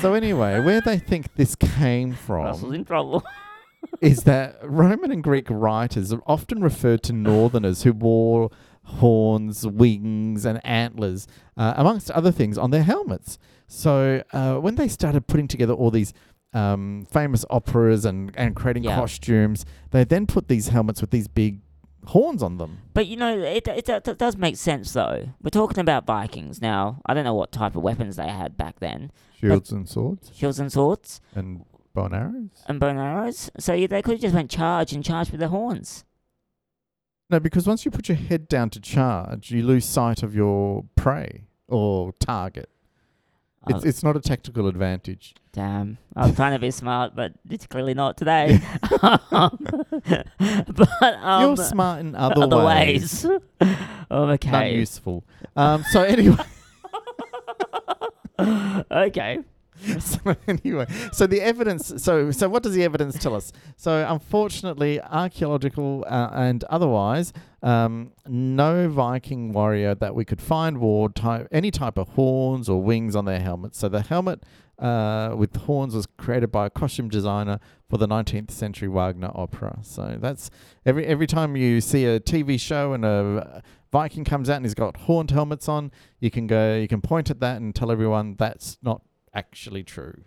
So 0.00 0.14
anyway, 0.14 0.58
where 0.58 0.80
they 0.80 0.98
think 0.98 1.36
this 1.36 1.54
came 1.54 2.16
Russell's 2.26 2.60
from 2.62 2.74
in 2.74 2.84
trouble. 2.84 3.22
is 4.00 4.24
that 4.24 4.58
Roman 4.62 5.12
and 5.12 5.22
Greek 5.22 5.46
writers 5.48 6.12
often 6.26 6.60
referred 6.60 7.04
to 7.04 7.12
northerners 7.12 7.84
who 7.84 7.92
wore 7.92 8.50
horns, 8.84 9.64
wings, 9.66 10.44
and 10.44 10.64
antlers, 10.66 11.28
uh, 11.56 11.74
amongst 11.76 12.10
other 12.10 12.32
things, 12.32 12.58
on 12.58 12.70
their 12.72 12.82
helmets. 12.82 13.38
So 13.68 14.22
uh, 14.32 14.56
when 14.56 14.74
they 14.74 14.88
started 14.88 15.28
putting 15.28 15.46
together 15.46 15.74
all 15.74 15.92
these 15.92 16.12
um, 16.56 17.06
famous 17.10 17.44
operas 17.50 18.04
and, 18.04 18.32
and 18.36 18.56
creating 18.56 18.84
Yeah. 18.84 18.96
costumes, 18.96 19.64
they 19.90 20.04
then 20.04 20.26
put 20.26 20.48
these 20.48 20.68
helmets 20.68 21.00
with 21.00 21.10
these 21.10 21.28
big 21.28 21.60
horns 22.06 22.42
on 22.42 22.56
them. 22.58 22.78
But 22.94 23.06
you 23.08 23.16
know, 23.16 23.38
it, 23.38 23.66
it, 23.68 23.88
it 23.88 24.18
does 24.18 24.36
make 24.36 24.56
sense 24.56 24.92
though. 24.92 25.28
We're 25.42 25.50
talking 25.50 25.80
about 25.80 26.06
Vikings 26.06 26.62
now. 26.62 27.00
I 27.04 27.14
don't 27.14 27.24
know 27.24 27.34
what 27.34 27.52
type 27.52 27.76
of 27.76 27.82
weapons 27.82 28.16
they 28.16 28.28
had 28.28 28.56
back 28.56 28.78
then. 28.80 29.10
Shields 29.40 29.70
and 29.72 29.88
swords 29.88 30.30
Shields 30.34 30.58
and 30.58 30.72
swords 30.72 31.20
and 31.34 31.64
bow 31.94 32.04
and 32.06 32.14
arrows. 32.14 32.64
and 32.66 32.80
bow 32.80 32.88
and 32.88 32.98
arrows. 32.98 33.50
So 33.58 33.74
yeah, 33.74 33.88
they 33.88 34.02
could 34.02 34.12
have 34.12 34.20
just 34.22 34.34
went 34.34 34.50
charge 34.50 34.92
and 34.92 35.04
charge 35.04 35.30
with 35.30 35.40
their 35.40 35.50
horns. 35.50 36.04
No, 37.28 37.40
because 37.40 37.66
once 37.66 37.84
you 37.84 37.90
put 37.90 38.08
your 38.08 38.16
head 38.16 38.46
down 38.48 38.70
to 38.70 38.80
charge, 38.80 39.50
you 39.50 39.62
lose 39.64 39.84
sight 39.84 40.22
of 40.22 40.34
your 40.34 40.84
prey 40.94 41.44
or 41.66 42.12
target. 42.20 42.70
It's, 43.68 43.84
it's 43.84 44.02
not 44.02 44.16
a 44.16 44.20
tactical 44.20 44.68
advantage. 44.68 45.34
damn, 45.52 45.98
I'm 46.14 46.34
trying 46.34 46.52
to 46.52 46.58
be 46.58 46.70
smart, 46.70 47.16
but 47.16 47.32
it's 47.50 47.66
clearly 47.66 47.94
not 47.94 48.16
today. 48.16 48.60
Um, 49.32 49.58
but 49.98 51.14
um, 51.22 51.42
You're 51.42 51.56
smart 51.64 52.00
in 52.00 52.14
other, 52.14 52.42
other 52.42 52.64
ways. 52.64 53.24
ways. 53.24 53.40
oh, 54.10 54.30
okay. 54.30 54.76
useful. 54.76 55.24
Um, 55.56 55.84
so 55.90 56.02
anyway, 56.02 56.36
okay. 58.90 59.40
so 59.98 60.36
anyway, 60.48 60.86
so 61.12 61.26
the 61.26 61.40
evidence. 61.40 61.92
So 62.02 62.30
so 62.30 62.48
what 62.48 62.62
does 62.62 62.74
the 62.74 62.84
evidence 62.84 63.18
tell 63.18 63.34
us? 63.34 63.52
So 63.76 64.06
unfortunately, 64.08 65.00
archaeological 65.00 66.04
uh, 66.08 66.30
and 66.32 66.64
otherwise, 66.64 67.32
um, 67.62 68.12
no 68.26 68.88
Viking 68.88 69.52
warrior 69.52 69.94
that 69.94 70.14
we 70.14 70.24
could 70.24 70.40
find 70.40 70.78
wore 70.78 71.08
type 71.10 71.48
any 71.52 71.70
type 71.70 71.98
of 71.98 72.08
horns 72.10 72.68
or 72.68 72.82
wings 72.82 73.14
on 73.14 73.24
their 73.24 73.40
helmets. 73.40 73.78
So 73.78 73.88
the 73.88 74.02
helmet 74.02 74.44
uh, 74.78 75.34
with 75.36 75.54
horns 75.56 75.94
was 75.94 76.06
created 76.18 76.52
by 76.52 76.66
a 76.66 76.70
costume 76.70 77.08
designer 77.08 77.58
for 77.88 77.96
the 77.96 78.06
19th 78.06 78.50
century 78.50 78.88
Wagner 78.88 79.30
opera. 79.34 79.78
So 79.82 80.18
that's 80.20 80.50
every 80.84 81.06
every 81.06 81.26
time 81.26 81.56
you 81.56 81.80
see 81.80 82.04
a 82.04 82.20
TV 82.20 82.58
show 82.58 82.92
and 82.92 83.04
a 83.04 83.62
Viking 83.92 84.24
comes 84.24 84.50
out 84.50 84.56
and 84.56 84.64
he's 84.64 84.74
got 84.74 84.96
horned 84.96 85.30
helmets 85.30 85.68
on, 85.68 85.90
you 86.20 86.30
can 86.30 86.46
go, 86.46 86.76
you 86.76 86.88
can 86.88 87.00
point 87.00 87.30
at 87.30 87.40
that 87.40 87.60
and 87.60 87.74
tell 87.74 87.90
everyone 87.90 88.34
that's 88.36 88.76
not 88.82 89.00
actually 89.36 89.82
true. 89.84 90.22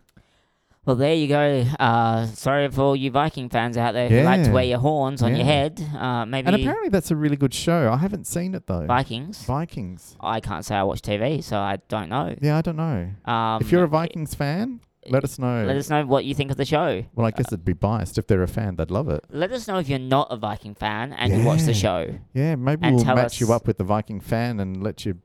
Well, 0.85 0.95
there 0.95 1.13
you 1.13 1.27
go. 1.27 1.65
Uh, 1.79 2.25
sorry 2.27 2.67
for 2.69 2.81
all 2.81 2.95
you 2.95 3.11
Viking 3.11 3.49
fans 3.49 3.77
out 3.77 3.93
there 3.93 4.07
who 4.09 4.21
like 4.21 4.41
to 4.43 4.47
Yeah. 4.47 4.53
wear 4.53 4.63
your 4.63 4.79
horns 4.79 5.21
on 5.21 5.35
your 5.35 5.45
head. 5.45 5.79
Uh, 5.95 6.25
maybe 6.25 6.47
And 6.47 6.55
apparently 6.55 6.89
that's 6.89 7.11
a 7.11 7.15
really 7.15 7.35
good 7.35 7.53
show. 7.53 7.91
I 7.91 7.97
haven't 7.97 8.25
seen 8.25 8.55
it 8.55 8.65
though. 8.65 8.85
Vikings. 8.85 9.43
Vikings. 9.43 10.15
I 10.19 10.39
can't 10.39 10.65
say 10.65 10.75
I 10.75 10.83
watch 10.83 11.01
TV, 11.01 11.43
so 11.43 11.57
I 11.59 11.79
don't 11.89 12.09
know. 12.09 12.33
Yeah, 12.41 12.57
I 12.57 12.61
don't 12.61 12.77
know. 12.77 13.09
Um, 13.31 13.61
if 13.61 13.71
you're 13.71 13.83
a 13.83 13.87
Vikings 13.89 14.33
fan, 14.33 14.79
let 15.07 15.23
us 15.23 15.37
know. 15.37 15.65
let 15.65 15.75
us 15.75 15.89
know 15.89 16.05
what 16.05 16.25
you 16.25 16.33
think 16.33 16.49
of 16.49 16.57
the 16.57 16.65
show. 16.65 17.03
well, 17.13 17.27
I 17.27 17.31
guess 17.31 17.47
it'd 17.47 17.65
be 17.65 17.73
biased. 17.73 18.17
If 18.17 18.25
they're 18.27 18.41
a 18.41 18.47
fan, 18.47 18.75
they'd 18.77 18.89
love 18.89 19.09
it. 19.09 19.25
Let 19.29 19.51
us 19.51 19.67
know 19.67 19.77
if 19.79 19.89
you're 19.89 19.99
not 19.99 20.27
a 20.31 20.37
Viking 20.37 20.73
fan 20.75 21.13
and 21.13 21.33
you 21.35 21.43
watch 21.43 21.61
the 21.63 21.73
Yeah. 21.73 21.77
show. 21.77 22.15
Yeah, 22.33 22.55
maybe 22.55 22.83
And 22.87 22.95
we'll 22.95 23.05
tell 23.05 23.15
match 23.15 23.39
you 23.41 23.51
up 23.53 23.67
with 23.67 23.77
the 23.77 23.83
Viking 23.83 24.21
fan 24.21 24.59
and 24.59 24.81
let 24.81 25.05
you 25.05 25.17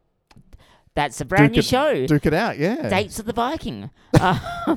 That's 0.95 1.21
a 1.21 1.25
brand 1.25 1.49
Duke 1.49 1.57
new 1.57 1.59
it- 1.61 1.65
show. 1.65 2.07
duke 2.07 2.27
it 2.27 2.35
out. 2.35 2.59
Yeah. 2.59 2.89
Dates 2.89 3.19
of 3.19 3.27
the 3.27 3.33
Viking. 3.33 3.91
Uh, 4.19 4.77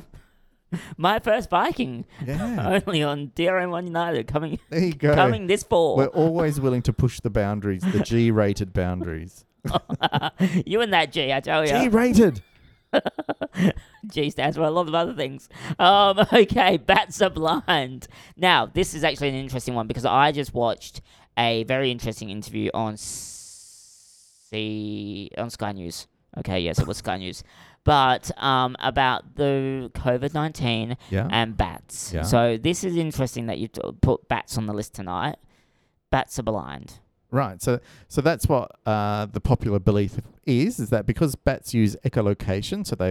my 0.96 1.18
first 1.18 1.48
Viking. 1.48 2.04
Yeah. 2.26 2.80
Only 2.86 3.02
on 3.02 3.28
DRN1 3.36 3.84
United 3.84 4.26
coming 4.26 4.58
There 4.70 4.80
you 4.84 4.92
go. 4.94 5.14
coming 5.14 5.46
this 5.46 5.62
fall. 5.62 5.96
We're 5.96 6.06
always 6.08 6.60
willing 6.60 6.82
to 6.82 6.92
push 6.92 7.20
the 7.20 7.30
boundaries, 7.30 7.82
the 7.82 8.00
G-rated 8.00 8.72
boundaries. 8.72 9.44
you 10.66 10.80
and 10.80 10.92
that 10.92 11.12
G, 11.12 11.32
I 11.32 11.40
tell 11.40 11.62
you. 11.64 11.70
G-rated. 11.72 12.42
G 14.06 14.30
stands 14.30 14.56
for 14.56 14.62
a 14.62 14.70
lot 14.70 14.88
of 14.88 14.94
other 14.94 15.14
things. 15.14 15.48
Um, 15.78 16.18
okay, 16.32 16.78
bats 16.78 17.20
are 17.20 17.28
blind. 17.30 18.08
Now, 18.36 18.66
this 18.66 18.94
is 18.94 19.04
actually 19.04 19.28
an 19.28 19.34
interesting 19.34 19.74
one 19.74 19.86
because 19.86 20.04
I 20.06 20.32
just 20.32 20.54
watched 20.54 21.00
a 21.36 21.64
very 21.64 21.90
interesting 21.90 22.30
interview 22.30 22.70
on 22.74 22.96
C 24.50 25.30
on 25.36 25.50
Sky 25.50 25.72
News. 25.72 26.06
Okay, 26.38 26.60
yes, 26.60 26.78
it 26.78 26.86
was 26.86 26.98
Sky 26.98 27.16
News, 27.16 27.42
but 27.84 28.30
um, 28.42 28.76
about 28.80 29.34
the 29.36 29.90
COVID 29.94 30.34
nineteen 30.34 30.96
Yeah. 31.10 31.26
and 31.30 31.56
bats. 31.56 32.12
Yeah. 32.12 32.22
So 32.22 32.56
this 32.58 32.84
is 32.84 32.96
interesting 32.96 33.46
that 33.46 33.58
you 33.58 33.68
put 34.00 34.28
bats 34.28 34.58
on 34.58 34.66
the 34.66 34.74
list 34.74 34.94
tonight. 34.94 35.36
Bats 36.10 36.38
are 36.38 36.42
blind. 36.42 37.00
Right. 37.30 37.60
So 37.62 37.80
so 38.08 38.20
that's 38.20 38.46
what 38.46 38.72
uh, 38.86 39.26
the 39.26 39.40
popular 39.40 39.78
belief 39.78 40.18
is, 40.46 40.78
is 40.78 40.90
that 40.90 41.06
because 41.06 41.34
bats 41.34 41.74
use 41.74 41.96
echolocation, 42.04 42.86
so 42.86 42.94
they 42.96 43.10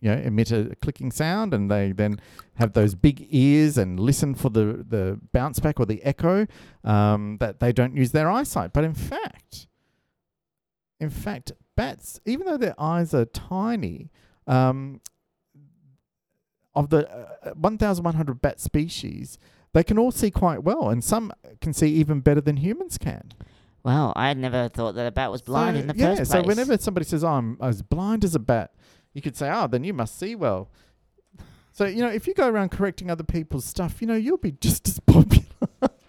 you 0.00 0.10
know 0.10 0.16
emit 0.16 0.50
a 0.52 0.74
clicking 0.82 1.10
sound 1.10 1.54
and 1.54 1.70
they 1.70 1.92
then 1.92 2.20
have 2.56 2.72
those 2.72 2.94
big 2.94 3.26
ears 3.30 3.78
and 3.78 3.98
listen 4.00 4.34
for 4.34 4.50
the, 4.50 4.84
the 4.88 5.18
bounce 5.32 5.60
back 5.60 5.80
or 5.80 5.86
the 5.86 6.02
echo, 6.02 6.46
um, 6.84 7.36
that 7.40 7.60
they 7.60 7.72
don't 7.72 7.94
use 7.96 8.12
their 8.12 8.30
eyesight. 8.30 8.72
But 8.72 8.84
in 8.84 8.94
fact, 8.94 9.66
in 11.00 11.10
fact, 11.10 11.52
bats, 11.76 12.20
even 12.24 12.46
though 12.46 12.56
their 12.56 12.74
eyes 12.78 13.14
are 13.14 13.24
tiny, 13.24 14.10
um, 14.46 15.00
of 16.74 16.90
the 16.90 17.08
uh, 17.10 17.52
1,100 17.54 18.40
bat 18.40 18.60
species, 18.60 19.38
they 19.72 19.84
can 19.84 19.98
all 19.98 20.10
see 20.10 20.30
quite 20.30 20.62
well, 20.62 20.88
and 20.88 21.02
some 21.02 21.32
can 21.60 21.72
see 21.72 21.88
even 21.88 22.20
better 22.20 22.40
than 22.40 22.58
humans 22.58 22.98
can. 22.98 23.32
Well, 23.82 24.12
I 24.16 24.28
had 24.28 24.38
never 24.38 24.68
thought 24.68 24.94
that 24.94 25.06
a 25.06 25.12
bat 25.12 25.30
was 25.30 25.42
blind 25.42 25.76
So, 25.76 25.80
in 25.80 25.86
the 25.88 25.94
yeah, 25.96 26.14
first 26.16 26.30
so 26.30 26.42
whenever 26.42 26.76
somebody 26.78 27.04
says, 27.04 27.22
"Oh, 27.22 27.28
I'm 27.28 27.58
as 27.60 27.82
blind 27.82 28.24
as 28.24 28.34
a 28.34 28.38
bat," 28.38 28.72
you 29.12 29.20
could 29.20 29.36
say, 29.36 29.50
"Oh, 29.52 29.66
then 29.66 29.84
you 29.84 29.92
must 29.92 30.18
see 30.18 30.34
well." 30.34 30.70
So 31.72 31.84
you 31.86 32.02
know, 32.02 32.08
if 32.08 32.26
you 32.26 32.34
go 32.34 32.48
around 32.48 32.70
correcting 32.70 33.10
other 33.10 33.24
people's 33.24 33.64
stuff, 33.64 34.00
you 34.00 34.06
know, 34.06 34.14
you'll 34.14 34.38
be 34.38 34.52
just 34.52 34.88
as 34.88 35.00
popular 35.00 35.44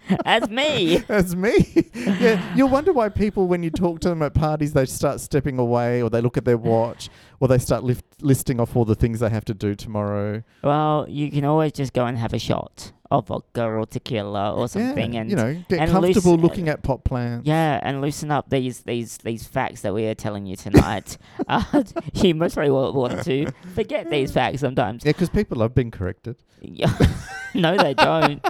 As 0.25 0.49
me. 0.49 1.03
as 1.09 1.35
me. 1.35 1.89
yeah, 1.93 2.55
you'll 2.55 2.69
wonder 2.69 2.93
why 2.93 3.09
people, 3.09 3.47
when 3.47 3.63
you 3.63 3.71
talk 3.71 3.99
to 4.01 4.09
them 4.09 4.21
at 4.21 4.33
parties, 4.33 4.73
they 4.73 4.85
start 4.85 5.19
stepping 5.19 5.57
away, 5.57 6.01
or 6.01 6.09
they 6.09 6.21
look 6.21 6.37
at 6.37 6.45
their 6.45 6.57
watch, 6.57 7.09
or 7.39 7.47
they 7.47 7.57
start 7.57 7.83
lift, 7.83 8.05
listing 8.21 8.59
off 8.59 8.75
all 8.75 8.85
the 8.85 8.95
things 8.95 9.19
they 9.19 9.29
have 9.29 9.45
to 9.45 9.53
do 9.53 9.75
tomorrow. 9.75 10.43
Well, 10.63 11.05
you 11.09 11.31
can 11.31 11.45
always 11.45 11.71
just 11.71 11.93
go 11.93 12.05
and 12.05 12.17
have 12.17 12.33
a 12.33 12.39
shot 12.39 12.91
of 13.11 13.27
vodka 13.27 13.63
or 13.63 13.85
tequila 13.85 14.53
or 14.53 14.67
something, 14.67 15.13
yeah, 15.13 15.21
and 15.21 15.29
you 15.29 15.35
know, 15.35 15.53
get 15.69 15.79
and 15.79 15.91
comfortable 15.91 16.37
looking 16.37 16.69
at 16.69 16.81
pot 16.83 17.03
plants. 17.03 17.47
yeah, 17.47 17.79
and 17.83 18.01
loosen 18.01 18.31
up 18.31 18.49
these 18.49 18.81
these 18.81 19.17
these 19.19 19.45
facts 19.45 19.81
that 19.81 19.93
we 19.93 20.05
are 20.07 20.15
telling 20.15 20.45
you 20.45 20.55
tonight. 20.55 21.17
uh, 21.47 21.83
you 22.13 22.33
most 22.35 22.55
probably 22.55 22.71
wa- 22.71 22.91
want 22.91 23.23
to 23.23 23.51
forget 23.73 24.09
these 24.09 24.31
facts 24.31 24.61
sometimes. 24.61 25.05
Yeah, 25.05 25.11
because 25.11 25.29
people 25.29 25.57
love 25.57 25.75
being 25.75 25.91
corrected. 25.91 26.37
Yeah. 26.61 26.91
no, 27.53 27.77
they 27.77 27.93
don't. 27.93 28.43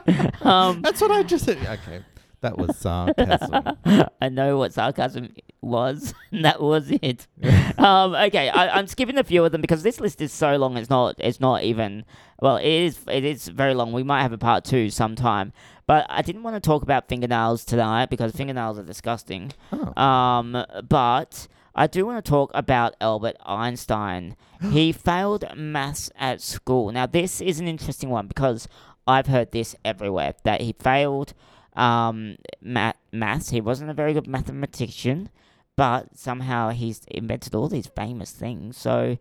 um, 0.45 0.81
That's 0.81 1.01
what 1.01 1.11
I 1.11 1.23
just 1.23 1.45
said. 1.45 1.57
Okay, 1.57 2.03
that 2.41 2.57
was 2.57 2.77
sarcasm. 2.77 3.77
I 4.21 4.29
know 4.29 4.57
what 4.57 4.73
sarcasm 4.73 5.33
was. 5.65 6.13
and 6.31 6.45
that 6.45 6.61
was 6.61 6.91
it. 6.91 7.27
um, 7.77 8.15
okay, 8.15 8.49
I, 8.49 8.77
I'm 8.77 8.87
skipping 8.87 9.17
a 9.17 9.23
few 9.23 9.43
of 9.43 9.51
them 9.51 9.61
because 9.61 9.83
this 9.83 9.99
list 9.99 10.21
is 10.21 10.31
so 10.31 10.55
long. 10.55 10.77
It's 10.77 10.89
not. 10.89 11.15
It's 11.19 11.39
not 11.39 11.63
even. 11.63 12.05
Well, 12.41 12.57
it 12.57 12.67
is. 12.67 12.99
It 13.07 13.25
is 13.25 13.47
very 13.47 13.73
long. 13.73 13.91
We 13.91 14.03
might 14.03 14.21
have 14.21 14.33
a 14.33 14.37
part 14.37 14.63
two 14.63 14.89
sometime. 14.89 15.51
But 15.87 16.07
I 16.09 16.21
didn't 16.21 16.43
want 16.43 16.55
to 16.55 16.59
talk 16.59 16.81
about 16.81 17.07
fingernails 17.07 17.63
tonight 17.63 18.09
because 18.09 18.31
fingernails 18.31 18.79
are 18.79 18.83
disgusting. 18.83 19.51
Oh. 19.71 20.01
Um, 20.01 20.65
but 20.87 21.47
I 21.75 21.87
do 21.87 22.05
want 22.05 22.23
to 22.23 22.29
talk 22.29 22.49
about 22.53 22.95
Albert 23.01 23.35
Einstein. 23.45 24.35
he 24.71 24.91
failed 24.91 25.45
maths 25.55 26.09
at 26.17 26.41
school. 26.41 26.91
Now, 26.91 27.05
this 27.05 27.41
is 27.41 27.59
an 27.59 27.67
interesting 27.67 28.09
one 28.09 28.27
because 28.27 28.67
I've 29.05 29.27
heard 29.27 29.51
this 29.51 29.75
everywhere 29.85 30.33
that 30.43 30.61
he 30.61 30.73
failed 30.79 31.33
um, 31.75 32.37
math, 32.61 32.97
maths. 33.11 33.49
He 33.49 33.61
wasn't 33.61 33.91
a 33.91 33.93
very 33.93 34.13
good 34.13 34.27
mathematician, 34.27 35.29
but 35.75 36.17
somehow 36.17 36.69
he's 36.69 37.01
invented 37.07 37.53
all 37.55 37.67
these 37.67 37.87
famous 37.87 38.31
things. 38.31 38.77
So, 38.77 39.17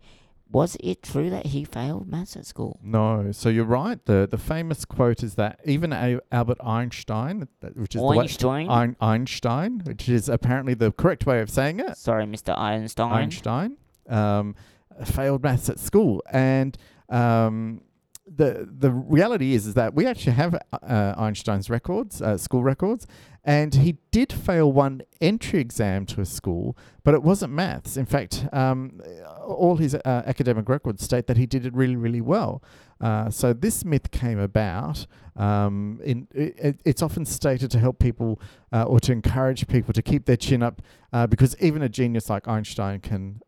was 0.51 0.77
it 0.79 1.01
true 1.01 1.29
that 1.31 1.47
he 1.47 1.63
failed 1.65 2.07
maths 2.07 2.35
at 2.37 2.45
school? 2.45 2.79
No, 2.83 3.31
so 3.31 3.49
you're 3.49 3.65
right. 3.65 4.03
The 4.05 4.27
the 4.29 4.37
famous 4.37 4.85
quote 4.85 5.23
is 5.23 5.35
that 5.35 5.59
even 5.65 5.91
a- 5.91 6.19
Albert 6.31 6.59
Einstein, 6.63 7.47
which 7.73 7.95
is 7.95 8.01
way, 8.01 8.19
Einstein? 8.19 8.69
Ein- 8.69 8.95
Einstein, 9.01 9.81
which 9.85 10.07
is 10.07 10.29
apparently 10.29 10.73
the 10.75 10.91
correct 10.91 11.25
way 11.25 11.41
of 11.41 11.49
saying 11.49 11.79
it, 11.79 11.97
Sorry, 11.97 12.25
Mr. 12.25 12.57
Einstein. 12.57 13.11
Einstein, 13.11 13.77
um, 14.07 14.55
failed 15.03 15.41
maths 15.43 15.67
at 15.69 15.79
school, 15.79 16.21
and 16.31 16.77
um, 17.09 17.81
the 18.27 18.67
the 18.79 18.91
reality 18.91 19.53
is 19.53 19.67
is 19.67 19.75
that 19.75 19.93
we 19.93 20.05
actually 20.07 20.33
have 20.33 20.55
uh, 20.73 21.13
Einstein's 21.17 21.69
records, 21.69 22.21
uh, 22.21 22.37
school 22.37 22.63
records, 22.63 23.05
and 23.43 23.75
he 23.75 23.97
did 24.11 24.33
fail 24.33 24.71
one 24.71 25.03
entry 25.21 25.59
exam 25.59 26.05
to 26.07 26.21
a 26.21 26.25
school, 26.25 26.75
but 27.03 27.13
it 27.13 27.21
wasn't 27.21 27.53
maths. 27.53 27.97
In 27.97 28.05
fact, 28.05 28.47
um, 28.51 28.99
all 29.45 29.77
his 29.77 29.93
uh, 29.93 30.23
academic 30.25 30.67
records 30.69 31.03
state 31.03 31.27
that 31.27 31.37
he 31.37 31.45
did 31.45 31.65
it 31.65 31.73
really, 31.75 31.95
really 31.95 32.21
well. 32.21 32.63
Uh, 32.99 33.29
so 33.29 33.53
this 33.53 33.85
myth 33.85 34.09
came 34.11 34.39
about. 34.39 35.05
Um, 35.35 35.99
in 36.03 36.27
it, 36.33 36.79
it's 36.85 37.01
often 37.01 37.25
stated 37.25 37.69
to 37.71 37.79
help 37.79 37.99
people 37.99 38.39
uh, 38.71 38.83
or 38.83 38.99
to 39.01 39.11
encourage 39.11 39.67
people 39.67 39.93
to 39.93 40.01
keep 40.01 40.25
their 40.25 40.37
chin 40.37 40.63
up, 40.63 40.81
uh, 41.13 41.27
because 41.27 41.55
even 41.59 41.81
a 41.83 41.89
genius 41.89 42.29
like 42.29 42.47
Einstein 42.47 43.01
can 43.01 43.41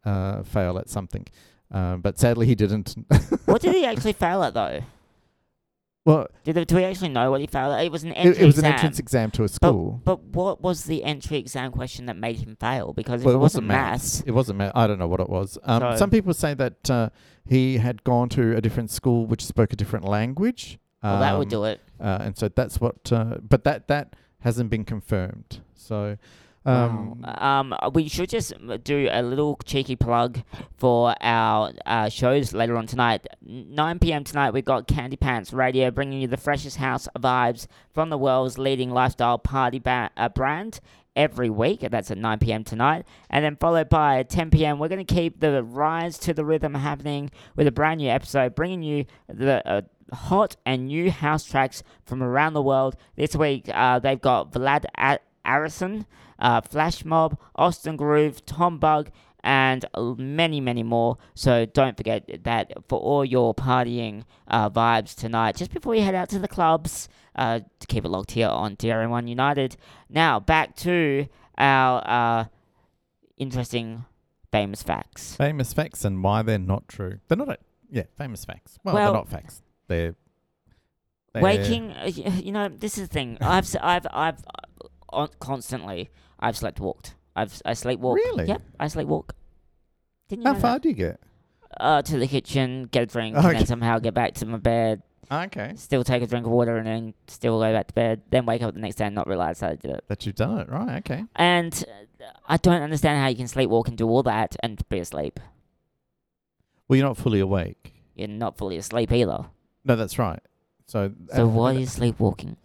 fail 0.45 0.77
at 0.77 0.89
something. 0.89 1.25
Um, 1.71 2.01
but 2.01 2.17
sadly, 2.17 2.45
he 2.47 2.55
didn't. 2.55 2.95
what 3.45 3.61
did 3.61 3.75
he 3.75 3.85
actually 3.85 4.13
fail 4.13 4.43
at, 4.43 4.53
though? 4.53 4.81
well, 6.05 6.27
Did 6.45 6.67
do 6.67 6.75
we 6.77 6.85
actually 6.85 7.09
know 7.09 7.29
what 7.31 7.41
he 7.41 7.47
failed 7.47 7.73
at? 7.73 7.83
It 7.83 7.91
was 7.91 8.03
an 8.05 8.11
it, 8.11 8.17
entry 8.17 8.43
it 8.43 8.45
was 8.45 8.55
exam. 8.55 8.65
an 8.65 8.73
entrance 8.75 8.99
exam 8.99 9.31
to 9.31 9.43
a 9.43 9.47
school. 9.49 10.01
But 10.05 10.15
but, 10.31 10.35
what 10.35 10.61
was 10.61 10.85
the 10.85 11.03
entry 11.03 11.37
exam 11.37 11.71
question 11.73 12.05
that 12.05 12.15
made 12.15 12.37
him 12.37 12.55
fail? 12.57 12.93
Because 12.93 13.21
if 13.21 13.25
well, 13.25 13.35
it 13.35 13.37
it 13.37 13.41
wasn't 13.41 13.67
wasn't 13.67 13.67
maths, 13.67 14.21
It 14.25 14.31
wasn't 14.31 14.57
math. 14.59 14.71
I 14.73 14.87
don't 14.87 14.99
know 14.99 15.07
what 15.09 15.19
it 15.19 15.29
was. 15.29 15.57
Um, 15.63 15.81
So- 15.81 15.95
some 15.97 16.09
people 16.09 16.33
say 16.33 16.53
that 16.53 16.89
uh, 16.89 17.09
he 17.45 17.77
had 17.79 18.05
gone 18.05 18.29
to 18.29 18.55
a 18.55 18.61
different 18.61 18.89
school 18.89 19.25
which 19.25 19.45
spoke 19.45 19.73
a 19.73 19.75
different 19.75 20.05
language. 20.05 20.79
well, 21.03 21.19
that 21.19 21.37
would 21.37 21.47
Um, 21.47 21.49
do 21.49 21.63
it. 21.65 21.81
Uh, 21.99 22.19
and 22.21 22.37
so 22.37 22.47
that's 22.47 22.79
what. 22.79 23.11
Uh, 23.11 23.39
but 23.41 23.65
that 23.65 23.89
that 23.89 24.15
hasn't 24.39 24.69
been 24.69 24.85
confirmed. 24.85 25.59
So. 25.75 26.17
Um. 26.67 27.25
Um, 27.25 27.75
we 27.93 28.07
should 28.09 28.29
just 28.29 28.53
do 28.83 29.07
a 29.11 29.21
little 29.21 29.57
cheeky 29.65 29.95
plug 29.95 30.43
for 30.77 31.15
our 31.21 31.71
uh, 31.85 32.09
shows 32.09 32.53
later 32.53 32.77
on 32.77 32.87
tonight. 32.87 33.25
9 33.41 33.99
p.m. 33.99 34.23
tonight, 34.23 34.51
we've 34.51 34.65
got 34.65 34.87
Candy 34.87 35.15
Pants 35.15 35.53
Radio 35.53 35.91
bringing 35.91 36.21
you 36.21 36.27
the 36.27 36.37
freshest 36.37 36.77
house 36.77 37.07
vibes 37.17 37.67
from 37.93 38.09
the 38.09 38.17
world's 38.17 38.57
leading 38.57 38.89
lifestyle 38.91 39.37
party 39.37 39.79
ba- 39.79 40.11
uh, 40.17 40.29
brand. 40.29 40.79
every 41.15 41.49
week. 41.49 41.79
That's 41.81 42.11
at 42.11 42.17
9 42.17 42.39
p.m. 42.39 42.63
tonight. 42.63 43.05
And 43.29 43.43
then 43.43 43.55
followed 43.55 43.89
by 43.89 44.21
10 44.23 44.51
p.m., 44.51 44.77
we're 44.77 44.87
going 44.87 45.03
to 45.03 45.15
keep 45.15 45.39
the 45.39 45.63
Rise 45.63 46.17
to 46.19 46.33
the 46.33 46.45
Rhythm 46.45 46.75
happening 46.75 47.31
with 47.55 47.65
a 47.65 47.71
brand 47.71 47.99
new 47.99 48.09
episode, 48.09 48.53
bringing 48.53 48.83
you 48.83 49.05
the 49.27 49.67
uh, 49.67 49.81
hot 50.13 50.57
and 50.65 50.85
new 50.87 51.09
house 51.09 51.43
tracks 51.43 51.81
from 52.05 52.21
around 52.21 52.53
the 52.53 52.61
world. 52.61 52.95
This 53.15 53.35
week, 53.35 53.67
uh, 53.73 53.97
they've 53.99 54.21
got 54.21 54.51
Vlad 54.51 54.85
Arison, 55.45 56.05
uh, 56.39 56.61
Flash 56.61 57.03
Mob, 57.05 57.37
Austin 57.55 57.95
Groove, 57.97 58.45
Tom 58.45 58.77
Bug, 58.79 59.09
and 59.43 59.85
many, 60.17 60.59
many 60.59 60.83
more. 60.83 61.17
So 61.35 61.65
don't 61.65 61.95
forget 61.95 62.43
that 62.43 62.73
for 62.89 62.99
all 62.99 63.23
your 63.23 63.53
partying 63.55 64.23
uh, 64.47 64.69
vibes 64.69 65.15
tonight, 65.15 65.55
just 65.55 65.71
before 65.73 65.95
you 65.95 66.01
head 66.01 66.15
out 66.15 66.29
to 66.29 66.39
the 66.39 66.47
clubs, 66.47 67.07
uh, 67.35 67.59
to 67.79 67.87
keep 67.87 68.03
it 68.03 68.09
locked 68.09 68.31
here 68.31 68.47
on 68.49 68.75
DRN1 68.75 69.29
United. 69.29 69.77
Now, 70.09 70.39
back 70.39 70.75
to 70.77 71.27
our 71.57 72.03
uh, 72.05 72.45
interesting 73.37 74.05
famous 74.51 74.83
facts. 74.83 75.35
Famous 75.35 75.73
facts 75.73 76.03
and 76.05 76.23
why 76.23 76.41
they're 76.41 76.57
not 76.59 76.87
true. 76.87 77.19
They're 77.27 77.37
not, 77.37 77.49
a, 77.49 77.57
yeah, 77.89 78.03
famous 78.17 78.43
facts. 78.45 78.77
Well, 78.83 78.95
Well- 78.95 79.05
they're 79.11 79.19
not 79.21 79.29
facts. 79.29 79.61
They're, 79.87 80.15
they're 81.33 81.43
Waking, 81.43 81.91
uh, 81.91 82.05
you 82.13 82.51
know, 82.51 82.67
this 82.69 82.97
is 82.97 83.07
the 83.07 83.13
thing. 83.13 83.37
I've, 83.39 83.63
s- 83.63 83.75
I've, 83.81 84.07
I've, 84.11 84.39
uh, 84.47 84.87
on, 85.09 85.29
constantly, 85.39 86.09
I've 86.39 86.57
slept 86.57 86.79
walked. 86.79 87.15
I've, 87.35 87.61
I 87.65 87.71
sleepwalk. 87.71 88.15
Really? 88.15 88.45
Yep, 88.45 88.61
I 88.79 88.85
sleepwalk. 88.87 89.29
Didn't 90.29 90.43
you 90.43 90.47
How 90.49 90.53
know 90.53 90.59
far 90.59 90.73
that? 90.73 90.81
do 90.83 90.89
you 90.89 90.95
get? 90.95 91.19
Uh, 91.79 92.01
to 92.01 92.17
the 92.17 92.27
kitchen, 92.27 92.87
get 92.91 93.03
a 93.03 93.05
drink, 93.05 93.35
and 93.35 93.45
Okay. 93.45 93.57
then 93.57 93.65
somehow 93.67 93.99
get 93.99 94.13
back 94.13 94.33
to 94.35 94.45
my 94.45 94.57
bed. 94.57 95.03
Okay. 95.29 95.73
Still 95.75 96.03
take 96.03 96.23
a 96.23 96.27
drink 96.27 96.45
of 96.45 96.51
water, 96.51 96.77
and 96.77 96.87
then 96.87 97.13
still 97.27 97.59
go 97.59 97.71
back 97.73 97.87
to 97.87 97.93
bed. 97.93 98.21
Then 98.29 98.45
wake 98.45 98.61
up 98.63 98.73
the 98.73 98.79
next 98.79 98.95
day 98.95 99.05
and 99.05 99.15
not 99.15 99.27
realize 99.27 99.59
that 99.59 99.71
I 99.71 99.75
did 99.75 99.91
it. 99.91 100.03
That 100.07 100.25
you've 100.25 100.35
done 100.35 100.59
it, 100.59 100.69
right? 100.69 100.97
Okay. 100.99 101.25
And 101.35 101.83
uh, 102.21 102.25
I 102.47 102.57
don't 102.57 102.81
understand 102.81 103.19
how 103.21 103.27
you 103.27 103.35
can 103.35 103.45
sleepwalk 103.45 103.87
and 103.87 103.97
do 103.97 104.07
all 104.07 104.23
that 104.23 104.55
and 104.63 104.81
be 104.89 104.99
asleep. 104.99 105.39
Well, 106.87 106.97
you're 106.97 107.07
not 107.07 107.17
fully 107.17 107.39
awake. 107.41 107.93
You're 108.15 108.29
not 108.29 108.57
fully 108.57 108.77
asleep 108.77 109.11
either. 109.11 109.45
No, 109.83 109.95
that's 109.95 110.17
right. 110.17 110.39
So, 110.85 111.11
So 111.35 111.43
uh, 111.43 111.47
what 111.47 111.75
is 111.75 111.91
sleepwalking? 111.91 112.55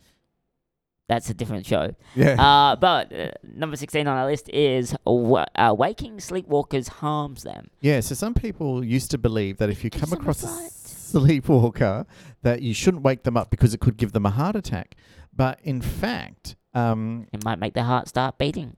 That's 1.13 1.29
a 1.29 1.35
different 1.35 1.67
show. 1.67 1.95
Yeah. 2.15 2.41
Uh, 2.43 2.75
but 2.77 3.13
uh, 3.13 3.33
number 3.43 3.77
16 3.77 4.07
on 4.07 4.17
our 4.17 4.25
list 4.25 4.49
is 4.49 4.95
uh, 5.07 5.75
waking 5.77 6.17
sleepwalkers 6.17 6.89
harms 6.89 7.43
them. 7.43 7.69
Yeah, 7.83 8.01
so 8.01 8.15
some 8.15 8.33
people 8.33 8.83
used 8.83 9.11
to 9.11 9.19
believe 9.19 9.59
that 9.59 9.69
if 9.69 9.85
you 9.85 9.91
come 9.91 10.11
across 10.15 10.43
a 10.43 10.49
sleepwalker, 10.71 12.07
that 12.41 12.63
you 12.63 12.73
shouldn't 12.73 13.03
wake 13.03 13.25
them 13.25 13.37
up 13.37 13.51
because 13.51 13.75
it 13.75 13.81
could 13.81 13.99
give 13.99 14.13
them 14.13 14.25
a 14.25 14.31
heart 14.31 14.57
attack. 14.57 14.95
But 15.37 15.61
in 15.63 15.83
fact, 15.83 16.57
um, 16.73 17.27
It 17.31 17.45
might 17.45 17.59
make 17.59 17.75
their 17.75 17.85
heart 17.85 18.09
start 18.09 18.39
beating. 18.39 18.75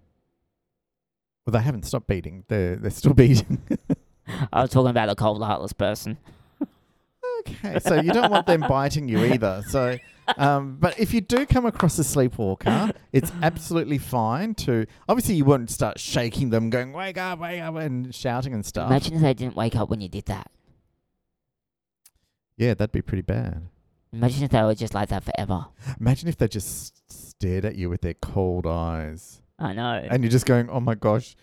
well, 1.47 1.53
they 1.53 1.61
haven't 1.62 1.85
stopped 1.87 2.09
beating. 2.09 2.43
They're 2.49 2.74
they're 2.74 2.91
still 2.91 3.14
beating. 3.24 3.61
I 4.53 4.62
was 4.62 4.70
talking 4.70 4.91
about 4.91 5.09
a 5.09 5.14
cold, 5.14 5.41
heartless 5.41 5.72
person. 5.72 6.18
okay, 7.41 7.78
so 7.78 8.01
you 8.01 8.12
don't 8.12 8.30
want 8.32 8.47
them 8.49 8.61
biting 8.68 9.09
you 9.09 9.24
either. 9.24 9.62
So, 9.68 9.99
um, 10.37 10.77
but 10.81 10.99
if 10.99 11.12
you 11.14 11.20
do 11.20 11.47
come 11.47 11.66
across 11.66 11.99
a 11.99 12.05
sleepwalker, 12.05 12.93
it's 13.12 13.33
absolutely 13.43 13.99
fine 13.99 14.55
to. 14.57 14.87
Obviously, 15.09 15.35
you 15.35 15.45
won't 15.45 15.70
start 15.70 15.99
shaking 15.99 16.51
them, 16.51 16.70
going 16.70 16.93
"wake 16.93 17.18
up, 17.18 17.39
wake 17.41 17.61
up" 17.61 17.77
and 17.77 18.14
shouting 18.14 18.53
and 18.55 18.64
stuff. 18.64 18.91
Imagine 18.91 19.14
if 19.14 19.22
they 19.22 19.35
didn't 19.35 19.57
wake 19.57 19.77
up 19.77 19.91
when 19.91 20.01
you 20.01 20.09
did 20.09 20.27
that. 20.27 20.51
Yeah, 22.57 22.75
that'd 22.75 22.93
be 22.93 23.03
pretty 23.03 23.22
bad. 23.22 23.68
Imagine 24.12 24.45
if 24.45 24.51
they 24.51 24.62
were 24.62 24.75
just 24.75 24.95
like 24.95 25.09
that 25.09 25.25
forever. 25.25 25.66
Imagine 25.99 26.29
if 26.29 26.37
they 26.37 26.47
just 26.47 27.11
stared 27.11 27.64
at 27.64 27.75
you 27.75 27.91
with 27.91 28.01
their 28.03 28.14
cold 28.14 28.66
eyes. 28.66 29.43
I 29.59 29.72
know. 29.72 30.07
and 30.09 30.22
you're 30.22 30.31
just 30.31 30.47
going, 30.47 30.68
"Oh 30.70 30.81
my 30.81 30.95
gosh, 30.95 31.37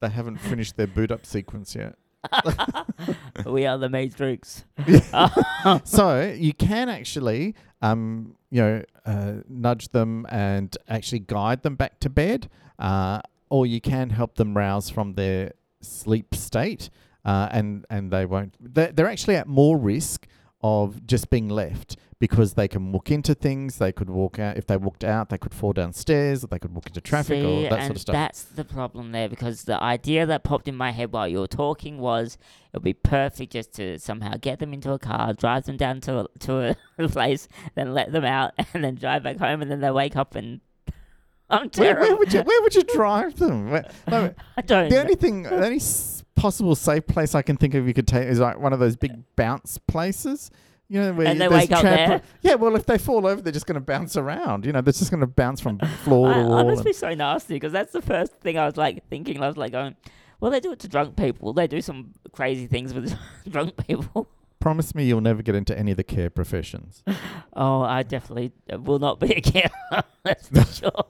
they 0.00 0.08
haven't 0.08 0.38
finished 0.38 0.76
their 0.76 0.86
boot 0.86 1.10
up 1.10 1.26
sequence 1.26 1.74
yet." 1.74 1.96
we 3.46 3.66
are 3.66 3.78
the 3.78 3.88
Matrix. 3.88 4.64
so 5.84 6.34
you 6.36 6.52
can 6.52 6.88
actually, 6.88 7.54
um, 7.82 8.36
you 8.50 8.62
know, 8.62 8.82
uh, 9.06 9.32
nudge 9.48 9.88
them 9.88 10.26
and 10.28 10.76
actually 10.88 11.20
guide 11.20 11.62
them 11.62 11.76
back 11.76 12.00
to 12.00 12.10
bed, 12.10 12.48
uh, 12.78 13.20
or 13.50 13.66
you 13.66 13.80
can 13.80 14.10
help 14.10 14.36
them 14.36 14.56
rouse 14.56 14.90
from 14.90 15.14
their 15.14 15.52
sleep 15.80 16.34
state, 16.34 16.90
uh, 17.24 17.48
and 17.50 17.84
and 17.90 18.10
they 18.10 18.26
won't. 18.26 18.54
They're, 18.60 18.92
they're 18.92 19.08
actually 19.08 19.36
at 19.36 19.46
more 19.46 19.76
risk 19.76 20.26
of 20.62 21.06
just 21.06 21.30
being 21.30 21.48
left 21.48 21.96
because 22.24 22.54
they 22.54 22.66
can 22.66 22.90
walk 22.90 23.10
into 23.10 23.34
things. 23.34 23.76
They 23.76 23.92
could 23.92 24.08
walk 24.08 24.38
out. 24.38 24.56
If 24.56 24.66
they 24.66 24.78
walked 24.78 25.04
out, 25.04 25.28
they 25.28 25.36
could 25.36 25.52
fall 25.52 25.74
downstairs. 25.74 26.40
They 26.40 26.58
could 26.58 26.74
walk 26.74 26.86
into 26.86 27.02
traffic 27.02 27.42
See, 27.42 27.44
or 27.44 27.62
that 27.68 27.72
and 27.72 27.82
sort 27.82 27.96
of 27.96 28.00
stuff. 28.00 28.14
That's 28.14 28.44
the 28.44 28.64
problem 28.64 29.12
there 29.12 29.28
because 29.28 29.64
the 29.64 29.78
idea 29.82 30.24
that 30.24 30.42
popped 30.42 30.66
in 30.66 30.74
my 30.74 30.90
head 30.90 31.12
while 31.12 31.28
you 31.28 31.38
were 31.40 31.46
talking 31.46 31.98
was 31.98 32.38
it 32.72 32.78
would 32.78 32.82
be 32.82 32.94
perfect 32.94 33.52
just 33.52 33.74
to 33.74 33.98
somehow 33.98 34.36
get 34.40 34.58
them 34.58 34.72
into 34.72 34.90
a 34.92 34.98
car, 34.98 35.34
drive 35.34 35.66
them 35.66 35.76
down 35.76 36.00
to 36.00 36.20
a, 36.20 36.28
to 36.38 36.74
a 36.98 37.08
place, 37.10 37.46
then 37.74 37.92
let 37.92 38.10
them 38.10 38.24
out, 38.24 38.54
and 38.72 38.82
then 38.82 38.94
drive 38.94 39.22
back 39.22 39.36
home, 39.36 39.60
and 39.60 39.70
then 39.70 39.80
they 39.80 39.90
wake 39.90 40.16
up 40.16 40.34
and 40.34 40.62
I'm 41.50 41.68
Where, 41.74 41.92
terrible. 41.94 42.06
where 42.06 42.16
would 42.16 42.32
you 42.32 42.40
where 42.40 42.62
would 42.62 42.74
you 42.74 42.84
drive 42.84 43.38
them? 43.38 43.70
Where, 43.70 43.90
no, 44.08 44.34
I 44.56 44.62
don't. 44.62 44.88
the 44.88 44.94
know. 44.94 45.02
only 45.02 45.14
thing, 45.14 45.42
the 45.42 45.62
only 45.62 45.76
s- 45.76 46.24
possible 46.36 46.74
safe 46.74 47.06
place 47.06 47.34
I 47.34 47.42
can 47.42 47.58
think 47.58 47.74
of 47.74 47.86
you 47.86 47.92
could 47.92 48.08
take 48.08 48.28
is 48.28 48.38
like 48.40 48.58
one 48.58 48.72
of 48.72 48.78
those 48.78 48.96
big 48.96 49.12
bounce 49.36 49.76
places. 49.76 50.50
You 50.88 51.00
know, 51.00 51.12
where 51.14 51.26
And 51.26 51.40
they 51.40 51.48
wake 51.48 51.72
up 51.72 51.82
there? 51.82 52.20
Yeah, 52.42 52.54
well, 52.54 52.76
if 52.76 52.84
they 52.86 52.98
fall 52.98 53.26
over, 53.26 53.40
they're 53.40 53.52
just 53.52 53.66
going 53.66 53.76
to 53.76 53.80
bounce 53.80 54.16
around. 54.16 54.66
You 54.66 54.72
know, 54.72 54.80
they're 54.82 54.92
just 54.92 55.10
going 55.10 55.20
to 55.22 55.26
bounce 55.26 55.60
from 55.60 55.78
floor 56.04 56.30
I, 56.30 56.34
to 56.34 56.40
I 56.40 56.44
wall. 56.44 56.64
must 56.66 56.84
be 56.84 56.92
so 56.92 57.14
nasty 57.14 57.54
because 57.54 57.72
that's 57.72 57.92
the 57.92 58.02
first 58.02 58.32
thing 58.40 58.58
I 58.58 58.66
was 58.66 58.76
like 58.76 59.08
thinking. 59.08 59.42
I 59.42 59.46
was 59.46 59.56
like 59.56 59.72
going, 59.72 59.96
well, 60.40 60.50
they 60.50 60.60
do 60.60 60.72
it 60.72 60.78
to 60.80 60.88
drunk 60.88 61.16
people. 61.16 61.52
They 61.54 61.66
do 61.66 61.80
some 61.80 62.12
crazy 62.32 62.66
things 62.66 62.92
with 62.92 63.16
drunk 63.48 63.86
people. 63.86 64.28
Promise 64.60 64.94
me 64.94 65.04
you'll 65.04 65.20
never 65.20 65.42
get 65.42 65.54
into 65.54 65.76
any 65.78 65.90
of 65.90 65.96
the 65.96 66.04
care 66.04 66.30
professions. 66.30 67.02
Oh, 67.56 67.82
I 67.82 68.02
definitely 68.02 68.50
uh, 68.72 68.80
will 68.80 68.98
not 68.98 69.20
be 69.20 69.32
a 69.32 69.40
carer. 69.40 70.02
That's 70.24 70.48
for 70.48 70.64
sure. 70.64 71.04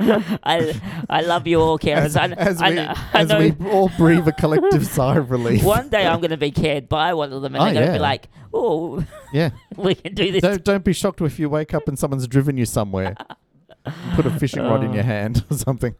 I 0.00 0.80
I 1.08 1.20
love 1.22 1.46
you 1.46 1.60
all, 1.60 1.78
carers. 1.78 1.96
As, 2.06 2.16
I, 2.16 2.26
as 2.28 2.60
I, 2.62 2.68
we, 2.70 2.74
know- 2.76 2.94
I 2.96 3.20
as 3.20 3.28
know 3.28 3.38
we 3.38 3.54
all 3.70 3.90
breathe 3.96 4.26
a 4.26 4.32
collective 4.32 4.86
sigh 4.96 5.16
of 5.18 5.30
relief. 5.30 5.62
one 5.62 5.88
day 5.88 6.06
I'm 6.06 6.20
going 6.20 6.30
to 6.30 6.36
be 6.36 6.50
cared 6.50 6.88
by 6.88 7.12
one 7.14 7.32
of 7.32 7.42
them, 7.42 7.54
and 7.54 7.62
Oh, 7.62 7.64
they're 7.66 7.74
going 7.74 7.86
to 7.86 7.92
yeah. 7.92 7.98
be 7.98 8.02
like, 8.02 8.28
"Oh, 8.54 9.04
Yeah. 9.32 9.50
we 9.76 9.94
can 9.94 10.14
do 10.14 10.32
this." 10.32 10.42
Don't, 10.42 10.64
don't 10.64 10.84
be 10.84 10.92
shocked 10.92 11.20
if 11.20 11.38
you 11.38 11.48
wake 11.48 11.74
up 11.74 11.86
and 11.88 11.98
someone's 11.98 12.26
driven 12.26 12.56
you 12.56 12.64
somewhere. 12.66 13.14
Put 14.14 14.26
a 14.26 14.30
fishing 14.38 14.62
rod 14.62 14.84
in 14.84 14.90
Oh. 14.90 14.94
your 14.94 15.04
hand 15.04 15.44
or 15.50 15.56
something. 15.56 15.94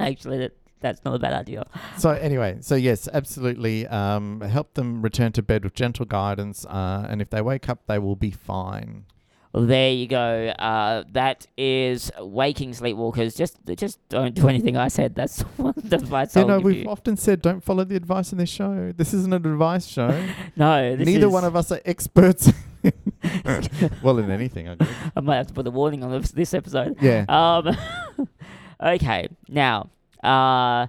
Actually, 0.00 0.38
that, 0.38 0.52
that's 0.80 1.04
not 1.04 1.14
a 1.14 1.18
bad 1.18 1.32
idea. 1.32 1.66
So 1.98 2.10
anyway, 2.10 2.58
so 2.60 2.74
yes, 2.74 3.08
absolutely. 3.12 3.86
Um, 3.86 4.40
help 4.40 4.74
them 4.74 5.00
return 5.02 5.32
to 5.32 5.42
bed 5.42 5.64
with 5.64 5.74
gentle 5.74 6.04
guidance, 6.06 6.64
uh, 6.66 7.06
and 7.08 7.22
if 7.22 7.30
they 7.30 7.40
wake 7.40 7.68
up, 7.68 7.86
they 7.86 7.98
will 7.98 8.16
be 8.16 8.30
fine. 8.30 9.04
There 9.56 9.92
you 9.92 10.08
go. 10.08 10.48
Uh, 10.58 11.04
that 11.12 11.46
is 11.56 12.10
waking 12.18 12.72
sleepwalkers. 12.72 13.36
Just 13.36 13.56
just 13.76 14.00
don't 14.08 14.34
do 14.34 14.48
anything 14.48 14.76
I 14.76 14.88
said. 14.88 15.14
That's 15.14 15.42
one 15.56 15.74
advice 15.92 16.34
You 16.34 16.44
know, 16.44 16.58
we've 16.58 16.78
you. 16.82 16.88
often 16.88 17.16
said 17.16 17.40
don't 17.40 17.62
follow 17.62 17.84
the 17.84 17.94
advice 17.94 18.32
in 18.32 18.38
this 18.38 18.50
show. 18.50 18.92
This 18.96 19.14
isn't 19.14 19.32
an 19.32 19.46
advice 19.46 19.86
show. 19.86 20.10
No, 20.56 20.96
this 20.96 21.06
Neither 21.06 21.28
one 21.28 21.44
of 21.44 21.54
us 21.56 21.70
are 21.72 21.80
experts. 21.84 22.52
well, 24.02 24.18
in 24.18 24.30
anything, 24.30 24.68
I 24.68 24.74
guess. 24.74 24.88
I 25.16 25.20
might 25.20 25.36
have 25.36 25.46
to 25.48 25.54
put 25.54 25.66
a 25.66 25.70
warning 25.70 26.02
on 26.04 26.10
this, 26.10 26.30
this 26.32 26.54
episode. 26.54 26.96
Yeah. 27.00 27.24
Um, 27.28 27.76
okay, 28.80 29.28
now, 29.48 29.90
uh, 30.22 30.86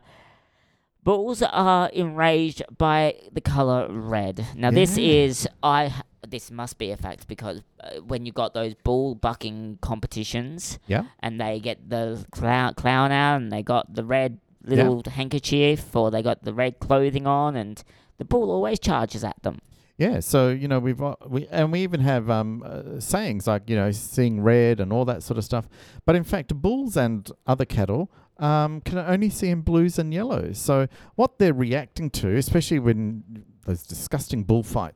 bulls 1.03 1.41
are 1.41 1.89
enraged 1.89 2.63
by 2.77 3.15
the 3.31 3.41
color 3.41 3.87
red. 3.91 4.45
Now, 4.55 4.71
this 4.71 4.97
is 4.97 5.47
I. 5.63 5.93
This 6.29 6.49
must 6.51 6.77
be 6.77 6.91
a 6.91 6.97
fact 6.97 7.27
because 7.27 7.61
uh, 7.83 8.01
when 8.01 8.25
you 8.25 8.31
got 8.31 8.53
those 8.53 8.73
bull 8.83 9.15
bucking 9.15 9.79
competitions, 9.81 10.79
Yeah. 10.87 11.03
and 11.19 11.39
they 11.39 11.59
get 11.59 11.89
the 11.89 12.25
clown 12.31 12.73
clown 12.75 13.11
out, 13.11 13.37
and 13.41 13.51
they 13.51 13.63
got 13.63 13.93
the 13.93 14.03
red 14.03 14.39
little 14.63 15.01
handkerchief, 15.07 15.95
or 15.95 16.09
they 16.11 16.21
got 16.21 16.43
the 16.43 16.53
red 16.53 16.79
clothing 16.79 17.27
on, 17.27 17.55
and 17.55 17.83
the 18.17 18.25
bull 18.25 18.49
always 18.51 18.79
charges 18.79 19.23
at 19.23 19.41
them. 19.43 19.59
Yeah, 19.97 20.19
so 20.19 20.49
you 20.49 20.67
know 20.67 20.79
we've 20.79 21.01
uh, 21.01 21.15
we 21.27 21.47
and 21.47 21.71
we 21.71 21.81
even 21.81 22.01
have 22.01 22.29
um, 22.29 22.63
uh, 22.65 22.99
sayings 22.99 23.47
like 23.47 23.69
you 23.69 23.77
know 23.77 23.91
seeing 23.91 24.41
red 24.41 24.79
and 24.81 24.91
all 24.91 25.05
that 25.05 25.23
sort 25.23 25.37
of 25.37 25.45
stuff. 25.45 25.69
But 26.05 26.15
in 26.15 26.23
fact, 26.25 26.53
bulls 26.53 26.97
and 26.97 27.31
other 27.47 27.63
cattle 27.63 28.11
um, 28.37 28.81
can 28.81 28.97
only 28.97 29.29
see 29.29 29.49
in 29.49 29.61
blues 29.61 29.97
and 29.97 30.13
yellows. 30.13 30.57
So 30.57 30.87
what 31.15 31.39
they're 31.39 31.53
reacting 31.53 32.09
to, 32.11 32.35
especially 32.35 32.79
when 32.79 33.45
those 33.65 33.83
disgusting 33.83 34.43
bullfight 34.43 34.95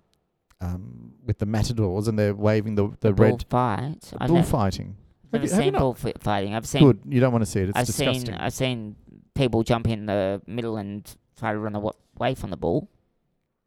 um, 0.62 1.14
with 1.26 1.38
the 1.40 1.46
matadors 1.46 2.08
and 2.08 2.18
they're 2.18 2.36
waving 2.36 2.76
the 2.76 2.90
the, 3.00 3.12
bull 3.14 3.26
red 3.26 3.46
fight. 3.50 4.12
I've 4.20 4.30
never, 4.30 4.42
bullfighting. 4.42 4.96
never 5.32 5.42
Have 5.44 5.50
you- 5.52 5.56
have 5.56 5.64
seen 5.64 5.74
bullfighting. 5.74 6.54
I've 6.56 6.66
seen 6.68 6.84
Good, 6.84 7.00
you 7.08 7.20
don't 7.20 7.32
want 7.32 7.44
to 7.44 7.50
see 7.50 7.62
it. 7.62 7.70
It's 7.70 7.78
I've 7.78 7.86
disgusting. 7.86 8.26
seen 8.28 8.36
I've 8.36 8.54
seen 8.54 8.96
people 9.36 9.64
jump 9.64 9.88
in 9.88 10.06
the 10.06 10.42
middle 10.48 10.78
and 10.78 11.10
try 11.38 11.54
to 11.54 11.60
run 11.60 11.76
away 11.76 12.36
from 12.36 12.50
the 12.50 12.58
bull. 12.58 12.90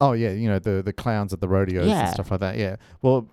Oh 0.01 0.12
yeah, 0.12 0.30
you 0.32 0.49
know 0.49 0.59
the 0.59 0.82
the 0.82 0.93
clowns 0.93 1.32
at 1.32 1.40
the 1.40 1.49
rodeos 1.49 1.86
Yeah. 1.86 2.05
and 2.07 2.14
stuff 2.14 2.30
like 2.30 2.40
that. 2.40 2.59
Yeah. 2.59 2.76
Well, 3.03 3.28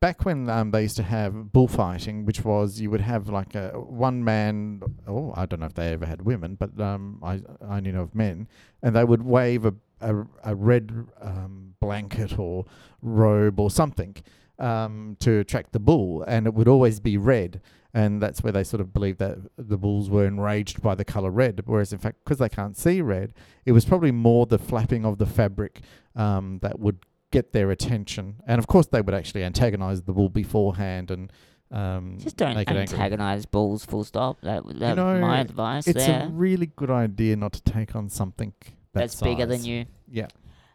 back 0.00 0.24
when 0.24 0.48
um, 0.50 0.70
they 0.70 0.82
used 0.82 0.96
to 0.96 1.02
have 1.02 1.50
bullfighting, 1.52 2.26
which 2.26 2.44
was 2.44 2.80
you 2.80 2.90
would 2.90 3.00
have 3.00 3.28
like 3.28 3.54
a 3.54 3.70
one 3.70 4.22
man. 4.22 4.82
Oh, 5.08 5.32
I 5.34 5.46
don't 5.46 5.60
know 5.60 5.66
if 5.66 5.74
they 5.74 5.88
ever 5.92 6.04
had 6.06 6.22
women, 6.22 6.56
but 6.56 6.78
um, 6.80 7.20
I 7.22 7.40
I 7.66 7.78
only 7.78 7.90
know 7.92 8.02
of 8.02 8.14
men, 8.14 8.46
and 8.82 8.94
they 8.94 9.04
would 9.04 9.22
wave 9.22 9.64
a 9.64 9.74
a, 10.02 10.14
a 10.44 10.54
red 10.54 11.06
um, 11.22 11.69
blanket 11.80 12.38
or 12.38 12.64
robe 13.02 13.58
or 13.58 13.70
something 13.70 14.16
um, 14.58 15.16
to 15.20 15.38
attract 15.40 15.72
the 15.72 15.80
bull, 15.80 16.22
and 16.22 16.46
it 16.46 16.54
would 16.54 16.68
always 16.68 17.00
be 17.00 17.16
red. 17.16 17.60
And 17.92 18.22
that's 18.22 18.44
where 18.44 18.52
they 18.52 18.62
sort 18.62 18.80
of 18.80 18.92
believed 18.92 19.18
that 19.18 19.38
the 19.58 19.76
bulls 19.76 20.08
were 20.08 20.24
enraged 20.24 20.80
by 20.80 20.94
the 20.94 21.04
color 21.04 21.30
red. 21.30 21.62
Whereas, 21.64 21.92
in 21.92 21.98
fact, 21.98 22.18
because 22.22 22.38
they 22.38 22.48
can't 22.48 22.76
see 22.76 23.00
red, 23.02 23.34
it 23.64 23.72
was 23.72 23.84
probably 23.84 24.12
more 24.12 24.46
the 24.46 24.58
flapping 24.58 25.04
of 25.04 25.18
the 25.18 25.26
fabric 25.26 25.80
um, 26.14 26.60
that 26.62 26.78
would 26.78 26.98
get 27.32 27.52
their 27.52 27.72
attention. 27.72 28.36
And 28.46 28.60
of 28.60 28.68
course, 28.68 28.86
they 28.86 29.00
would 29.00 29.14
actually 29.14 29.42
antagonize 29.42 30.02
the 30.02 30.12
bull 30.12 30.28
beforehand 30.28 31.10
and 31.10 31.32
um, 31.72 32.18
Just 32.20 32.36
don't 32.36 32.56
antagonize 32.56 33.46
bulls. 33.46 33.84
Full 33.84 34.04
stop. 34.04 34.40
That, 34.42 34.62
that 34.78 34.94
know, 34.94 35.18
my 35.20 35.40
advice 35.40 35.88
It's 35.88 36.06
there. 36.06 36.24
a 36.24 36.28
really 36.28 36.66
good 36.66 36.90
idea 36.90 37.36
not 37.36 37.52
to 37.54 37.62
take 37.62 37.96
on 37.96 38.08
something 38.08 38.52
that 38.92 39.00
That's 39.00 39.20
bigger 39.20 39.46
than 39.46 39.64
you. 39.64 39.86
Yeah. 40.08 40.28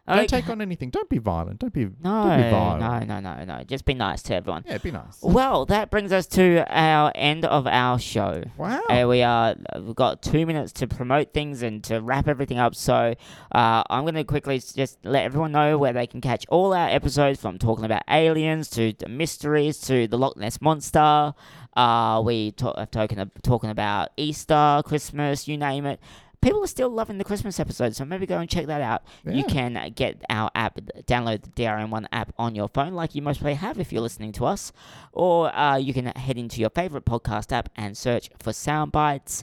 Don't 0.06 0.28
take 0.28 0.48
on 0.48 0.60
anything. 0.60 0.90
Don't 0.90 1.08
be 1.08 1.18
violent. 1.18 1.58
Don't 1.58 1.72
be. 1.72 1.84
No, 1.84 2.24
don't 2.28 2.42
be 2.42 2.50
vile. 2.50 2.78
no, 2.78 2.98
no, 3.00 3.20
no, 3.20 3.44
no. 3.44 3.64
Just 3.64 3.84
be 3.84 3.94
nice 3.94 4.22
to 4.24 4.34
everyone. 4.36 4.64
Yeah, 4.66 4.78
be 4.78 4.90
nice. 4.90 5.18
Well, 5.22 5.66
that 5.66 5.90
brings 5.90 6.12
us 6.12 6.26
to 6.28 6.64
our 6.68 7.12
end 7.14 7.44
of 7.44 7.66
our 7.66 7.98
show. 7.98 8.44
Wow. 8.56 8.82
Uh, 8.88 9.06
we 9.08 9.22
are 9.22 9.54
we've 9.80 9.94
got 9.94 10.22
two 10.22 10.46
minutes 10.46 10.72
to 10.74 10.86
promote 10.86 11.32
things 11.32 11.62
and 11.62 11.82
to 11.84 12.00
wrap 12.00 12.28
everything 12.28 12.58
up. 12.58 12.74
So 12.74 13.14
uh, 13.52 13.82
I'm 13.90 14.04
going 14.04 14.14
to 14.14 14.24
quickly 14.24 14.58
just 14.58 14.98
let 15.04 15.24
everyone 15.24 15.52
know 15.52 15.78
where 15.78 15.92
they 15.92 16.06
can 16.06 16.20
catch 16.20 16.46
all 16.48 16.72
our 16.72 16.88
episodes 16.88 17.40
from 17.40 17.58
talking 17.58 17.84
about 17.84 18.02
aliens 18.08 18.68
to 18.70 18.92
the 18.92 19.08
mysteries 19.08 19.78
to 19.82 20.06
the 20.06 20.18
Loch 20.18 20.36
Ness 20.36 20.60
monster. 20.60 21.34
Uh, 21.76 22.22
we 22.24 22.52
ta- 22.52 22.74
have 22.78 22.90
talking 22.90 23.30
talking 23.42 23.70
about 23.70 24.08
Easter, 24.16 24.82
Christmas, 24.86 25.46
you 25.46 25.58
name 25.58 25.84
it. 25.84 26.00
People 26.40 26.62
are 26.62 26.66
still 26.68 26.88
loving 26.90 27.18
the 27.18 27.24
Christmas 27.24 27.58
episode, 27.58 27.96
so 27.96 28.04
maybe 28.04 28.24
go 28.26 28.38
and 28.38 28.48
check 28.48 28.66
that 28.66 28.80
out. 28.80 29.02
You 29.24 29.42
can 29.44 29.92
get 29.96 30.22
our 30.30 30.50
app, 30.54 30.76
download 31.06 31.42
the 31.42 31.50
DRN1 31.50 32.06
app 32.12 32.32
on 32.38 32.54
your 32.54 32.68
phone, 32.68 32.92
like 32.94 33.14
you 33.16 33.22
most 33.22 33.38
probably 33.40 33.54
have 33.54 33.80
if 33.80 33.92
you're 33.92 34.02
listening 34.02 34.30
to 34.32 34.44
us, 34.46 34.72
or 35.12 35.54
uh, 35.56 35.76
you 35.76 35.92
can 35.92 36.06
head 36.06 36.38
into 36.38 36.60
your 36.60 36.70
favorite 36.70 37.04
podcast 37.04 37.50
app 37.52 37.68
and 37.76 37.96
search 37.96 38.30
for 38.38 38.52
Soundbites. 38.52 39.42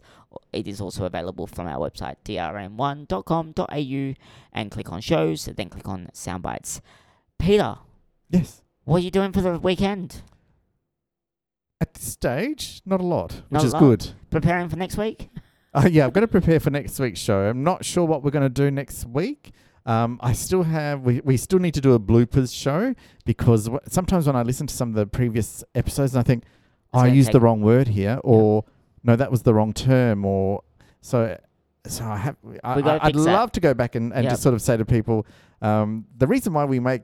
It 0.54 0.68
is 0.68 0.80
also 0.82 1.06
available 1.06 1.46
from 1.46 1.68
our 1.68 1.78
website, 1.90 2.16
drn1.com.au, 2.26 4.14
and 4.54 4.72
click 4.72 4.92
on 4.92 5.02
shows, 5.02 5.46
then 5.46 5.70
click 5.70 5.88
on 5.88 6.10
Soundbites. 6.14 6.80
Peter, 7.38 7.78
Yes. 8.30 8.62
what 8.86 8.98
are 8.98 9.04
you 9.06 9.12
doing 9.12 9.32
for 9.34 9.42
the 9.42 9.60
weekend? 9.60 10.22
At 11.82 11.94
this 11.96 12.14
stage, 12.14 12.82
not 12.86 13.02
a 13.02 13.04
lot, 13.04 13.34
which 13.34 13.44
Not 13.52 13.64
is 13.66 13.74
lot. 13.74 13.80
good. 13.80 14.12
Preparing 14.30 14.70
for 14.70 14.78
next 14.78 14.96
week? 14.98 15.30
Uh, 15.86 15.88
yeah, 15.92 16.06
I'm 16.06 16.12
going 16.12 16.22
to 16.22 16.28
prepare 16.28 16.60
for 16.60 16.70
next 16.70 17.00
week's 17.00 17.20
show. 17.20 17.50
I'm 17.50 17.64
not 17.64 17.84
sure 17.84 18.06
what 18.06 18.24
we're 18.24 18.30
going 18.32 18.44
to 18.44 18.50
do 18.50 18.70
next 18.70 19.06
week. 19.08 19.54
Um, 19.88 20.20
I 20.22 20.32
still 20.34 20.62
have, 20.64 21.02
we, 21.02 21.20
we 21.24 21.36
still 21.36 21.58
need 21.58 21.74
to 21.74 21.82
do 21.82 21.94
a 21.94 22.00
bloopers 22.00 22.54
show 22.54 22.94
because 23.26 23.66
w- 23.66 23.80
sometimes 23.90 24.28
when 24.28 24.36
I 24.36 24.44
listen 24.44 24.68
to 24.68 24.74
some 24.76 24.90
of 24.90 24.96
the 24.96 25.08
previous 25.08 25.64
episodes, 25.74 26.14
and 26.14 26.20
I 26.20 26.24
think, 26.24 26.44
oh, 26.94 27.00
I 27.00 27.08
used 27.08 27.32
the 27.32 27.40
wrong 27.40 27.62
word 27.62 27.88
here, 27.88 28.20
or 28.24 28.66
no, 29.04 29.16
that 29.16 29.32
was 29.32 29.42
the 29.42 29.54
wrong 29.56 29.74
term, 29.74 30.26
or 30.26 30.62
so. 31.02 31.38
So 31.88 32.06
I 32.06 32.18
have. 32.18 32.36
I, 32.64 32.76
We 32.78 32.82
gotta 32.84 33.04
I- 33.04 33.08
I'd 33.08 33.14
fix 33.14 33.26
that. 33.26 33.34
love 33.34 33.52
to 33.54 33.60
go 33.60 33.74
back 33.74 33.96
and, 33.96 34.14
and 34.14 34.24
Yep. 34.26 34.32
just 34.34 34.44
sort 34.44 34.54
of 34.54 34.62
say 34.62 34.78
to 34.78 34.86
people, 34.86 35.26
um, 35.64 36.06
the 36.18 36.28
reason 36.28 36.54
why 36.54 36.66
we 36.66 36.80
make 36.80 37.02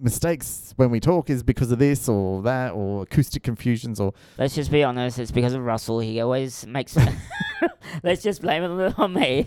mistakes 0.00 0.72
when 0.76 0.90
we 0.90 1.00
talk 1.00 1.30
is 1.30 1.42
because 1.42 1.70
of 1.70 1.78
this 1.78 2.08
or 2.08 2.42
that 2.42 2.72
or 2.72 3.02
acoustic 3.02 3.42
confusions 3.42 4.00
or 4.00 4.12
Let's 4.38 4.54
just 4.54 4.70
be 4.70 4.82
honest, 4.82 5.18
it's 5.18 5.30
because 5.30 5.54
of 5.54 5.62
Russell. 5.62 6.00
He 6.00 6.20
always 6.20 6.66
makes. 6.66 6.96
Let's 8.02 8.22
just 8.22 8.42
blame 8.42 8.62
it 8.64 8.98
on 8.98 9.12
me. 9.12 9.46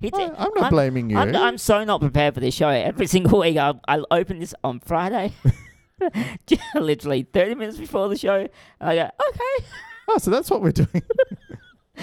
He 0.00 0.10
I, 0.12 0.22
I'm 0.24 0.54
not 0.54 0.62
I'm- 0.62 0.70
blaming 0.70 1.10
you. 1.10 1.18
I'm, 1.18 1.34
I'm 1.34 1.58
so 1.58 1.84
not 1.84 2.00
prepared 2.00 2.34
for 2.34 2.40
this 2.40 2.54
show. 2.54 2.68
Every 2.68 3.06
single 3.06 3.40
week, 3.40 3.56
I'll, 3.56 3.80
I'll 3.86 4.06
open 4.10 4.38
this 4.38 4.54
on 4.64 4.80
Friday, 4.80 5.32
literally 6.74 7.22
30 7.32 7.54
minutes 7.56 7.78
before 7.78 8.08
the 8.08 8.16
show. 8.16 8.48
I 8.80 8.94
go, 8.96 9.02
okay. 9.02 9.66
oh, 10.08 10.18
so 10.18 10.30
that's 10.30 10.50
what 10.50 10.62
we're 10.62 10.72
doing. 10.72 11.02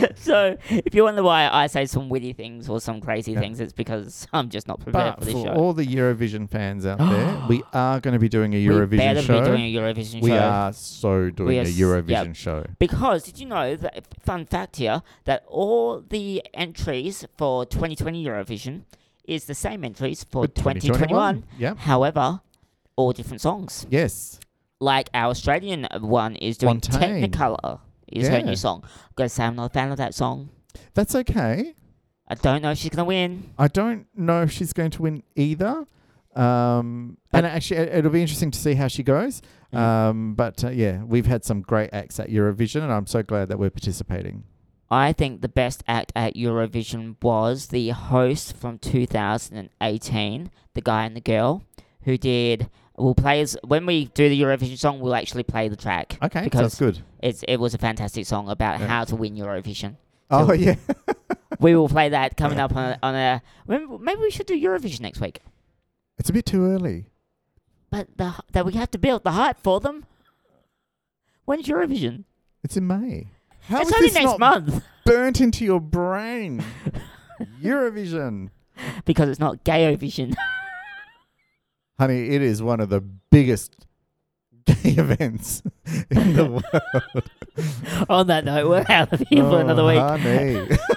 so 0.16 0.58
if 0.70 0.93
you 0.95 1.04
wonder 1.04 1.24
why 1.24 1.50
I 1.52 1.68
say 1.68 1.86
some 1.86 2.10
witty 2.10 2.34
things 2.34 2.70
or 2.70 2.80
some 2.80 3.02
crazy 3.02 3.32
Yeah. 3.34 3.39
things, 3.39 3.60
it's 3.60 3.74
because 3.74 4.28
I'm 4.34 4.50
just 4.50 4.68
not 4.68 4.80
prepared 4.80 5.16
But 5.16 5.20
for 5.20 5.26
this 5.26 5.34
for 5.34 5.45
show. 5.45 5.54
all 5.54 5.74
the 5.74 5.86
Eurovision 5.86 6.50
fans 6.50 6.86
out 6.86 7.00
there, 7.00 7.41
we 7.50 7.64
are 7.74 8.00
going 8.00 8.14
to 8.14 8.20
be 8.20 8.30
doing 8.30 8.54
a 8.54 8.58
we 8.58 8.66
Eurovision 8.66 8.98
better 8.98 9.22
show. 9.22 9.39
be 9.41 9.45
doing 9.48 9.62
a 9.64 9.74
Eurovision 9.80 10.22
we 10.22 10.30
show. 10.30 10.38
are 10.39 10.74
so 10.74 11.30
doing 11.30 11.50
We 11.50 11.60
a 11.60 11.64
Eurovision 11.66 12.08
yep. 12.28 12.36
show. 12.36 12.66
Because 12.80 13.24
did 13.24 13.39
you 13.39 13.45
know 13.48 13.76
that 13.76 14.06
fun 14.24 14.45
fact 14.45 14.78
here 14.78 15.02
that 15.26 15.43
all 15.48 16.02
the 16.02 16.43
entries 16.54 17.26
for 17.38 17.66
2020 17.66 18.24
Eurovision 18.26 18.84
is 19.26 19.45
the 19.45 19.56
same 19.56 19.84
entries 19.84 20.24
for 20.24 20.43
But 20.43 20.56
2021. 20.56 21.43
Yeah. 21.58 21.76
However, 21.76 22.41
all 22.95 23.12
different 23.12 23.41
songs. 23.41 23.86
Yes. 23.89 24.39
Like 24.80 25.10
our 25.14 25.32
Australian 25.32 25.88
one 26.00 26.36
is 26.36 26.58
doing 26.58 26.76
Montaigne. 26.76 27.26
Technicolor 27.28 27.80
is 28.08 28.28
her 28.28 28.39
Yeah. 28.39 28.45
new 28.45 28.55
song. 28.55 28.84
Gotta 29.16 29.30
say 29.30 29.43
I'm 29.45 29.55
not 29.55 29.66
a 29.66 29.74
fan 29.74 29.91
of 29.91 29.97
that 29.97 30.14
song. 30.14 30.49
That's 30.93 31.16
okay. 31.16 31.74
I 32.28 32.36
don't 32.36 32.62
know 32.62 32.72
if 32.72 32.78
she's 32.78 32.89
gonna 32.91 33.05
win. 33.05 33.51
I 33.58 33.68
don't 33.68 34.05
know 34.16 34.41
if 34.43 34.51
she's 34.51 34.74
going 34.74 34.91
to 34.91 35.01
win 35.01 35.24
either. 35.36 35.86
Um, 36.36 37.18
But- 37.32 37.39
and 37.45 37.47
actually, 37.47 37.78
it- 37.78 37.95
it'll 37.95 38.12
be 38.12 38.22
interesting 38.22 38.51
to 38.51 38.60
see 38.60 38.76
how 38.76 38.88
she 38.88 39.01
goes. 39.01 39.41
Um, 39.74 40.36
but 40.36 40.64
uh, 40.64 40.70
yeah, 40.70 41.03
we've 41.03 41.26
had 41.26 41.43
some 41.43 41.62
great 41.62 41.89
acts 41.93 42.20
at 42.20 42.30
Eurovision, 42.30 42.84
and 42.84 42.91
I'm 42.91 43.08
so 43.08 43.24
glad 43.24 43.49
that 43.49 43.58
we're 43.60 43.70
participating. 43.72 44.43
I 44.89 45.12
think 45.14 45.41
the 45.41 45.49
best 45.49 45.84
act 45.88 46.14
at 46.16 46.36
Eurovision 46.36 47.16
was 47.22 47.68
the 47.68 47.89
host 47.89 48.55
from 48.55 48.78
2018, 48.78 50.49
the 50.76 50.82
guy 50.82 51.05
and 51.05 51.16
the 51.16 51.22
girl, 51.22 51.64
who 52.03 52.18
did. 52.18 52.70
We'll 52.98 53.14
play 53.16 53.41
as 53.41 53.56
when 53.64 53.86
we 53.86 54.06
do 54.06 54.28
the 54.28 54.41
Eurovision 54.41 54.78
song. 54.78 55.00
We'll 55.00 55.14
actually 55.16 55.43
play 55.43 55.68
the 55.70 55.76
track. 55.76 56.18
Okay, 56.22 56.43
Because- 56.43 56.74
sounds 56.74 56.80
good. 56.80 57.04
It's 57.22 57.43
it 57.48 57.58
was 57.58 57.74
a 57.74 57.78
fantastic 57.78 58.26
song 58.26 58.50
about 58.50 58.80
Yeah. 58.80 58.88
how 58.88 59.04
to 59.06 59.16
win 59.16 59.36
Eurovision. 59.36 59.98
Oh 60.30 60.52
yeah, 60.52 60.76
we 61.60 61.76
will 61.76 61.88
play 61.88 62.10
that 62.10 62.36
coming 62.36 62.60
up 62.60 62.76
on 62.76 62.84
a, 62.91 63.00
on 63.04 63.16
a. 63.16 63.41
Maybe, 63.68 64.20
we 64.22 64.30
should 64.32 64.45
do 64.48 64.60
Eurovision 64.60 65.02
next 65.02 65.22
week. 65.22 65.39
it's 66.18 66.30
a 66.30 66.34
bit 66.34 66.45
too 66.45 66.66
early. 66.66 67.06
But 67.89 68.18
the 68.18 68.34
that 68.52 68.66
we 68.66 68.74
have 68.74 68.91
to 68.91 68.98
build 68.98 69.24
the 69.24 69.32
hype 69.32 69.60
for 69.62 69.80
them. 69.80 70.06
When's 71.45 71.68
Eurovision? 71.68 72.26
It's 72.64 72.76
in 72.76 72.88
May. 72.88 73.28
How 73.70 73.80
it's 73.80 73.89
is 73.89 73.95
only 73.95 74.08
this 74.08 74.16
next 74.16 74.39
month 74.39 74.84
burnt 75.06 75.39
into 75.39 75.64
your 75.64 75.80
brain? 75.80 76.64
Eurovision. 77.62 78.50
because 79.06 79.30
it's 79.30 79.39
not 79.39 79.64
Gayovision. 79.64 80.36
Honey, 82.00 82.30
it 82.30 82.41
is 82.41 82.62
one 82.62 82.80
of 82.80 82.89
the 82.89 83.02
biggest 83.02 83.76
gay 84.66 84.91
events 84.91 85.64
in 86.12 86.34
the 86.34 86.45
world. 87.56 88.06
on 88.10 88.28
that 88.28 88.45
note, 88.45 88.70
we're 88.70 88.86
out 88.89 89.12
of 89.14 89.20
here 89.30 89.43
for 89.43 89.60
another 89.62 89.82
Oh, 89.82 89.88
week. 89.88 89.98
Honey. 90.22 90.78